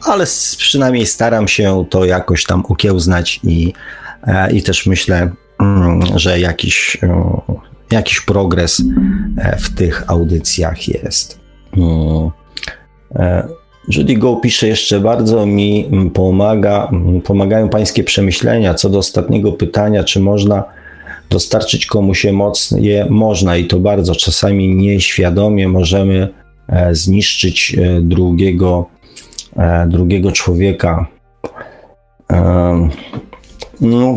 [0.03, 0.25] ale
[0.57, 3.73] przynajmniej staram się to jakoś tam ukiełznać i,
[4.53, 5.31] i też myślę,
[5.61, 7.41] Mm, że jakiś, e,
[7.91, 8.83] jakiś progres
[9.39, 11.41] e, w tych audycjach jest.
[11.77, 12.31] Mm.
[13.15, 13.49] E,
[13.89, 16.91] Judy Go pisze jeszcze bardzo mi mm, pomaga,
[17.25, 20.65] pomagają pańskie przemyślenia co do ostatniego pytania, czy można
[21.31, 23.07] dostarczyć komuś emocje.
[23.11, 24.15] Można i to bardzo.
[24.15, 26.29] Czasami nieświadomie możemy
[26.93, 28.87] zniszczyć drugiego,
[29.87, 31.07] drugiego człowieka.
[33.81, 34.15] No,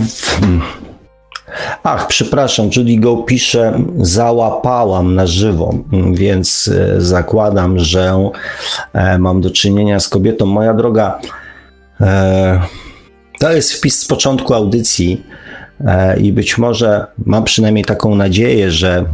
[1.83, 5.73] Ach, przepraszam, Judy Go pisze, załapałam na żywo,
[6.13, 8.29] więc e, zakładam, że
[8.93, 10.45] e, mam do czynienia z kobietą.
[10.45, 11.19] Moja droga,
[12.01, 12.61] e,
[13.39, 15.23] to jest wpis z początku audycji
[16.21, 19.05] i być może mam przynajmniej taką nadzieję, że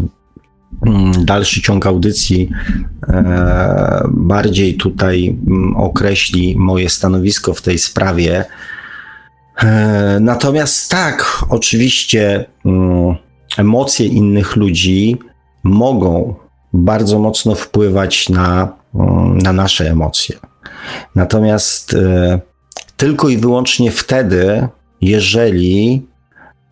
[0.86, 2.50] mm, dalszy ciąg audycji
[4.08, 8.46] bardziej tutaj mm, określi moje stanowisko w tej sprawie.
[9.64, 13.16] E, natomiast tak, oczywiście mm,
[13.58, 15.18] emocje innych ludzi
[15.64, 16.36] mogą
[16.74, 20.36] bardzo mocno wpływać na, mm, na nasze emocje.
[21.16, 22.40] Natomiast e,
[22.98, 24.68] tylko i wyłącznie wtedy,
[25.02, 26.08] jeżeli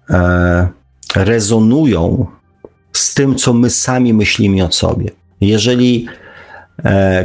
[0.10, 0.68] e,
[1.16, 2.26] rezonują
[2.94, 5.10] z tym, co my sami myślimy o sobie.
[5.42, 6.08] Jeżeli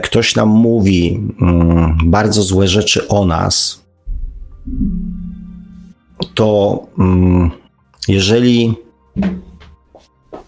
[0.02, 3.82] ktoś nam mówi mm, bardzo złe rzeczy o nas,
[6.24, 7.50] to mm,
[8.08, 8.74] jeżeli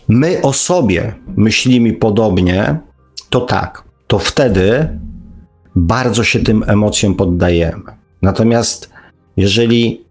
[0.09, 2.79] my o sobie myślimy podobnie,
[3.31, 4.99] to tak, to wtedy
[5.77, 7.83] bardzo się tym emocjom poddajemy.
[8.23, 8.91] Natomiast
[9.37, 10.05] jeżeli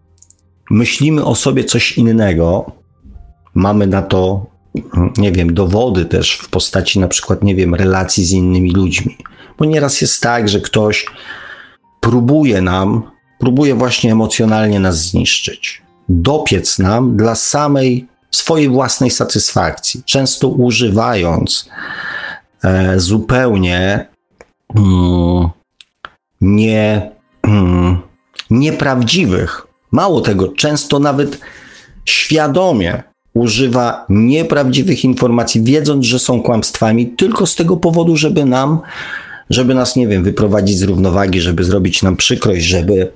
[0.71, 2.71] myślimy o sobie coś innego,
[3.53, 4.45] mamy na to,
[5.17, 9.17] nie wiem, dowody też w postaci na przykład, nie wiem, relacji z innymi ludźmi.
[9.57, 11.05] Bo nieraz jest tak, że ktoś
[12.01, 13.12] próbuje nam
[13.43, 15.81] próbuje właśnie emocjonalnie nas zniszczyć.
[16.09, 21.69] Dopiec nam dla samej swojej własnej satysfakcji, często używając
[22.63, 24.07] e, zupełnie
[24.75, 25.49] mm,
[26.41, 27.11] nie,
[27.43, 27.97] mm,
[28.49, 31.39] nieprawdziwych, mało tego, często nawet
[32.05, 33.03] świadomie
[33.33, 38.81] używa nieprawdziwych informacji, wiedząc, że są kłamstwami, tylko z tego powodu, żeby nam
[39.49, 43.11] żeby nas, nie wiem, wyprowadzić z równowagi, żeby zrobić nam przykrość, żeby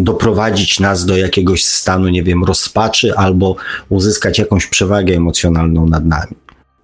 [0.00, 3.56] doprowadzić nas do jakiegoś stanu, nie wiem, rozpaczy albo
[3.88, 6.36] uzyskać jakąś przewagę emocjonalną nad nami.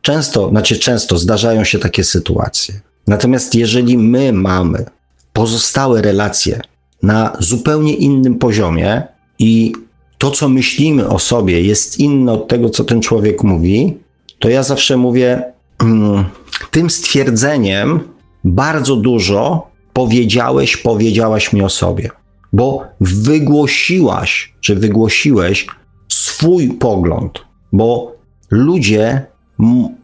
[0.03, 2.81] Często, znaczy często zdarzają się takie sytuacje.
[3.07, 4.85] Natomiast jeżeli my mamy
[5.33, 6.61] pozostałe relacje
[7.03, 9.03] na zupełnie innym poziomie
[9.39, 9.73] i
[10.19, 13.99] to, co myślimy o sobie, jest inne od tego, co ten człowiek mówi,
[14.39, 15.43] to ja zawsze mówię,
[15.79, 16.25] mm,
[16.71, 18.01] tym stwierdzeniem
[18.45, 22.11] bardzo dużo powiedziałeś, powiedziałaś mi o sobie,
[22.55, 25.67] bo wygłosiłaś, czy wygłosiłeś
[26.09, 28.17] swój pogląd, bo
[28.51, 29.27] ludzie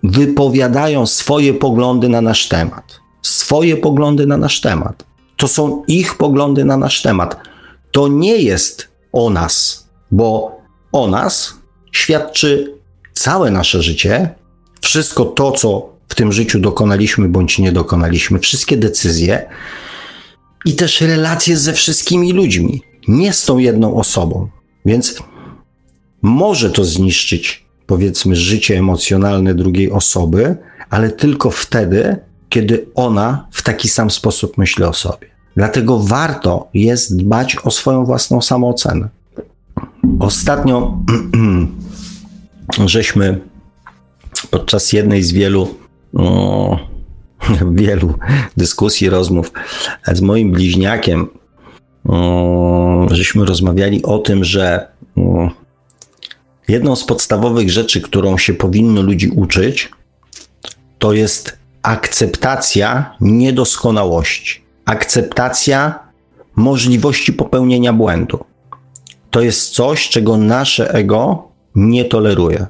[0.02, 3.00] wypowiadają swoje poglądy na nasz temat.
[3.22, 5.04] Swoje poglądy na nasz temat.
[5.36, 7.40] To są ich poglądy na nasz temat.
[7.92, 10.56] To nie jest o nas, bo
[10.92, 11.54] o nas
[11.92, 12.74] świadczy
[13.12, 14.34] całe nasze życie,
[14.80, 19.46] wszystko to, co w tym życiu dokonaliśmy bądź nie dokonaliśmy, wszystkie decyzje
[20.64, 24.48] i też relacje ze wszystkimi ludźmi, nie z tą jedną osobą.
[24.84, 25.22] Więc
[26.22, 30.56] może to zniszczyć, powiedzmy, życie emocjonalne drugiej osoby,
[30.90, 32.16] ale tylko wtedy,
[32.48, 35.26] kiedy ona w taki sam sposób myśli o sobie.
[35.56, 39.08] Dlatego warto jest dbać o swoją własną samoocenę.
[40.20, 40.98] Ostatnio
[42.86, 43.40] żeśmy
[44.50, 45.74] podczas jednej z wielu,
[47.72, 48.14] wielu
[48.56, 49.52] dyskusji, rozmów
[50.12, 51.28] z moim bliźniakiem,
[53.10, 54.88] żeśmy rozmawiali o tym, że
[56.68, 59.90] jedną z podstawowych rzeczy, którą się powinno ludzi uczyć,
[60.98, 65.98] to jest akceptacja niedoskonałości, akceptacja
[66.56, 68.44] możliwości popełnienia błędu.
[69.30, 72.66] To jest coś, czego nasze ego nie toleruje.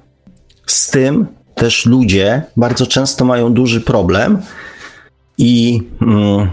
[0.66, 1.26] Z tym
[1.60, 4.38] też ludzie bardzo często mają duży problem
[5.38, 6.50] i mm,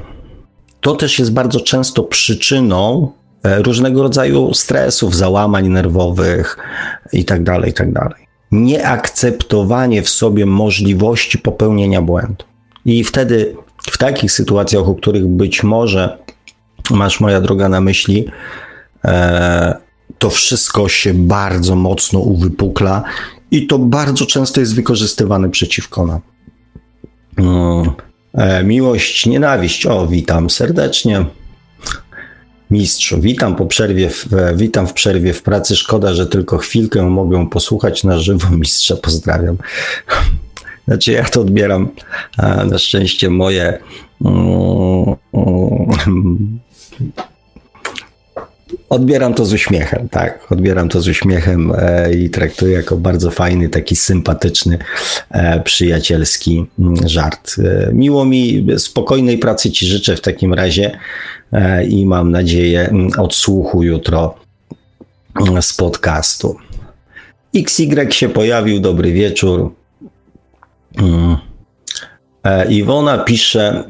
[0.81, 3.11] to też jest bardzo często przyczyną
[3.43, 6.57] e, różnego rodzaju stresów, załamań nerwowych
[7.13, 7.93] itd., tak itd.
[7.93, 8.15] Tak
[8.51, 12.45] Nieakceptowanie w sobie możliwości popełnienia błędu.
[12.85, 13.55] I wtedy
[13.91, 16.17] w takich sytuacjach, o których być może
[16.89, 18.25] masz moja droga na myśli,
[19.05, 19.75] e,
[20.17, 23.03] to wszystko się bardzo mocno uwypukla
[23.51, 26.19] i to bardzo często jest wykorzystywane przeciwko nam.
[27.37, 27.91] Mm.
[28.33, 29.85] E, miłość, nienawiść.
[29.85, 31.25] O, witam serdecznie.
[32.71, 35.75] Mistrzu, witam po przerwie, w, e, witam w przerwie w pracy.
[35.75, 38.49] Szkoda, że tylko chwilkę mogę posłuchać na żywo.
[38.57, 39.57] Mistrza pozdrawiam.
[40.87, 41.89] Znaczy, ja to odbieram.
[42.65, 43.79] Na szczęście moje.
[44.25, 45.15] Mm,
[46.07, 46.59] mm,
[48.89, 50.51] odbieram to z uśmiechem, tak.
[50.51, 54.77] Odbieram to z uśmiechem e, i traktuję jako bardzo fajny, taki sympatyczny,
[55.31, 57.55] e, przyjacielski mm, żart.
[57.59, 60.97] E, miło mi, spokojnej pracy Ci życzę w takim razie
[61.89, 64.35] i mam nadzieję mm, odsłuchu jutro
[65.41, 66.55] mm, z podcastu.
[67.55, 69.71] XY się pojawił, dobry wieczór.
[72.47, 73.83] E, Iwona pisze,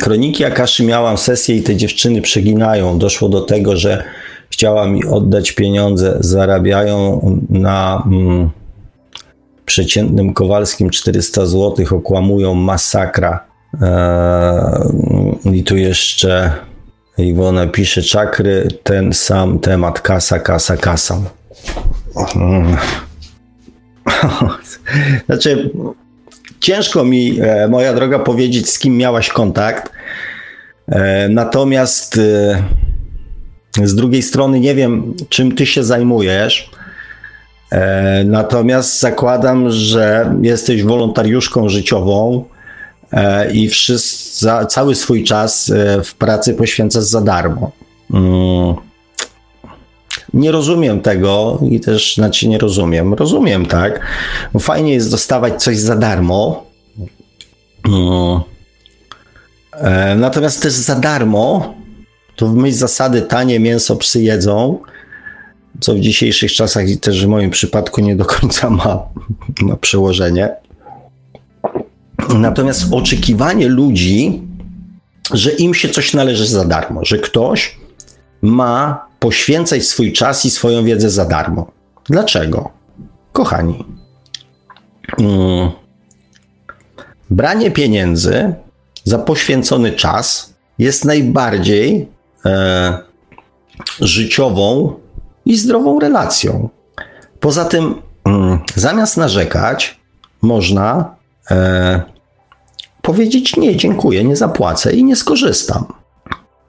[0.00, 2.98] kroniki Akaszy miałam sesję i te dziewczyny przeginają.
[2.98, 4.04] Doszło do tego, że
[4.50, 8.50] chciała mi oddać pieniądze, zarabiają na mm,
[9.66, 13.44] przeciętnym Kowalskim 400 zł, okłamują masakra.
[13.82, 16.52] Eee, I tu jeszcze
[17.18, 21.20] Iwona pisze, czakry, ten sam temat, kasa, kasa, kasa.
[25.26, 25.70] Znaczy,
[26.64, 29.92] ciężko mi, e, moja droga, powiedzieć, z kim miałaś kontakt.
[30.88, 32.62] E, natomiast e,
[33.86, 36.70] z drugiej strony nie wiem, czym ty się zajmujesz.
[38.24, 42.44] Natomiast zakładam, że jesteś wolontariuszką życiową
[43.52, 45.72] i wszyscy, cały swój czas
[46.04, 47.72] w pracy poświęcasz za darmo.
[50.34, 53.14] Nie rozumiem tego i też, znaczy nie rozumiem.
[53.14, 54.00] Rozumiem, tak.
[54.58, 56.66] Fajnie jest dostawać coś za darmo.
[57.88, 58.40] Mm.
[60.20, 61.74] Natomiast też za darmo
[62.36, 64.78] to w myśl zasady tanie mięso psy jedzą,
[65.80, 69.02] co w dzisiejszych czasach i też w moim przypadku nie do końca ma,
[69.60, 70.48] ma przełożenie.
[72.38, 74.42] Natomiast oczekiwanie ludzi,
[75.32, 77.76] że im się coś należy za darmo, że ktoś
[78.42, 81.70] ma poświęcać swój czas i swoją wiedzę za darmo.
[82.04, 82.70] Dlaczego?
[83.32, 83.84] Kochani,
[85.18, 85.70] mm,
[87.30, 88.54] branie pieniędzy
[89.04, 92.08] za poświęcony czas jest najbardziej
[92.46, 92.98] e,
[94.00, 94.94] życiową
[95.44, 96.68] i zdrową relacją.
[97.40, 100.00] Poza tym, mm, zamiast narzekać,
[100.42, 101.14] można
[101.50, 102.02] e,
[103.02, 105.84] powiedzieć: Nie, dziękuję, nie zapłacę i nie skorzystam.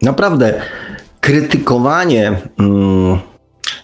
[0.01, 0.61] Naprawdę,
[1.25, 3.19] krytykowanie mm,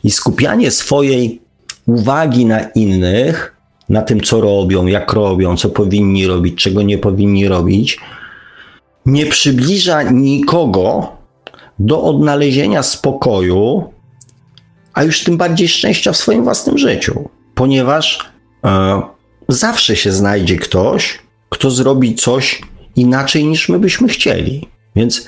[0.03, 1.41] i skupianie swojej
[1.87, 3.55] uwagi na innych,
[3.89, 7.99] na tym, co robią, jak robią, co powinni robić, czego nie powinni robić,
[9.05, 11.11] nie przybliża nikogo
[11.79, 13.93] do odnalezienia spokoju,
[14.93, 18.29] a już tym bardziej szczęścia w swoim własnym życiu, ponieważ
[18.65, 19.01] e,
[19.49, 21.19] zawsze się znajdzie ktoś,
[21.49, 22.61] kto zrobi coś
[22.95, 24.67] inaczej niż my byśmy chcieli.
[24.95, 25.25] Więc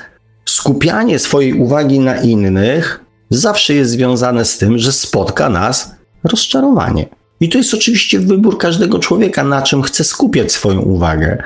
[0.53, 2.99] skupianie swojej uwagi na innych
[3.29, 7.05] zawsze jest związane z tym, że spotka nas rozczarowanie.
[7.39, 11.43] I to jest oczywiście wybór każdego człowieka, na czym chce skupiać swoją uwagę.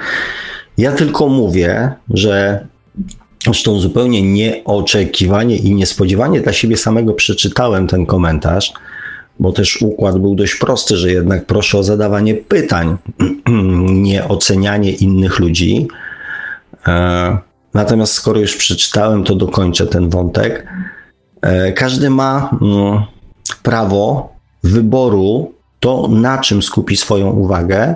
[0.77, 2.67] Ja tylko mówię, że
[3.45, 8.73] zresztą zupełnie nieoczekiwanie i niespodziewanie dla siebie samego przeczytałem ten komentarz,
[9.39, 12.97] bo też układ był dość prosty, że jednak proszę o zadawanie pytań,
[14.07, 15.87] nie ocenianie innych ludzi.
[17.77, 20.67] Natomiast skoro już przeczytałem, to dokończę ten wątek.
[21.41, 23.01] E, każdy ma mm,
[23.63, 24.33] prawo
[24.63, 27.95] wyboru to, na czym skupi swoją uwagę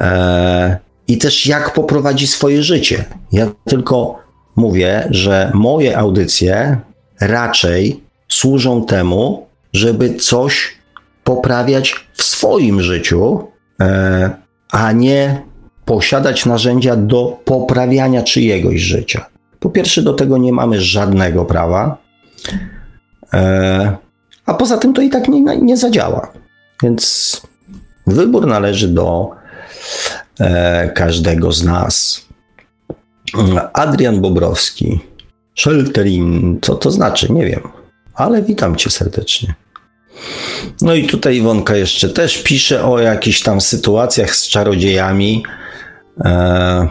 [0.00, 0.78] e,
[1.08, 3.04] i też jak poprowadzi swoje życie.
[3.32, 4.18] Ja tylko
[4.56, 6.80] mówię, że moje audycje
[7.20, 10.78] raczej służą temu, żeby coś
[11.24, 13.48] poprawiać w swoim życiu,
[13.80, 14.30] e,
[14.70, 15.45] a nie
[15.86, 19.26] posiadać narzędzia do poprawiania czyjegoś życia.
[19.60, 21.98] Po pierwsze, do tego nie mamy żadnego prawa,
[23.34, 23.96] e,
[24.46, 26.32] a poza tym to i tak nie, nie zadziała.
[26.82, 27.42] Więc
[28.06, 29.30] wybór należy do
[30.40, 32.26] e, każdego z nas.
[33.72, 35.00] Adrian Bobrowski.
[35.58, 37.32] Shelterin, co to znaczy?
[37.32, 37.62] Nie wiem,
[38.14, 39.54] ale witam cię serdecznie.
[40.80, 45.42] No i tutaj Iwonka jeszcze też pisze o jakichś tam sytuacjach z czarodziejami.
[46.24, 46.88] E,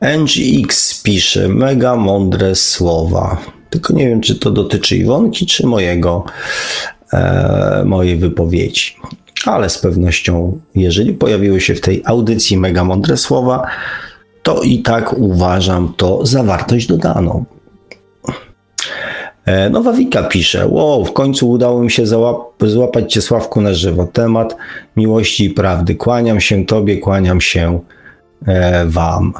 [0.00, 3.36] NGX pisze mega mądre słowa.
[3.70, 6.24] Tylko nie wiem, czy to dotyczy Iwonki, czy mojego,
[7.12, 8.96] e, mojej wypowiedzi.
[9.46, 13.66] Ale z pewnością, jeżeli pojawiły się w tej audycji mega mądre słowa,
[14.42, 17.44] to i tak uważam to za wartość dodaną.
[19.50, 23.74] E, Nowa Wika pisze, wow, w końcu udało mi się załap złapać Cię Sławku na
[23.74, 24.06] żywo.
[24.06, 24.56] Temat
[24.96, 25.94] miłości i prawdy.
[25.94, 27.80] Kłaniam się Tobie, kłaniam się
[28.46, 29.32] e, Wam.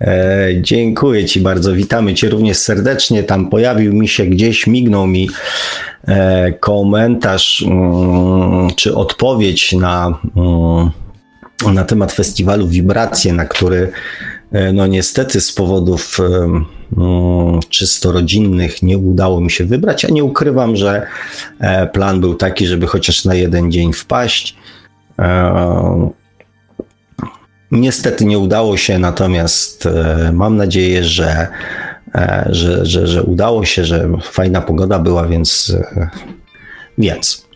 [0.00, 3.22] E, dziękuję Ci bardzo, witamy Cię również serdecznie.
[3.22, 5.28] Tam pojawił mi się gdzieś, mignął mi
[6.08, 10.90] e, komentarz mm, czy odpowiedź na, mm,
[11.74, 13.92] na temat festiwalu Wibracje, na który
[14.72, 20.76] no niestety z powodów mm, czysto rodzinnych nie udało mi się wybrać, a nie ukrywam,
[20.76, 21.06] że
[21.92, 24.56] plan był taki, żeby chociaż na jeden dzień wpaść.
[27.74, 31.48] Niestety nie udało się, natomiast e, mam nadzieję, że,
[32.14, 35.76] e, że, że, że udało się, że fajna pogoda była, więc.
[35.96, 36.08] E,
[36.98, 37.48] więc.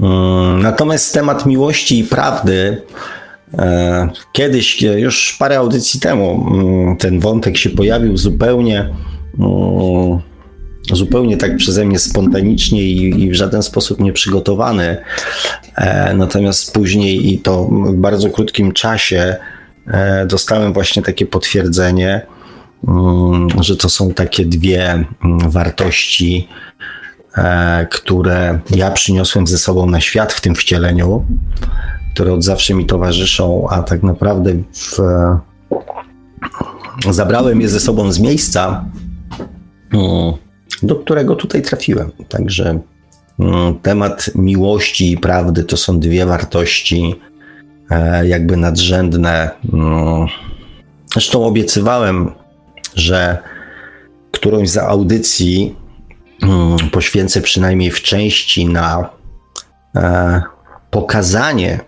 [0.00, 2.82] Mm, natomiast temat miłości i prawdy.
[4.32, 8.88] Kiedyś, już parę audycji temu, mm, ten wątek się pojawił zupełnie
[9.38, 10.20] mm,
[10.92, 14.96] zupełnie tak przeze mnie spontanicznie i, w żaden sposób nieprzygotowany.
[15.76, 19.36] E, natomiast później i to w bardzo krótkim czasie
[19.86, 22.26] e, dostałem właśnie takie potwierdzenie,
[22.88, 25.04] mm, że to są takie dwie
[25.46, 26.48] wartości,
[27.36, 31.24] e, które ja przyniosłem ze sobą na świat w tym wcieleniu,
[32.14, 34.98] które od zawsze mi towarzyszą, a tak naprawdę w,
[37.10, 38.84] zabrałem je ze sobą z miejsca,
[39.92, 40.32] mm,
[40.82, 42.10] do którego tutaj trafiłem.
[42.28, 42.80] Także
[43.38, 47.14] mm, temat miłości i prawdy to są dwie wartości
[47.90, 49.50] e, jakby nadrzędne.
[49.72, 50.26] Mm,
[51.12, 52.30] zresztą obiecywałem,
[52.94, 53.38] że
[54.32, 55.76] którąś z audycji
[56.92, 59.10] poświęcę przynajmniej w części na
[59.96, 60.42] e,
[60.90, 61.80] pokazanie,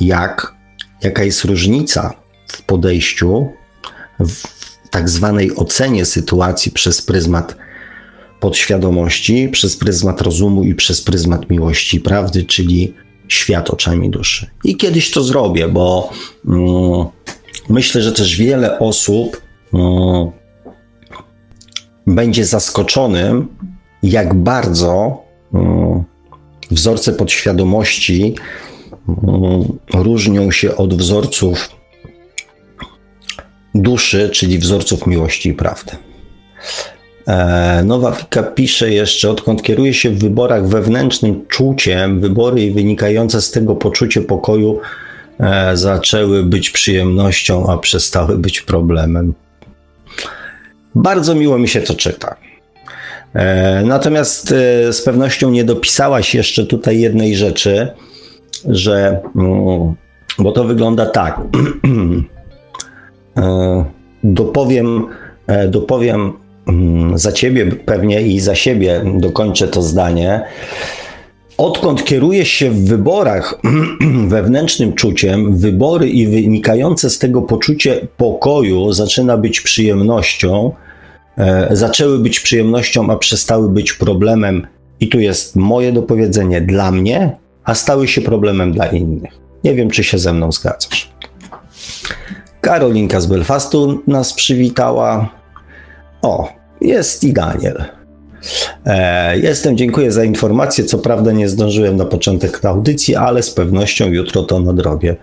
[0.00, 0.54] jak,
[1.02, 2.14] jaka jest różnica
[2.48, 3.48] w podejściu,
[4.20, 4.42] w
[4.90, 7.56] tak zwanej ocenie sytuacji przez pryzmat
[8.40, 12.94] podświadomości, przez pryzmat rozumu i przez pryzmat miłości i prawdy, czyli
[13.28, 14.50] świat oczami duszy.
[14.64, 16.10] I kiedyś to zrobię, bo
[16.48, 17.06] mm,
[17.68, 19.42] myślę, że też wiele osób
[19.74, 20.30] mm,
[22.06, 23.48] będzie zaskoczonym,
[24.02, 25.22] jak bardzo
[25.54, 26.04] mm,
[26.70, 28.34] wzorce podświadomości
[29.94, 31.76] różnią się od wzorców
[33.74, 35.92] duszy, czyli wzorców miłości i prawdy.
[37.26, 43.50] E, Nowa Wika pisze jeszcze, odkąd kieruje się w wyborach wewnętrznym czuciem, wybory wynikające z
[43.50, 44.80] tego poczucie pokoju
[45.40, 49.34] e, zaczęły być przyjemnością, a przestały być problemem.
[50.94, 52.36] Bardzo miło mi się to czyta.
[53.34, 54.48] E, natomiast
[54.90, 57.88] z pewnością nie dopisałaś jeszcze tutaj jednej rzeczy,
[58.68, 59.94] że, mm,
[60.38, 61.40] bo to wygląda tak.
[64.24, 65.06] dopowiem,
[65.68, 66.32] dopowiem
[66.68, 70.40] Mm, za ciebie pewnie i za siebie dokończę to zdanie.
[71.58, 73.60] Odkąd kieruje się w wyborach
[74.28, 80.72] wewnętrznym czuciem, wybory i wynikające z tego poczucie pokoju zaczyna być przyjemnością,
[81.38, 84.66] e, zaczęły być przyjemnością, a przestały być problemem,
[85.00, 89.32] i tu jest moje dopowiedzenie dla mnie, a stały się problemem dla innych.
[89.64, 91.12] Nie wiem, czy się ze mną zgadzasz.
[92.60, 95.28] Karolinka z Belfastu nas przywitała.
[96.22, 96.48] O,
[96.80, 97.84] jest i Daniel.
[98.86, 100.84] E, jestem, dziękuję za informację.
[100.84, 105.16] Co prawda nie zdążyłem na początek audycji, ale z pewnością jutro to nadrobię.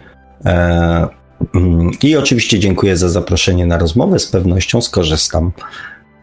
[0.46, 1.08] E,
[1.56, 4.20] mm, I oczywiście dziękuję za zaproszenie na rozmowę.
[4.20, 5.52] Z pewnością skorzystam.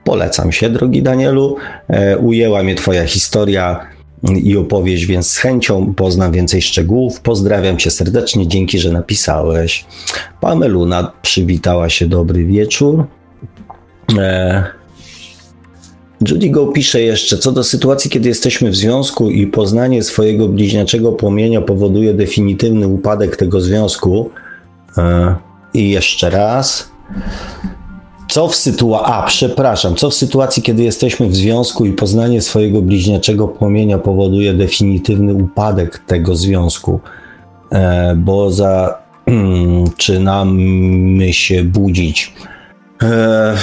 [0.04, 1.56] Polecam się, drogi Danielu.
[1.88, 3.86] E, ujęła mnie Twoja historia
[4.22, 7.20] i opowieść, więc z chęcią poznam więcej szczegółów.
[7.20, 9.86] Pozdrawiam Cię serdecznie, dzięki, że napisałeś.
[10.40, 13.04] Pameluna przywitała się, dobry wieczór.
[14.18, 14.64] E,
[16.28, 21.12] Judy Go pisze jeszcze, co do sytuacji, kiedy jesteśmy w związku i poznanie swojego bliźniaczego
[21.12, 24.30] płomienia powoduje definitywny upadek tego związku.
[24.98, 25.34] E,
[25.74, 26.90] I jeszcze raz.
[28.30, 32.82] Co w sytuacji, a przepraszam, co w sytuacji, kiedy jesteśmy w związku i poznanie swojego
[32.82, 37.00] bliźniaczego płomienia powoduje definitywny upadek tego związku,
[37.72, 38.50] e, bo
[40.00, 42.34] zaczynamy się budzić.
[43.02, 43.56] E,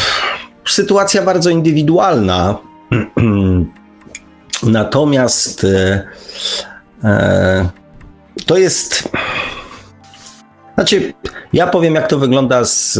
[0.65, 2.57] sytuacja bardzo indywidualna,
[4.63, 6.07] natomiast e,
[7.03, 7.69] e,
[8.45, 9.09] to jest
[10.77, 11.13] znaczy,
[11.53, 12.99] ja powiem, jak to wygląda z,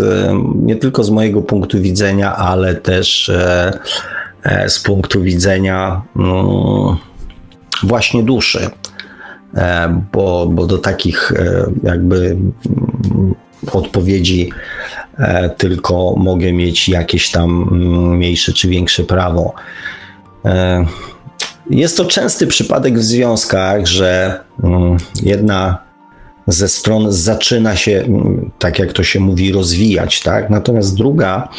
[0.56, 3.80] nie tylko z mojego punktu widzenia, ale też e,
[4.44, 6.98] e, z punktu widzenia no,
[7.84, 8.70] właśnie duszy.
[9.56, 11.32] E, bo, bo do takich
[11.84, 13.36] jakby mm,
[13.74, 14.50] odpowiedzi
[15.58, 19.54] tylko mogę mieć jakieś tam mm, mniejsze czy większe prawo.
[21.70, 25.87] Jest to częsty przypadek w związkach, że mm, jedna
[26.48, 30.50] ze stron zaczyna się, mm, tak jak to się mówi, rozwijać, tak?
[30.50, 31.50] Natomiast druga,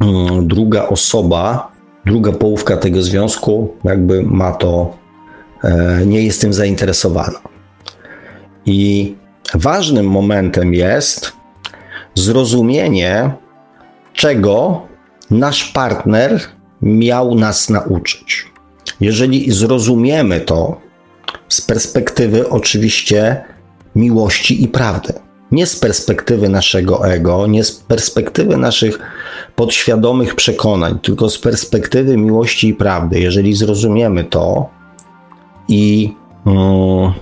[0.00, 1.72] mm, druga osoba,
[2.06, 4.96] druga połówka tego związku, jakby ma to,
[5.64, 7.38] e, nie jest tym zainteresowana.
[8.66, 9.14] I
[9.54, 11.32] ważnym momentem jest
[12.14, 13.30] zrozumienie,
[14.12, 14.82] czego
[15.30, 16.40] nasz partner
[16.82, 18.46] miał nas nauczyć.
[19.00, 20.80] Jeżeli zrozumiemy to
[21.48, 23.44] z perspektywy oczywiście
[23.94, 25.12] miłości i prawdy.
[25.52, 28.98] Nie z perspektywy naszego ego, nie z perspektywy naszych
[29.56, 33.20] podświadomych przekonań, tylko z perspektywy miłości i prawdy.
[33.20, 34.70] Jeżeli zrozumiemy to
[35.68, 36.14] i
[36.46, 37.12] mm,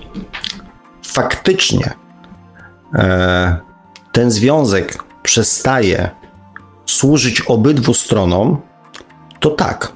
[1.03, 1.93] faktycznie
[2.93, 3.57] e,
[4.11, 6.09] ten związek przestaje
[6.85, 8.57] służyć obydwu stronom,
[9.39, 9.91] to tak,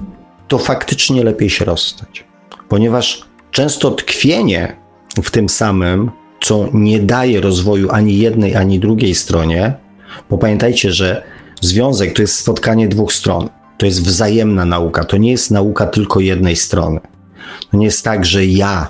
[0.48, 2.26] to faktycznie lepiej się rozstać.
[2.70, 4.76] Ponieważ często tkwienie
[5.24, 6.12] w tym samym
[6.46, 9.74] co nie daje rozwoju ani jednej, ani drugiej stronie,
[10.30, 11.24] bo pamiętajcie, że
[11.62, 13.50] związek to jest spotkanie dwóch stron.
[13.78, 15.04] To jest wzajemna nauka.
[15.04, 17.00] To nie jest nauka tylko jednej strony.
[17.72, 18.90] To nie jest tak, że ja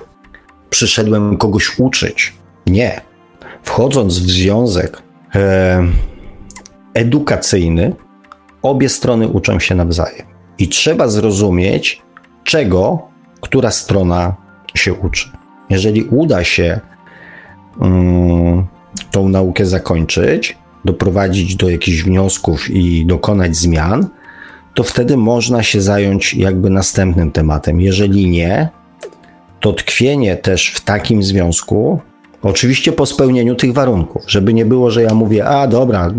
[0.69, 2.33] przyszedłem kogoś uczyć.
[2.67, 3.01] Nie.
[3.63, 5.01] Wchodząc w związek
[5.35, 5.83] e,
[6.93, 7.95] edukacyjny,
[8.61, 10.25] obie strony uczą się nawzajem.
[10.57, 12.01] I trzeba zrozumieć,
[12.43, 13.07] czego
[13.41, 14.35] która strona
[14.75, 15.29] się uczy.
[15.69, 16.79] Jeżeli uda się
[19.11, 24.07] tą naukę zakończyć, doprowadzić do jakichś wniosków i dokonać zmian,
[24.73, 27.81] to wtedy można się zająć jakby następnym tematem.
[27.81, 28.69] Jeżeli nie,
[29.59, 31.99] to tkwienie też w takim związku,
[32.41, 36.13] oczywiście po spełnieniu tych warunków, żeby nie było, że ja mówię, a dobra,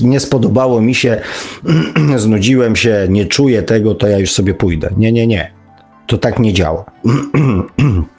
[0.00, 1.20] nie spodobało mi się,
[2.16, 4.90] znudziłem się, nie czuję tego, to ja już sobie pójdę.
[4.96, 5.50] Nie, nie, nie.
[6.06, 6.84] To tak nie działa.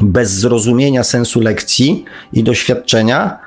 [0.00, 3.38] bez zrozumienia sensu lekcji i doświadczenia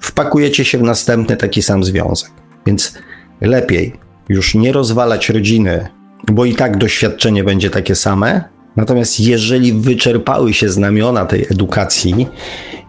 [0.00, 2.30] wpakujecie się w następny taki sam związek.
[2.66, 2.98] Więc
[3.40, 3.92] lepiej
[4.28, 5.88] już nie rozwalać rodziny,
[6.32, 8.44] bo i tak doświadczenie będzie takie same.
[8.76, 12.28] Natomiast jeżeli wyczerpały się znamiona tej edukacji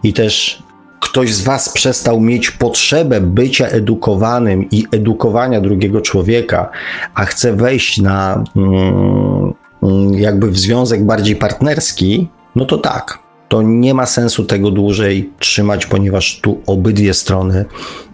[0.02, 0.62] i też
[1.00, 6.70] ktoś z Was przestał mieć potrzebę bycia edukowanym i edukowania drugiego człowieka,
[7.14, 13.18] a chce wejść na mm, mm jakby w związek bardziej partnerski, no to tak,
[13.48, 17.64] to nie ma sensu tego dłużej trzymać, ponieważ tu obydwie strony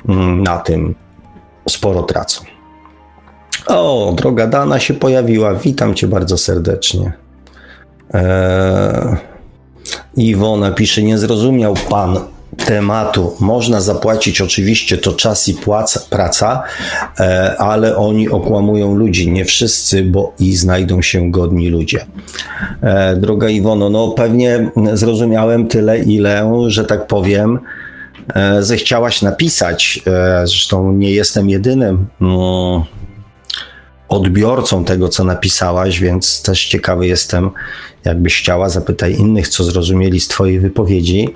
[0.09, 0.95] mm, na tym
[1.69, 2.45] sporo tracą.
[3.67, 5.55] O, droga Dana się pojawiła.
[5.55, 7.13] Witam cię bardzo serdecznie.
[8.15, 9.17] Eee,
[10.17, 12.19] Iwona pisze, nie zrozumiał pan
[12.57, 13.37] tematu.
[13.41, 16.63] Można zapłacić oczywiście to czas i płaca, praca,
[17.21, 19.31] e, ale oni okłamują ludzi.
[19.31, 22.07] Nie wszyscy, bo i znajdą się godni ludzie.
[22.83, 27.59] E, droga Iwono, no pewnie zrozumiałem tyle, ile, że tak powiem,
[28.35, 30.01] e, zechciałaś napisać.
[30.45, 32.07] Zresztą nie jestem jedynym.
[32.21, 32.83] Mm,
[34.09, 37.51] odbiorcą tego, co napisałaś, więc też ciekawy jestem,
[38.05, 41.35] jakbyś chciała, zapytaj innych, co zrozumieli z Twojej wypowiedzi.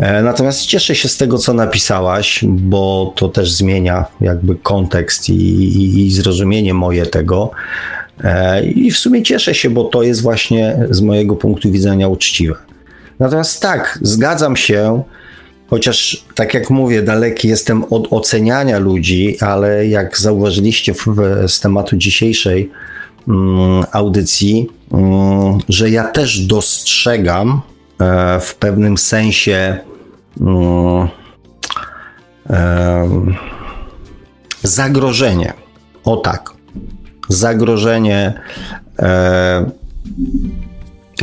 [0.00, 5.32] E, natomiast cieszę się z tego, co napisałaś, bo to też zmienia jakby kontekst i,
[5.32, 7.50] i, i zrozumienie moje tego.
[8.24, 12.54] E, I w sumie cieszę się, bo to jest właśnie z mojego punktu widzenia uczciwe.
[13.18, 15.02] Natomiast tak, zgadzam się,
[15.70, 21.06] chociaż tak jak mówię, daleki jestem od oceniania ludzi, ale jak zauważyliście w,
[21.46, 22.70] z tematu dzisiejszej
[23.28, 27.60] mm, audycji, mm, że ja też dostrzegam
[28.00, 29.89] e, w pewnym sensie
[32.50, 33.08] e,
[34.62, 35.52] zagrożenie.
[36.04, 36.50] O tak,
[37.28, 38.40] zagrożenie
[38.98, 39.70] e,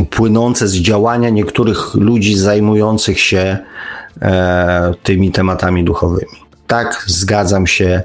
[0.09, 3.57] płynące z działania niektórych ludzi zajmujących się
[4.21, 6.37] e, tymi tematami duchowymi.
[6.67, 8.03] Tak, zgadzam się.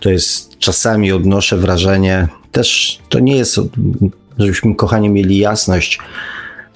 [0.00, 3.60] To jest czasami odnoszę wrażenie, też to nie jest,
[4.38, 5.98] żebyśmy kochani mieli jasność,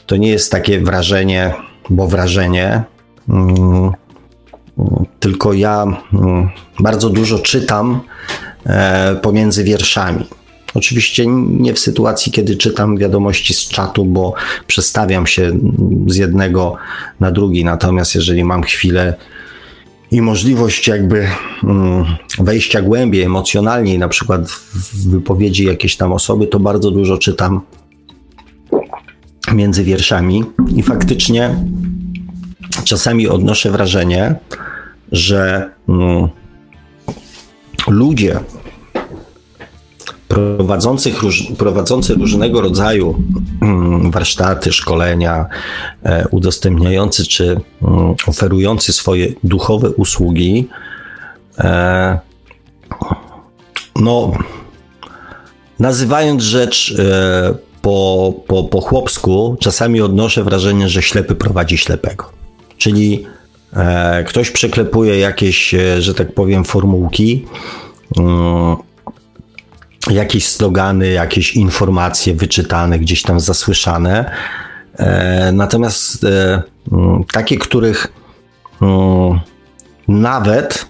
[0.06, 1.54] to nie jest takie wrażenie,
[1.90, 2.82] bo wrażenie.
[3.28, 3.90] Mm,
[5.20, 6.48] tylko ja mm,
[6.80, 8.00] bardzo dużo czytam
[8.66, 10.26] e, pomiędzy wierszami.
[10.74, 14.34] Oczywiście nie w sytuacji, kiedy czytam wiadomości z czatu, bo
[14.66, 15.52] przestawiam się
[16.06, 16.76] z jednego
[17.20, 17.64] na drugi.
[17.64, 19.14] Natomiast jeżeli mam chwilę
[20.10, 21.26] i możliwość jakby
[21.64, 22.04] mm,
[22.38, 27.60] wejścia głębiej, emocjonalniej, na przykład w wypowiedzi jakiejś tam osoby, to bardzo dużo czytam
[29.52, 30.44] między wierszami
[30.76, 31.56] i faktycznie
[32.84, 34.34] czasami odnoszę wrażenie,
[35.12, 36.28] że mm,
[37.88, 38.40] ludzie,
[40.28, 43.22] prowadzących róż, prowadzący różnego rodzaju
[43.62, 45.46] mm, warsztaty, szkolenia,
[46.02, 50.68] e, udostępniający czy mm, oferujący swoje duchowe usługi,
[51.58, 52.18] e,
[53.96, 54.32] no,
[55.78, 62.41] nazywając rzecz e, po, po, po chłopsku, czasami odnoszę wrażenie, że ślepy prowadzi ślepego.
[62.82, 63.26] Czyli
[64.26, 67.46] ktoś przeklepuje jakieś, że tak powiem, formułki
[68.18, 68.76] mm,
[70.10, 74.30] jakieś slogany, jakieś informacje wyczytane, gdzieś tam zasłyszane.
[74.96, 78.12] E, natomiast e, mm, takie, których
[78.82, 79.40] mm,
[80.08, 80.86] nawet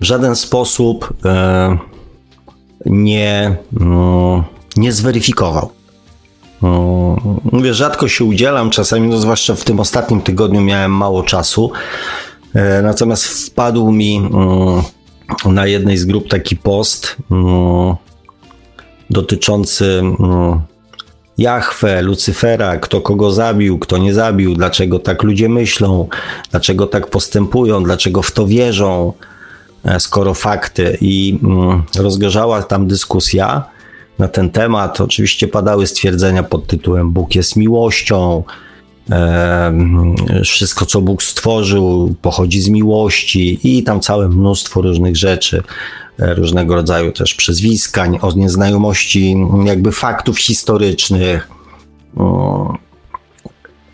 [0.00, 1.78] w żaden sposób e,
[2.86, 3.56] nie,
[4.76, 5.75] nie zweryfikował.
[7.52, 11.72] Mówię, rzadko się udzielam, czasami, no zwłaszcza w tym ostatnim tygodniu miałem mało czasu.
[12.82, 14.30] Natomiast wpadł mi
[15.44, 17.16] na jednej z grup taki post
[19.10, 20.60] dotyczący mm,
[21.38, 26.08] Jachwę, Lucyfera, kto kogo zabił, kto nie zabił, dlaczego tak ludzie myślą,
[26.50, 29.12] dlaczego tak postępują, dlaczego w to wierzą,
[29.84, 30.98] e, skoro fakty.
[31.00, 33.64] I mm, rozgorzała tam dyskusja
[34.18, 35.00] na ten temat.
[35.00, 38.44] Oczywiście padały stwierdzenia pod tytułem Bóg jest miłością,
[39.10, 39.72] e,
[40.44, 45.62] wszystko co Bóg stworzył pochodzi z miłości i tam całe mnóstwo różnych rzeczy
[46.18, 51.48] różnego rodzaju też przezwiskań, o nieznajomości jakby faktów historycznych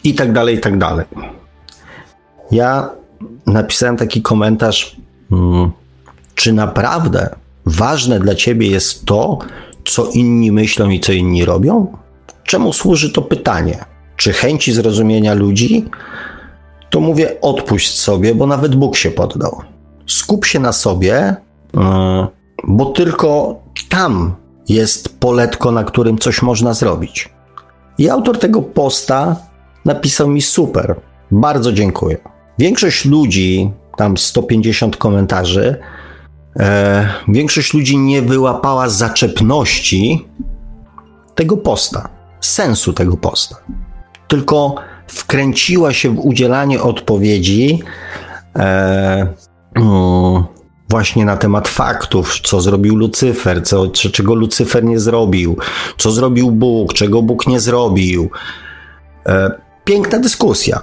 [0.04, 1.06] i tak dalej, i tak dalej.
[2.50, 2.90] Ja
[3.46, 4.96] napisałem taki komentarz,
[5.32, 5.70] mm,
[6.34, 7.28] czy naprawdę
[7.66, 9.38] ważne dla ciebie jest to,
[9.84, 11.96] co inni myślą i co inni robią?
[12.44, 13.84] Czemu służy to pytanie?
[14.16, 15.84] Czy chęci zrozumienia ludzi?
[16.90, 19.62] To mówię, odpuść sobie, bo nawet Bóg się poddał.
[20.06, 21.36] Skup się na sobie
[21.76, 22.26] E,
[22.64, 24.34] bo tylko tam
[24.68, 27.28] jest poletko, na którym coś można zrobić.
[27.98, 29.36] I autor tego posta
[29.84, 31.00] napisał mi super.
[31.30, 32.18] Bardzo dziękuję.
[32.58, 35.76] Większość ludzi, tam 150 komentarzy,
[36.56, 40.28] e, większość ludzi nie wyłapała zaczepności
[41.34, 42.08] tego posta,
[42.40, 43.56] sensu tego posta.
[44.28, 44.74] Tylko
[45.06, 47.82] wkręciła się w udzielanie odpowiedzi.
[48.56, 49.34] E,
[49.74, 50.44] mm,
[50.88, 55.56] właśnie na temat faktów, co zrobił Lucyfer, co, czego Lucyfer nie zrobił,
[55.98, 58.30] co zrobił Bóg, czego Bóg nie zrobił.
[59.26, 59.50] E,
[59.84, 60.80] piękna dyskusja.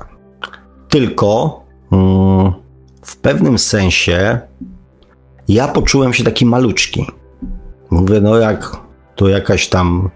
[0.89, 2.53] Tylko mm,
[3.01, 4.39] w pewnym sensie
[5.49, 7.05] ja poczułem się taki maluczki.
[7.89, 8.77] Mówię, no jak
[9.15, 10.09] to jakaś tam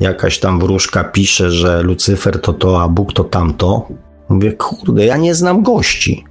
[0.00, 3.88] jakaś tam wróżka pisze, że Lucyfer to to, a Bóg to tamto.
[4.28, 6.24] Mówię, kurde, ja nie znam gości.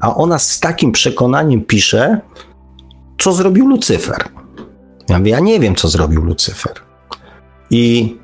[0.00, 2.20] A ona z takim przekonaniem pisze,
[3.18, 4.24] co zrobił Lucyfer.
[5.08, 6.72] Ja mówię, ja nie wiem, co zrobił Lucyfer.
[7.70, 8.16] I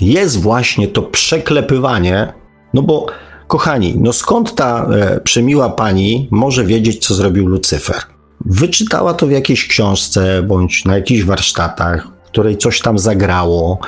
[0.00, 2.32] jest właśnie to przeklepywanie,
[2.74, 3.06] no bo
[3.46, 8.11] kochani, no skąd ta e, przemiła pani może wiedzieć, co zrobił Lucyfer?
[8.44, 12.08] Wyczytała to w jakiejś książce bądź na jakichś warsztatach.
[12.26, 13.78] której coś tam zagrało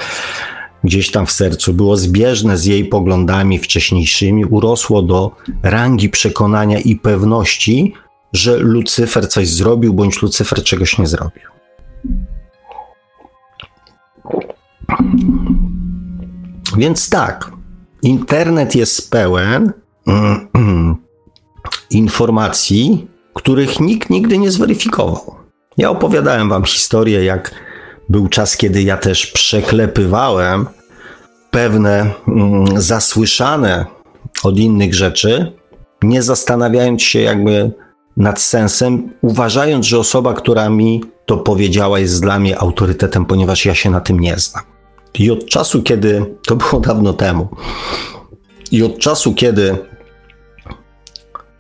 [0.84, 6.96] gdzieś tam w sercu, było zbieżne z jej poglądami wcześniejszymi, urosło do rangi przekonania i
[6.96, 7.94] pewności,
[8.32, 11.42] że Lucyfer coś zrobił, bądź Lucyfer czegoś nie zrobił.
[16.76, 17.50] Więc tak,
[18.02, 19.72] internet jest pełen
[21.90, 25.34] informacji, których nikt nigdy nie zweryfikował.
[25.78, 27.54] Ja opowiadałem wam historię, jak
[28.08, 30.66] był czas, kiedy ja też przeklepywałem
[31.50, 33.86] pewne mm, zasłyszane
[34.44, 35.52] od innych rzeczy,
[36.02, 37.70] nie zastanawiając się jakby
[38.16, 43.74] nad sensem, uważając, że osoba, która mi to powiedziała, jest dla mnie autorytetem, ponieważ ja
[43.74, 44.64] się na tym nie znam.
[45.18, 47.48] I od czasu, kiedy to było dawno temu,
[48.70, 49.76] i od czasu, kiedy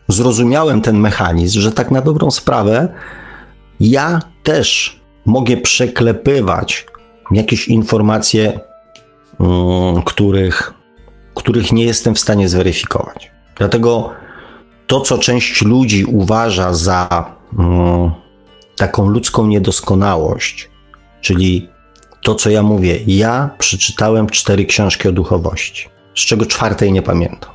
[0.08, 2.88] zrozumiałem ten mechanizm, że tak na dobrą sprawę,
[3.80, 6.86] ja też mogę przeklepywać
[7.30, 8.60] jakieś informacje,
[9.38, 10.74] um, których,
[11.34, 13.30] których nie jestem w stanie zweryfikować.
[13.56, 14.10] Dlatego
[14.86, 18.10] to, co część ludzi uważa za um,
[18.76, 20.70] taką ludzką niedoskonałość,
[21.20, 21.68] czyli
[22.22, 27.50] to, co ja mówię, ja przeczytałem cztery książki o duchowości, z czego czwartej nie pamiętam.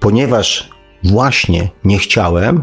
[0.00, 0.71] Ponieważ
[1.04, 2.62] właśnie nie chciałem,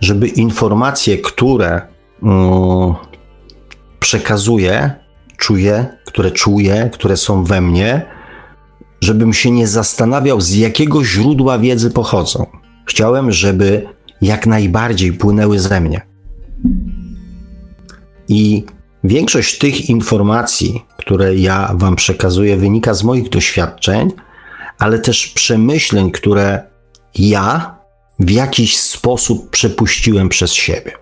[0.00, 1.80] żeby informacje, które
[2.22, 2.94] um,
[4.00, 4.90] przekazuję,
[5.36, 8.06] czuję, które czuję, które są we mnie,
[9.00, 12.46] żebym się nie zastanawiał, z jakiego źródła wiedzy pochodzą.
[12.86, 13.86] Chciałem, żeby
[14.22, 16.00] jak najbardziej płynęły ze mnie.
[18.28, 18.64] I
[19.04, 24.10] większość tych informacji, które ja Wam przekazuję, wynika z moich doświadczeń,
[24.78, 26.71] ale też przemyśleń, które
[27.14, 27.76] ja
[28.18, 30.92] w jakiś sposób przepuściłem przez siebie.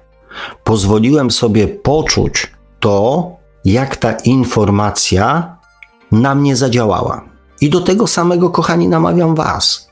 [0.65, 2.47] Pozwoliłem sobie poczuć
[2.81, 3.31] to,
[3.65, 5.57] jak ta informacja
[6.13, 7.25] na mnie zadziałała.
[7.61, 9.91] I do tego samego, kochani, namawiam Was.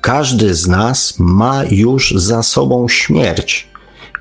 [0.00, 3.68] Każdy z nas ma już za sobą śmierć.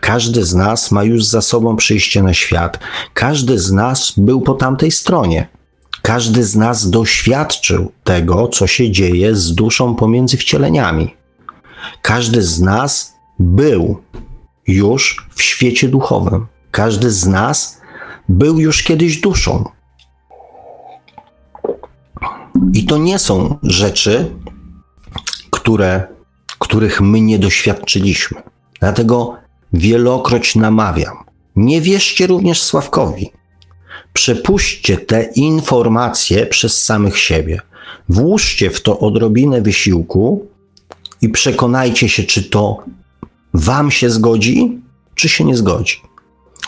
[0.01, 2.79] Każdy z nas ma już za sobą przyjście na świat.
[3.13, 5.47] Każdy z nas był po tamtej stronie.
[6.01, 11.18] Każdy z nas doświadczył tego, co się dzieje z duszą pomiędzy wcieleniami.
[12.01, 14.01] Każdy z nas był
[14.67, 16.47] już w świecie duchowym.
[16.71, 17.81] Każdy z nas
[18.29, 19.69] był już kiedyś duszą.
[22.73, 24.35] I to nie są rzeczy,
[25.49, 26.07] które,
[26.59, 28.41] których my nie doświadczyliśmy.
[28.79, 29.35] Dlatego
[29.73, 31.17] wielokroć namawiam.
[31.55, 33.31] Nie wierzcie również Sławkowi.
[34.13, 37.61] Przepuśćcie te informacje przez samych siebie.
[38.09, 40.47] Włóżcie w to odrobinę wysiłku
[41.21, 42.83] i przekonajcie się, czy to
[43.53, 44.81] Wam się zgodzi,
[45.15, 46.01] czy się nie zgodzi.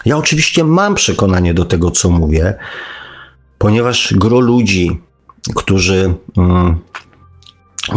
[0.06, 2.54] Ja oczywiście mam przekonanie do tego, co mówię,
[3.58, 5.02] ponieważ gro ludzi,
[5.56, 6.80] którzy mm,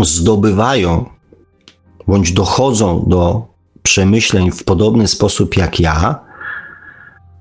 [0.02, 1.10] zdobywają
[2.06, 3.47] bądź dochodzą do
[3.82, 6.20] przemyśleń w podobny sposób jak ja,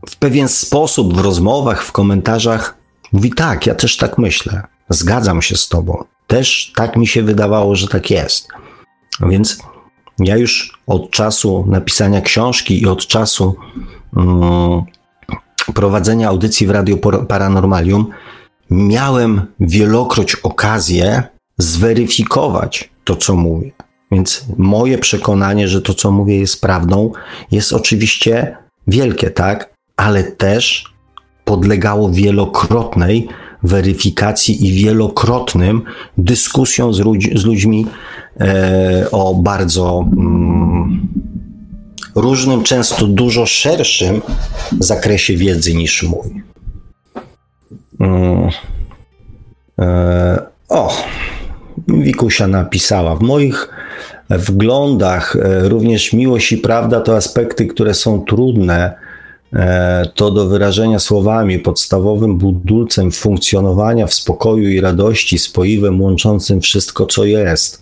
[0.10, 2.78] w pewien sposób w rozmowach, w komentarzach
[3.14, 7.76] mówi tak, ja też tak myślę, zgadzam się z tobą, też tak mi się wydawało,
[7.76, 8.48] że tak jest.
[9.22, 9.58] Więc
[10.20, 13.56] ja już od czasu napisania książki i od czasu
[14.16, 14.84] um,
[15.74, 18.08] prowadzenia audycji w Radio Paranormalium
[18.70, 21.24] miałem wielokroć okazję
[21.58, 23.72] zweryfikować to, co mówię.
[24.12, 27.12] Więc moje przekonanie, że to, co mówię, jest prawdą,
[27.52, 28.58] jest oczywiście
[28.88, 29.74] wielkie, tak?
[29.98, 30.94] Ale też
[31.46, 33.28] podlegało wielokrotnej
[33.64, 35.82] weryfikacji i wielokrotnym
[36.18, 37.86] dyskusjom z, ludź, z ludźmi
[38.40, 41.08] e, o bardzo mm,
[42.16, 44.22] różnym, często dużo szerszym
[44.80, 46.44] zakresie wiedzy niż mój.
[48.00, 48.50] Mm,
[49.80, 50.94] e, o,
[51.88, 53.16] Wikusia napisała.
[53.16, 53.70] W moich
[54.30, 59.03] wglądach e, również miłość i prawda to aspekty, które są trudne
[60.16, 67.26] to do wyrażenia słowami podstawowym budulcem funkcjonowania w spokoju i radości, spoiwem łączącym wszystko, co
[67.26, 67.82] jest.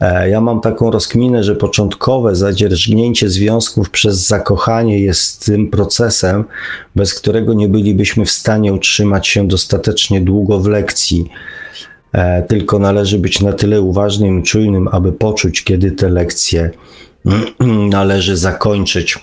[0.00, 6.44] E, ja mam taką rozkminę, że początkowe zadzierżnięcie związków przez zakochanie jest tym procesem,
[6.96, 11.30] bez którego nie bylibyśmy w stanie utrzymać się dostatecznie długo w lekcji.
[12.12, 16.70] E, tylko należy być na tyle uważnym i czujnym, aby poczuć, kiedy te lekcje
[17.90, 19.18] należy zakończyć.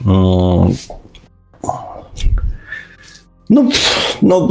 [3.49, 3.63] No,
[4.21, 4.47] no,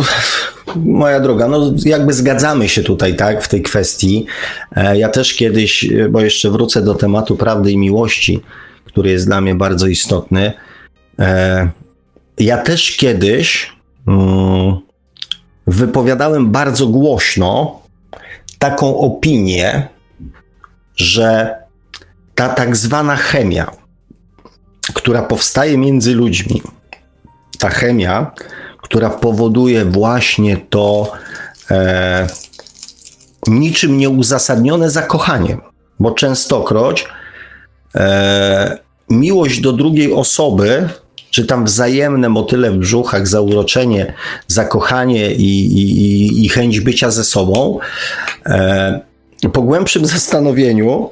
[0.76, 4.26] moja droga, no jakby zgadzamy się tutaj, tak, w tej kwestii.
[4.76, 8.40] E, ja też kiedyś, bo jeszcze wrócę do tematu prawdy i miłości,
[8.84, 10.52] który jest dla mnie bardzo istotny.
[11.18, 11.68] E,
[12.38, 13.72] ja też kiedyś
[14.08, 14.76] mm,
[15.66, 17.82] wypowiadałem bardzo głośno
[18.58, 19.88] taką opinię,
[20.96, 21.56] że
[22.34, 23.70] ta tak zwana chemia,
[24.94, 26.62] która powstaje między ludźmi,
[27.64, 28.32] ta chemia,
[28.82, 31.12] która powoduje właśnie to
[31.70, 32.26] e,
[33.46, 35.58] niczym nieuzasadnione zakochanie,
[36.00, 37.06] bo częstokroć
[37.94, 38.78] e,
[39.10, 40.88] miłość do drugiej osoby,
[41.30, 44.14] czy tam wzajemne motyle w brzuchach, zauroczenie,
[44.46, 47.78] zakochanie i, i, i chęć bycia ze sobą,
[48.46, 49.00] e,
[49.52, 51.10] po głębszym zastanowieniu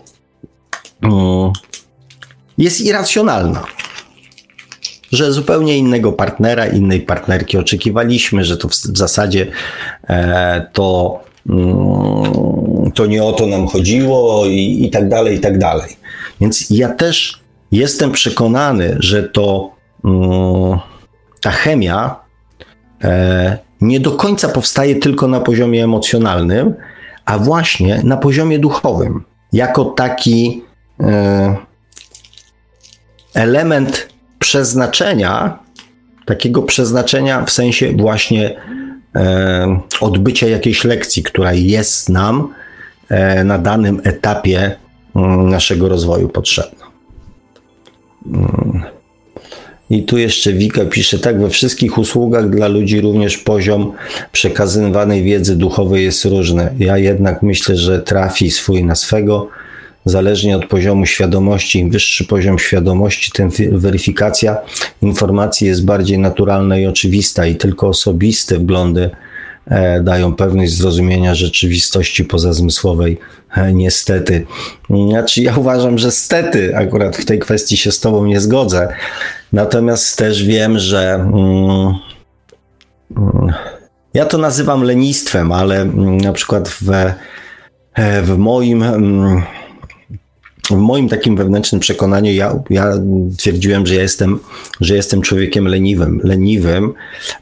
[1.03, 1.53] mm,
[2.59, 3.65] jest irracjonalna.
[5.13, 9.47] Że zupełnie innego partnera, innej partnerki oczekiwaliśmy, że to w, w zasadzie
[10.09, 15.59] e, to, mm, to nie o to nam chodziło i, i tak dalej, i tak
[15.59, 15.97] dalej.
[16.41, 17.41] Więc ja też
[17.73, 19.71] jestem przekonany, że to
[20.05, 20.79] mm,
[21.43, 22.17] ta chemia
[23.05, 26.75] e, nie do końca powstaje tylko na poziomie emocjonalnym,
[27.25, 30.63] a właśnie na poziomie duchowym, jako taki
[31.01, 31.57] e,
[33.35, 34.12] element
[34.53, 35.59] przeznaczenia,
[36.27, 38.57] takiego przeznaczenia w sensie właśnie
[39.17, 42.49] e, odbycia jakiejś lekcji, która jest nam
[43.09, 44.77] e, na danym etapie
[45.17, 46.87] mm, naszego rozwoju potrzebna.
[48.27, 48.83] Mm.
[49.91, 53.93] I tu jeszcze Wika pisze, tak, we wszystkich usługach dla ludzi również poziom
[54.33, 56.75] przekazywanej wiedzy duchowej jest różny.
[56.79, 59.49] Ja jednak myślę, że trafi swój na swego,
[60.05, 61.79] zależnie od poziomu świadomości.
[61.79, 64.57] Im wyższy poziom świadomości, tym weryfikacja
[65.03, 69.11] informacji jest bardziej naturalna i oczywista i tylko osobiste wglądy
[69.67, 73.19] e, dają pewność zrozumienia rzeczywistości pozazmysłowej.
[73.57, 74.47] E, niestety.
[75.09, 78.89] Znaczy, ja uważam, że stety akurat w tej kwestii się z Tobą nie zgodzę.
[79.53, 81.95] Natomiast też wiem, że mm,
[83.17, 83.53] mm,
[84.15, 86.91] ja to nazywam lenistwem, ale mm, na przykład w,
[87.95, 88.85] e, w moim.
[90.73, 92.93] W moim takim wewnętrznym przekonaniu ja, ja
[93.39, 94.39] twierdziłem, że ja jestem,
[94.81, 96.21] że jestem człowiekiem leniwym.
[96.25, 96.95] Leniwym,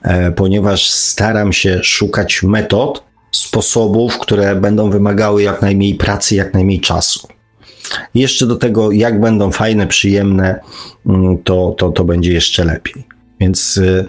[0.02, 6.80] e, ponieważ staram się szukać metod, sposobów, które będą wymagały jak najmniej pracy, jak najmniej
[6.80, 7.28] czasu.
[8.14, 10.60] Jeszcze do tego, jak będą fajne, przyjemne,
[11.06, 13.04] mm, to, to, to będzie jeszcze lepiej.
[13.40, 14.08] Więc y,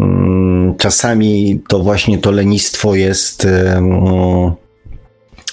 [0.00, 4.52] mm, czasami to właśnie to lenistwo jest, y, mm,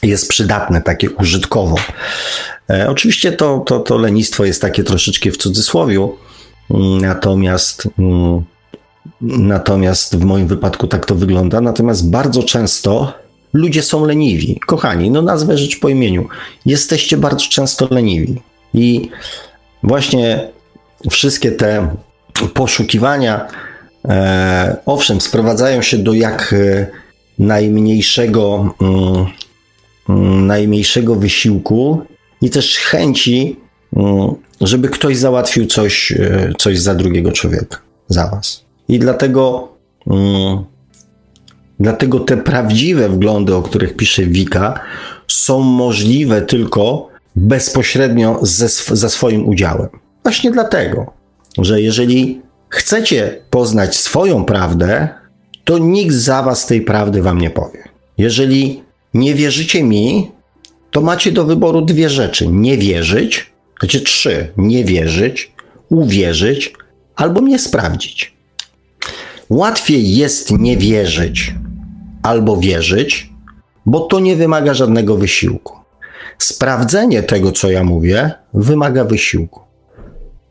[0.04, 1.76] jest przydatne, takie użytkowo.
[2.70, 6.18] E, oczywiście to, to, to lenistwo jest takie troszeczkę w cudzysłowiu,
[7.02, 7.90] natomiast,
[9.22, 11.62] natomiast w moim wypadku tak to wygląda.
[11.62, 13.14] Natomiast bardzo często
[13.54, 14.60] ludzie są leniwi.
[14.60, 16.28] Kochani, no nazwę rzecz po imieniu.
[16.66, 18.42] Jesteście bardzo często leniwi.
[18.74, 19.10] I
[19.84, 20.50] właśnie
[21.10, 21.96] wszystkie te
[22.54, 23.48] poszukiwania,
[24.06, 26.88] e, owszem, sprowadzają się do jak e,
[27.40, 29.26] najmniejszego, mm,
[30.10, 32.02] mm, najmniejszego wysiłku
[32.44, 33.60] i też chęci,
[33.96, 38.66] mm, żeby ktoś załatwił coś, e, coś za drugiego człowieka, za was.
[38.88, 39.70] I dlatego
[40.08, 40.64] mm,
[41.80, 44.80] Dlatego te prawdziwe wglądy, o których pisze Wika,
[45.28, 49.90] są możliwe tylko bezpośrednio ze, ze swoim udziałem.
[50.24, 51.14] Właśnie dlatego,
[51.58, 55.10] że jeżeli chcecie poznać swoją prawdę,
[55.66, 57.84] to nikt za was tej prawdy wam nie powie.
[58.18, 58.84] Jeżeli
[59.14, 60.32] nie wierzycie mi,
[60.94, 65.52] to macie do wyboru dwie rzeczy: nie wierzyć, znaczy trzy: nie wierzyć,
[65.90, 66.74] uwierzyć
[67.16, 68.34] albo mnie sprawdzić.
[69.50, 71.56] Łatwiej jest nie wierzyć,
[72.24, 73.30] albo wierzyć,
[73.86, 75.78] bo to nie wymaga żadnego wysiłku.
[76.38, 79.60] Sprawdzenie tego, co ja mówię, wymaga wysiłku.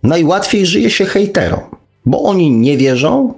[0.02, 1.60] Najłatwiej żyje się hejterom,
[2.06, 3.34] bo oni nie wierzą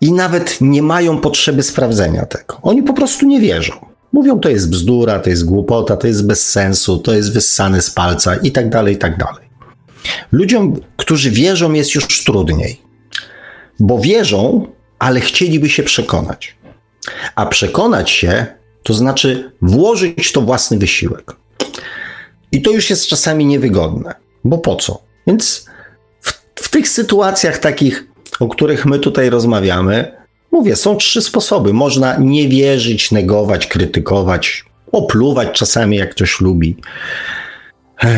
[0.00, 2.58] i nawet nie mają potrzeby sprawdzenia tego.
[2.62, 3.87] Oni po prostu nie wierzą.
[4.12, 7.90] Mówią, to jest bzdura, to jest głupota, to jest bez sensu, to jest wyssane z
[7.90, 9.48] palca i tak dalej, i tak dalej.
[10.32, 12.80] Ludziom, którzy wierzą, jest już trudniej,
[13.80, 14.66] bo wierzą,
[14.98, 16.56] ale chcieliby się przekonać.
[17.34, 18.46] A przekonać się,
[18.82, 21.36] to znaczy włożyć to własny wysiłek.
[22.52, 24.14] I to już jest czasami niewygodne,
[24.44, 25.02] bo po co?
[25.26, 25.66] Więc
[26.20, 28.06] w, w tych sytuacjach takich,
[28.40, 30.17] o których my tutaj rozmawiamy,
[30.52, 31.72] mówię, są trzy sposoby.
[31.72, 36.76] Można nie wierzyć, negować, krytykować, opluwać czasami, jak ktoś lubi,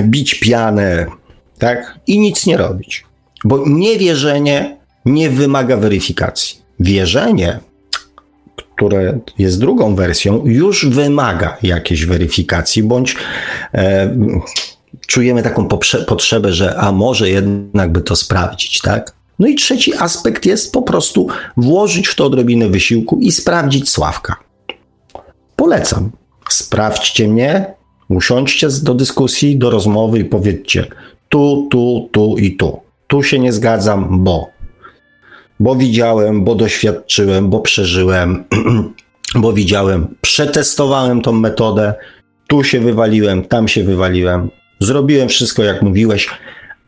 [0.03, 1.07] bić pianę,
[1.59, 1.99] tak?
[2.07, 3.05] I nic nie robić.
[3.45, 6.61] Bo niewierzenie nie wymaga weryfikacji.
[6.81, 7.61] Wierzenie
[8.81, 13.17] które jest drugą wersją, już wymaga jakiejś weryfikacji, bądź
[13.75, 14.17] e,
[15.07, 15.69] czujemy taką
[16.07, 19.13] potrzebę, że a może jednak by to sprawdzić, tak?
[19.41, 24.37] No i trzeci aspekt jest po prostu włożyć w to odrobinę wysiłku i sprawdzić Sławka.
[25.57, 26.11] Polecam.
[26.51, 27.75] Sprawdźcie mnie,
[28.09, 30.87] usiądźcie do dyskusji, do rozmowy i powiedzcie
[31.29, 32.81] tu, tu, tu i tu.
[33.07, 34.51] Tu się nie zgadzam, bo.
[35.61, 38.45] Bo widziałem, bo doświadczyłem, bo przeżyłem,
[39.43, 41.95] bo widziałem, przetestowałem tą metodę.
[42.47, 44.51] Tu się wywaliłem, tam się wywaliłem.
[44.81, 46.29] Zrobiłem wszystko, jak mówiłeś,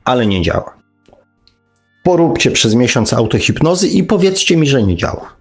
[0.04, 0.81] ale nie działa.
[2.02, 5.36] Poróbcie przez miesiąc autohipnozy i powiedzcie mi, że nie działa.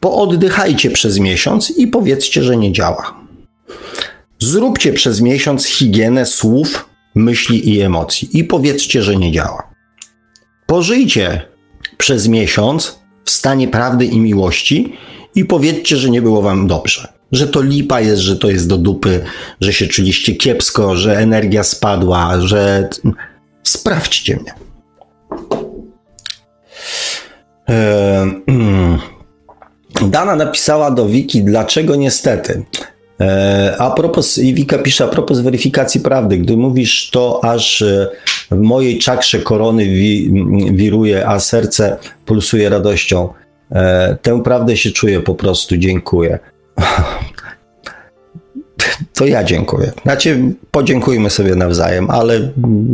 [0.00, 3.14] Pooddychajcie przez miesiąc i powiedzcie, że nie działa.
[4.38, 9.70] Zróbcie przez miesiąc higienę słów, myśli i emocji i powiedzcie, że nie działa.
[10.66, 11.42] Pożyjcie
[11.96, 14.92] przez miesiąc w stanie prawdy i miłości
[15.34, 17.08] i powiedzcie, że nie było wam dobrze.
[17.32, 19.24] Że to lipa jest, że to jest do dupy,
[19.60, 22.88] że się czuliście kiepsko, że energia spadła, że.
[23.62, 24.65] Sprawdźcie mnie.
[30.08, 32.62] Dana napisała do Wiki, dlaczego niestety.
[33.20, 38.08] E, a propos, Wika pisze, a propos weryfikacji prawdy, gdy mówisz to, aż e,
[38.50, 40.32] w mojej czakrze korony wi,
[40.72, 43.28] wiruje, a serce pulsuje radością.
[43.72, 46.38] E, tę prawdę się czuję po prostu, dziękuję.
[49.14, 49.92] To ja dziękuję.
[50.02, 52.52] Znaczy, podziękujmy sobie nawzajem, ale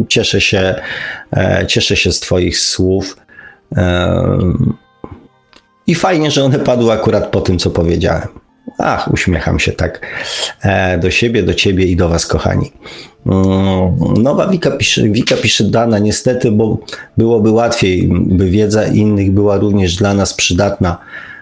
[0.08, 0.74] cieszę się,
[1.66, 3.16] cieszę się z Twoich słów.
[5.86, 8.28] I fajnie, że one padły akurat po tym, co powiedziałem.
[8.78, 10.06] Ach, uśmiecham się tak
[10.62, 12.72] e, do siebie, do ciebie i do was, kochani.
[13.26, 16.78] Mm, nowa Wika pisze, Wika pisze dana, niestety, bo
[17.16, 20.98] byłoby łatwiej, by wiedza innych była również dla nas przydatna,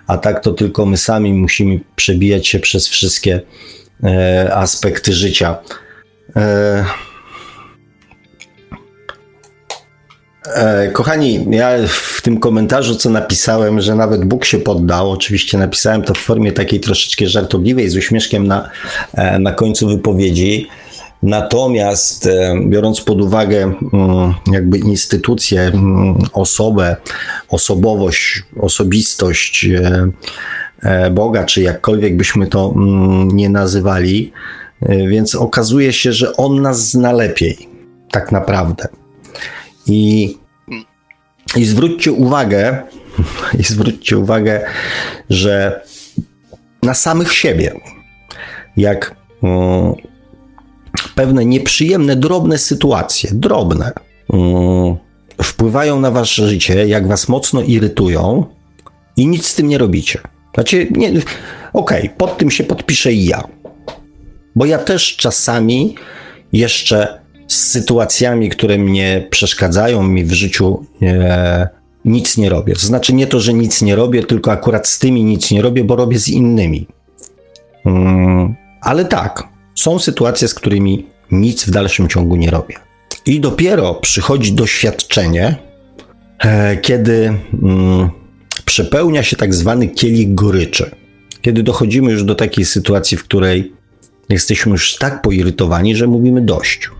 [0.07, 3.41] a tak to tylko my sami musimy przebijać się przez wszystkie
[4.05, 5.59] e, aspekty życia.
[6.37, 6.85] E,
[10.93, 16.15] kochani, ja w tym komentarzu, co napisałem, że nawet Bóg się poddał, oczywiście napisałem to
[16.15, 18.71] w formie takiej troszeczkę żartobliwej, z uśmieszkiem na,
[19.15, 20.69] e, na końcu wypowiedzi.
[21.23, 26.97] Natomiast e, biorąc pod uwagę mm, jakby instytucję, mm, osobę,
[27.49, 29.69] osobowość, osobistość
[31.11, 34.33] Boga, czy jakkolwiek byśmy to mm, nie nazywali,
[35.09, 37.69] więc okazuje się, że On nas zna lepiej,
[38.11, 39.00] tak naprawdę.
[39.87, 40.37] I,
[41.57, 42.83] i zwróćcie uwagę,
[43.61, 44.67] i zwróćcie uwagę,
[45.31, 45.83] że
[46.83, 47.81] na samych siebie,
[48.77, 49.95] jak um,
[51.15, 53.93] pewne nieprzyjemne, drobne sytuacje, drobne,
[54.29, 54.97] um,
[55.43, 58.45] wpływają na wasze życie, jak was mocno irytują
[59.17, 60.21] i nic z tym nie robicie.
[60.55, 61.23] Znaczy, nie, okej,
[61.73, 63.45] okay, pod tym się podpiszę i ja.
[64.57, 65.95] Bo ja też czasami
[66.53, 67.20] jeszcze
[67.51, 71.69] z sytuacjami, które mnie przeszkadzają mi w życiu, e,
[72.05, 72.75] nic nie robię.
[72.75, 75.85] To znaczy nie to, że nic nie robię, tylko akurat z tymi nic nie robię,
[75.85, 76.87] bo robię z innymi.
[77.87, 82.75] Mm, ale tak, są sytuacje, z którymi nic w dalszym ciągu nie robię.
[83.27, 85.57] I dopiero przychodzi doświadczenie,
[86.39, 88.11] e, kiedy mm,
[88.65, 90.91] przepełnia się tak zwany kielich goryczy.
[91.43, 93.73] Kiedy dochodzimy już do takiej sytuacji, w której
[94.29, 96.91] jesteśmy już tak poirytowani, że mówimy dość.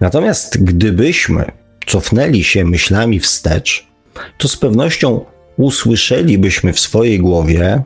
[0.00, 1.44] Natomiast gdybyśmy
[1.86, 3.86] cofnęli się myślami wstecz,
[4.38, 5.24] to z pewnością
[5.56, 7.82] usłyszelibyśmy w swojej głowie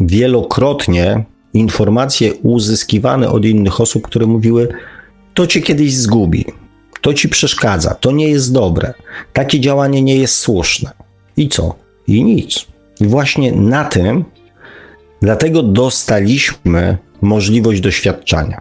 [0.00, 1.24] wielokrotnie
[1.54, 4.68] informacje uzyskiwane od innych osób, które mówiły:
[5.34, 6.44] To cię kiedyś zgubi,
[7.00, 8.94] to ci przeszkadza, to nie jest dobre,
[9.32, 10.90] takie działanie nie jest słuszne.
[11.36, 11.74] I co?
[12.06, 12.66] I nic.
[13.00, 14.24] I właśnie na tym,
[15.22, 18.60] dlatego dostaliśmy możliwość doświadczania,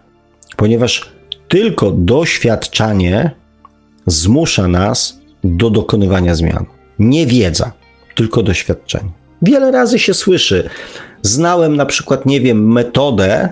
[0.58, 1.15] ponieważ
[1.48, 3.32] tylko doświadczanie
[4.06, 6.66] zmusza nas do dokonywania zmian.
[7.00, 7.72] Nie wiedza,
[8.16, 9.10] tylko doświadczenie.
[9.42, 10.70] Wiele razy się słyszy.
[11.22, 13.50] Znałem na przykład, nie wiem, metodę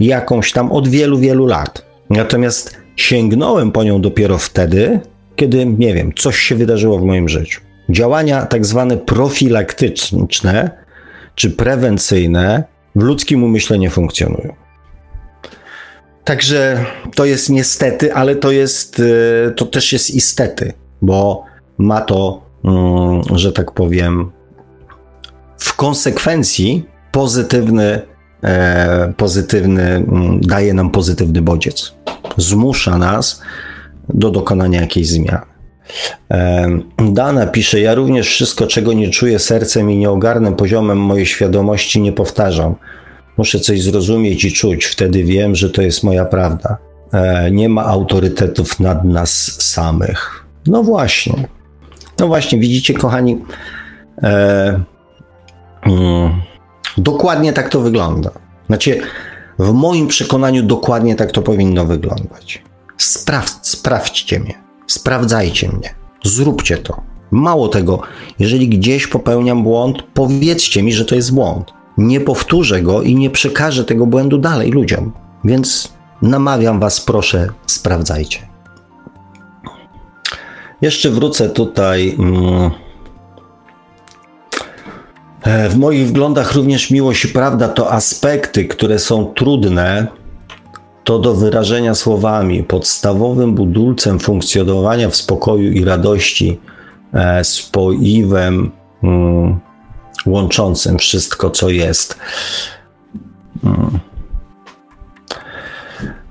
[0.00, 1.84] jakąś tam od wielu, wielu lat.
[2.10, 5.00] Natomiast sięgnąłem po nią dopiero wtedy,
[5.36, 7.60] kiedy, nie wiem, coś się wydarzyło w moim życiu.
[7.90, 10.70] Działania tak zwane profilaktyczne
[11.34, 12.64] czy prewencyjne
[12.96, 14.67] w ludzkim umyśle nie funkcjonują.
[16.28, 16.84] Także
[17.14, 19.00] to jest niestety, ale to jest,
[19.46, 20.72] e, to też jest istety,
[21.02, 21.44] bo
[21.78, 24.30] ma to, mm, że tak powiem,
[25.58, 28.00] w konsekwencji pozytywny,
[28.44, 31.94] e, pozytywny, mm, daje nam pozytywny bodziec.
[32.36, 33.42] Zmusza nas
[34.08, 35.46] do dokonania jakiejś zmiany.
[36.30, 36.68] E,
[37.12, 42.00] Dana pisze, ja również wszystko, czego nie czuję sercem i nie ogarnę poziomem mojej świadomości,
[42.00, 42.74] nie powtarzam.
[43.38, 46.78] Muszę coś zrozumieć i czuć, wtedy wiem, że to jest moja prawda.
[47.12, 50.46] E, nie ma autorytetów nad nas samych.
[50.66, 51.48] No właśnie.
[52.18, 53.38] No właśnie, widzicie, kochani,
[54.22, 54.80] e,
[55.82, 56.42] mm,
[56.96, 58.30] dokładnie tak to wygląda.
[58.66, 59.00] Znaczy,
[59.58, 62.62] w moim przekonaniu dokładnie tak to powinno wyglądać.
[62.96, 64.54] Spraw, sprawdźcie mnie,
[64.86, 65.94] sprawdzajcie mnie,
[66.24, 67.02] zróbcie to.
[67.30, 68.00] Mało tego,
[68.38, 71.77] jeżeli gdzieś popełniam błąd, powiedzcie mi, że to jest błąd.
[71.98, 75.12] Nie powtórzę go i nie przekażę tego błędu dalej ludziom.
[75.44, 75.92] Więc
[76.22, 78.48] namawiam Was, proszę, sprawdzajcie.
[80.80, 82.16] Jeszcze wrócę tutaj.
[82.18, 82.70] Mm,
[85.42, 90.06] e, w moich wglądach również miłość i prawda to aspekty, które są trudne
[91.04, 92.62] to do wyrażenia słowami.
[92.62, 96.60] Podstawowym budulcem funkcjonowania w spokoju i radości,
[97.12, 98.70] e, spoiwem
[99.02, 99.67] mm,
[100.26, 102.18] łączącym wszystko, co jest.
[103.64, 103.98] Mm.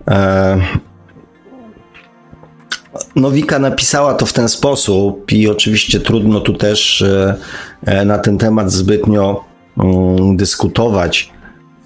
[0.07, 0.57] E,
[3.15, 7.35] Nowika napisała to w ten sposób i oczywiście trudno tu też e,
[7.85, 9.43] e, na ten temat zbytnio
[9.77, 11.31] mm, dyskutować.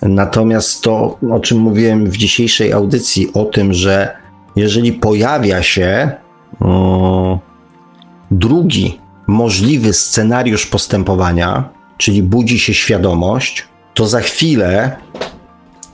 [0.02, 4.18] Natomiast to, o czym mówiłem w dzisiejszej audycji, o tym, że
[4.56, 6.11] jeżeli pojawia się
[6.61, 7.38] mm,
[8.32, 11.69] drugi możliwy scenariusz postępowania,
[12.02, 14.98] czyli budzi się świadomość, to za chwilę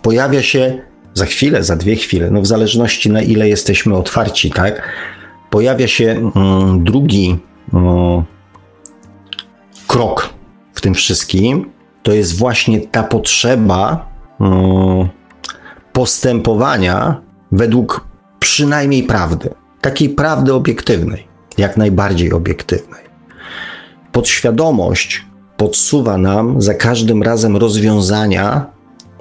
[0.02, 0.82] pojawia się,
[1.14, 4.82] za chwilę, za dwie chwile, no w zależności na ile jesteśmy otwarci, tak?
[5.50, 7.38] Pojawia się mm, drugi
[7.74, 8.24] mm,
[9.88, 10.30] krok
[10.74, 11.72] w tym wszystkim,
[12.04, 14.10] to jest właśnie ta potrzeba
[14.40, 15.10] mm,
[15.94, 17.22] postępowania
[17.52, 18.08] według
[18.40, 19.50] przynajmniej prawdy,
[19.82, 21.28] takiej prawdy obiektywnej,
[21.58, 23.04] jak najbardziej obiektywnej.
[24.12, 25.28] Podświadomość
[25.58, 28.66] podsuwa nam za każdym razem rozwiązania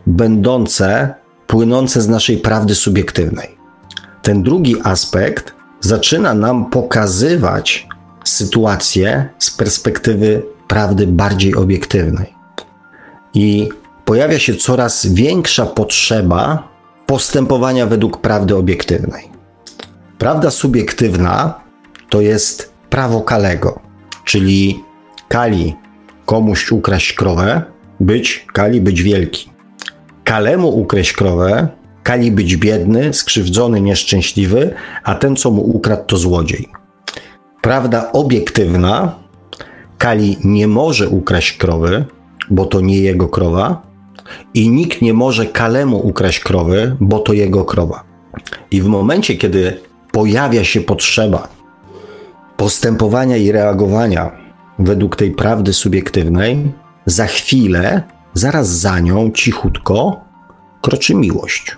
[0.07, 1.15] będące,
[1.47, 3.57] płynące z naszej prawdy subiektywnej.
[4.23, 7.89] Ten drugi aspekt zaczyna nam pokazywać
[8.25, 12.35] sytuację z perspektywy prawdy bardziej obiektywnej.
[13.35, 13.69] I
[14.05, 16.69] pojawia się coraz większa potrzeba
[17.07, 19.31] postępowania według prawdy obiektywnej.
[20.19, 21.61] Prawda subiektywna
[22.11, 23.81] to jest prawo Kalego,
[24.25, 24.85] czyli
[25.29, 25.77] Kali
[26.27, 27.63] komuś ukraść krowę,
[28.01, 29.51] być Kali być wielki.
[30.25, 31.69] Kalemu ukraść krowę,
[32.03, 34.75] Kali być biedny, skrzywdzony, nieszczęśliwy,
[35.05, 36.69] a ten, co mu ukradł, to złodziej.
[37.63, 39.15] Prawda obiektywna,
[39.99, 42.05] Kali nie może ukraść krowy,
[42.51, 43.83] bo to nie jego krowa,
[44.55, 48.05] i nikt nie może Kalemu ukraść krowy, bo to jego krowa.
[48.71, 49.81] I w momencie, kiedy
[50.13, 51.49] pojawia się potrzeba
[52.57, 54.46] postępowania i reagowania
[54.79, 56.73] według tej prawdy subiektywnej,
[57.07, 58.03] za chwilę,
[58.35, 60.21] zaraz za nią, cichutko,
[60.83, 61.77] kroczy miłość,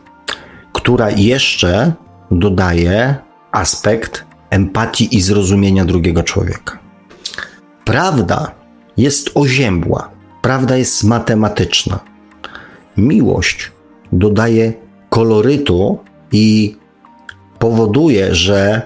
[0.73, 1.93] która jeszcze
[2.31, 3.15] dodaje
[3.53, 6.79] aspekt empatii i zrozumienia drugiego człowieka.
[7.85, 8.51] Prawda
[8.97, 10.11] jest oziębła,
[10.43, 12.01] prawda jest matematyczna.
[12.97, 13.73] Miłość
[14.13, 14.73] dodaje
[15.09, 15.99] kolorytu
[16.33, 16.77] i
[17.59, 18.83] powoduje, że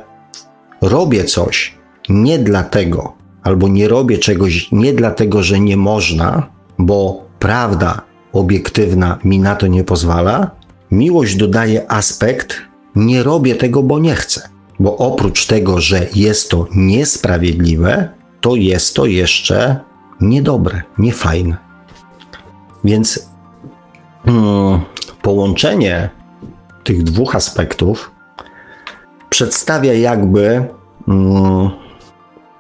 [0.81, 1.75] robię coś
[2.09, 6.47] nie dlatego, albo nie robię czegoś nie dlatego, że nie można,
[6.79, 8.03] bo prawda
[8.33, 10.51] obiektywna mi na to nie pozwala.
[10.91, 12.63] Miłość dodaje aspekt,
[12.95, 14.49] nie robię tego, bo nie chcę.
[14.81, 18.09] Bo oprócz tego, że jest to niesprawiedliwe,
[18.41, 19.81] to jest to jeszcze
[20.21, 21.57] niedobre, niefajne.
[22.85, 23.31] Więc
[24.25, 24.81] hmm,
[25.23, 26.11] połączenie
[26.85, 28.11] tych dwóch aspektów
[29.31, 30.67] przedstawia jakby
[31.07, 31.71] hmm,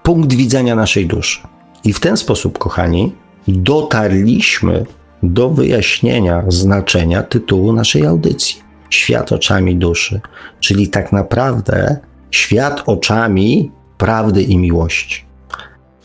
[0.02, 1.40] punkt widzenia naszej duszy.
[1.84, 3.14] I w ten sposób, kochani,
[3.48, 4.86] dotarliśmy
[5.22, 8.62] do wyjaśnienia znaczenia tytułu naszej audycji.
[8.90, 10.20] Świat oczami duszy,
[10.60, 11.96] czyli tak naprawdę
[12.30, 15.24] świat oczami prawdy i miłości.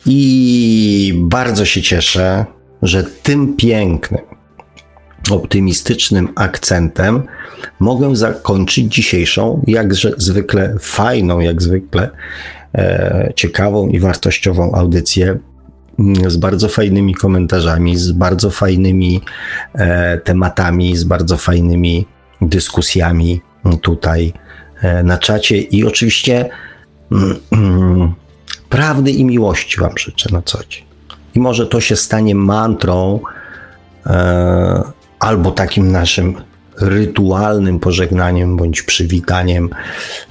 [0.05, 2.45] I bardzo się cieszę,
[2.81, 4.21] że tym pięknym,
[5.31, 7.23] optymistycznym akcentem
[7.79, 12.09] mogę zakończyć dzisiejszą, jakże zwykle fajną, jak zwykle
[13.35, 15.37] ciekawą i wartościową audycję
[15.99, 19.21] mm, z bardzo fajnymi komentarzami, z bardzo fajnymi
[19.73, 22.05] e, tematami, z bardzo fajnymi
[22.41, 23.41] dyskusjami
[23.81, 24.33] tutaj
[24.81, 26.49] e, na czacie i oczywiście
[27.11, 28.13] mm,
[28.69, 30.83] prawdy i miłości Wam życzę na co dzień.
[31.35, 33.19] I może to się stanie mantrą
[34.05, 34.83] e,
[35.19, 36.35] albo takim naszym
[36.81, 40.26] rytualnym pożegnaniem bądź przywitaniem e,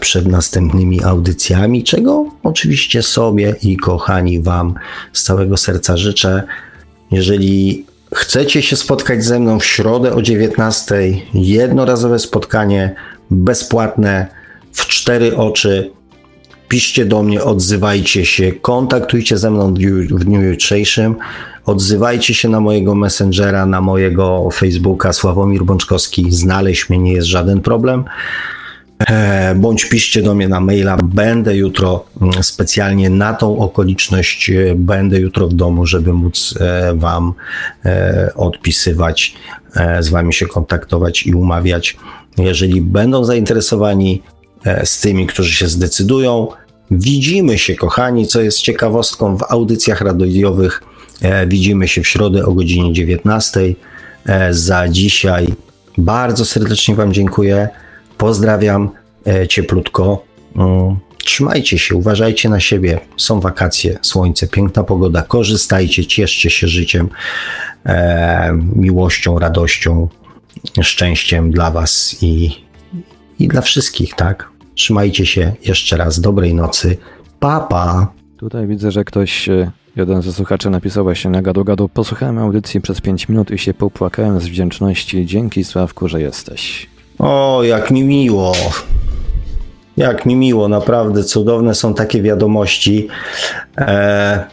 [0.00, 4.74] przed następnymi audycjami, czego oczywiście sobie i kochani Wam
[5.12, 6.42] z całego serca życzę.
[7.10, 10.94] Jeżeli chcecie się spotkać ze mną w środę o 19,
[11.34, 12.94] jednorazowe spotkanie
[13.30, 14.26] bezpłatne
[14.72, 15.90] w cztery oczy
[16.68, 21.16] piszcie do mnie, odzywajcie się, kontaktujcie ze mną w dniu, w dniu jutrzejszym,
[21.66, 27.60] odzywajcie się na mojego messengera, na mojego Facebooka Sławomir Bączkowski, znaleźć mnie nie jest żaden
[27.60, 28.04] problem.
[28.98, 30.96] E, bądź piszcie do mnie na maila.
[30.96, 36.94] Będę jutro mm, specjalnie na tą okoliczność, e, będę jutro w domu, żeby móc e,
[36.94, 37.32] Wam
[38.34, 39.34] odpisywać,
[40.00, 41.96] z Wami się kontaktować i umawiać.
[42.38, 44.22] Jeżeli będą zainteresowani
[44.84, 46.48] z tymi, którzy się zdecydują,
[46.90, 50.82] widzimy się, kochani, co jest ciekawostką w audycjach radiowych.
[51.46, 53.60] Widzimy się w środę o godzinie 19.
[54.50, 55.46] Za dzisiaj
[55.98, 57.68] bardzo serdecznie Wam dziękuję.
[58.24, 58.90] Pozdrawiam
[59.26, 60.24] e, cieplutko.
[60.56, 63.00] Mm, trzymajcie się, uważajcie na siebie.
[63.16, 65.22] Są wakacje, słońce, piękna pogoda.
[65.22, 67.08] Korzystajcie, cieszcie się życiem,
[67.86, 70.08] e, miłością, radością,
[70.82, 72.50] szczęściem dla Was i,
[73.38, 74.48] i dla wszystkich, tak?
[74.74, 76.20] Trzymajcie się jeszcze raz.
[76.20, 76.96] Dobrej nocy.
[77.40, 77.68] Papa.
[77.68, 78.12] Pa.
[78.36, 81.88] Tutaj widzę, że ktoś, e, jeden ze słuchaczy napisał właśnie na gadu gadu.
[81.88, 85.26] Posłuchałem audycji przez 5 minut i się popłakałem z wdzięczności.
[85.26, 86.93] Dzięki Sławku, że jesteś.
[87.18, 88.52] O, jak mi miło.
[89.96, 93.08] Jak mi miło, naprawdę cudowne są takie wiadomości.
[93.78, 94.44] E,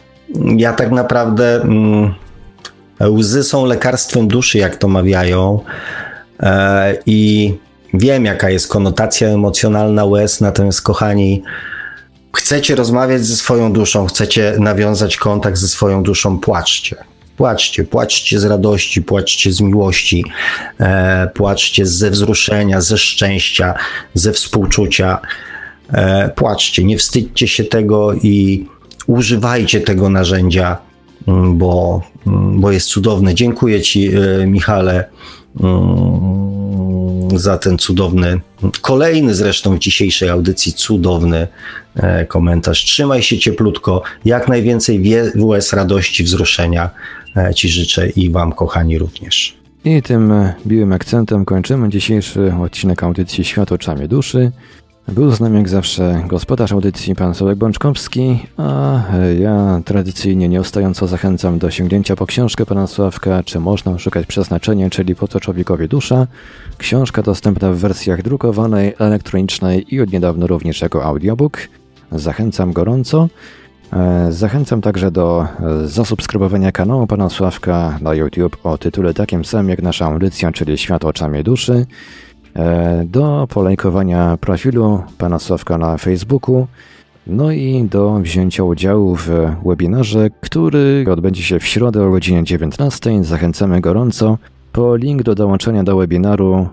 [0.56, 2.14] ja tak naprawdę mm,
[3.00, 5.60] łzy są lekarstwem duszy, jak to mawiają.
[6.40, 7.54] E, I
[7.94, 11.42] wiem, jaka jest konotacja emocjonalna łez, natomiast kochani,
[12.36, 16.96] chcecie rozmawiać ze swoją duszą, chcecie nawiązać kontakt ze swoją duszą, płaczcie.
[17.36, 20.24] Płaczcie, płaczcie z radości, płaczcie z miłości,
[20.80, 23.74] e, płaczcie ze wzruszenia, ze szczęścia,
[24.14, 25.18] ze współczucia.
[25.92, 28.66] E, płaczcie, nie wstydźcie się tego i
[29.06, 30.78] używajcie tego narzędzia,
[31.28, 33.34] mm, bo, mm, bo jest cudowne.
[33.34, 35.04] Dziękuję Ci, e, Michale,
[35.60, 38.40] mm, za ten cudowny,
[38.80, 41.48] kolejny zresztą w dzisiejszej audycji cudowny
[41.96, 42.84] e, komentarz.
[42.84, 45.02] Trzymaj się cieplutko, jak najwięcej
[45.36, 46.90] łez radości, wzruszenia
[47.54, 49.56] ci życzę i Wam, kochani, również.
[49.84, 54.52] I tym e, miłym akcentem kończymy dzisiejszy odcinek audycji Świat oczami duszy.
[55.08, 59.02] Był z nami jak zawsze gospodarz audycji pan Sławek Bączkowski, a
[59.40, 65.14] ja tradycyjnie nieustająco zachęcam do sięgnięcia po książkę pana Sławka, czy można szukać przeznaczenie, czyli
[65.14, 66.26] po co człowiekowi dusza.
[66.78, 71.58] Książka dostępna w wersjach drukowanej, elektronicznej i od niedawna również jako audiobook.
[72.12, 73.28] Zachęcam gorąco.
[73.92, 79.68] E, zachęcam także do e, zasubskrybowania kanału Pana Sławka na YouTube o tytule takim samym
[79.68, 81.86] jak nasza audycja, czyli Świat oczami duszy,
[82.56, 86.66] e, do polajkowania profilu Pana Sławka na Facebooku,
[87.26, 89.30] no i do wzięcia udziału w
[89.66, 93.24] webinarze, który odbędzie się w środę o godzinie 19.
[93.24, 94.38] Zachęcamy gorąco.
[94.72, 96.68] Po link do dołączenia do webinaru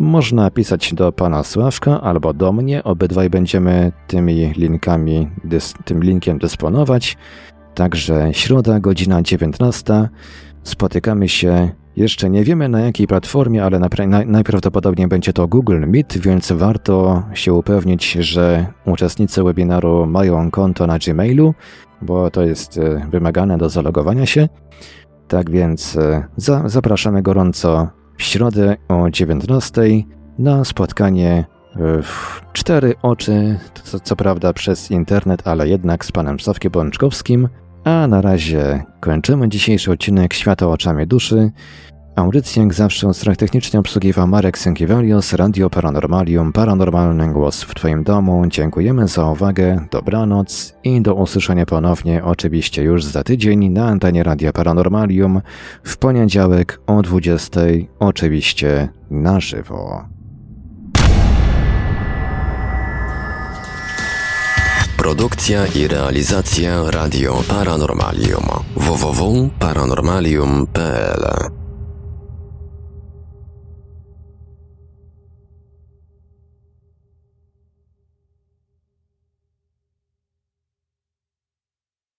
[0.00, 2.84] można pisać do pana Sławka albo do mnie.
[2.84, 5.28] Obydwaj będziemy tymi linkami,
[5.84, 7.16] tym linkiem dysponować.
[7.74, 10.08] Także środa, godzina 19.
[10.62, 11.70] Spotykamy się.
[11.96, 13.80] Jeszcze nie wiemy na jakiej platformie, ale
[14.26, 20.98] najprawdopodobniej będzie to Google Meet, więc warto się upewnić, że uczestnicy webinaru mają konto na
[20.98, 21.54] Gmailu,
[22.02, 24.48] bo to jest e, wymagane do zalogowania się.
[25.28, 29.82] Tak więc e, za, zapraszamy gorąco w środę o 19
[30.38, 31.44] na spotkanie
[32.02, 37.48] w cztery oczy, co, co, prawda przez internet, ale jednak z panem Sławkiem Bączkowskim.
[37.84, 41.50] A na razie kończymy dzisiejszy odcinek Świata oczami duszy.
[42.20, 48.04] Audycję jak zawsze od strony technicznie obsługiwał Marek Sękiewelios, Radio Paranormalium, Paranormalny Głos w Twoim
[48.04, 48.44] domu.
[48.48, 54.52] Dziękujemy za uwagę, dobranoc i do usłyszenia ponownie oczywiście już za tydzień na antenie Radia
[54.52, 55.40] Paranormalium
[55.84, 57.60] w poniedziałek o 20,
[57.98, 60.04] oczywiście na żywo.
[64.96, 68.44] Produkcja i realizacja Radio Paranormalium
[68.76, 71.59] www.paranormalium.pl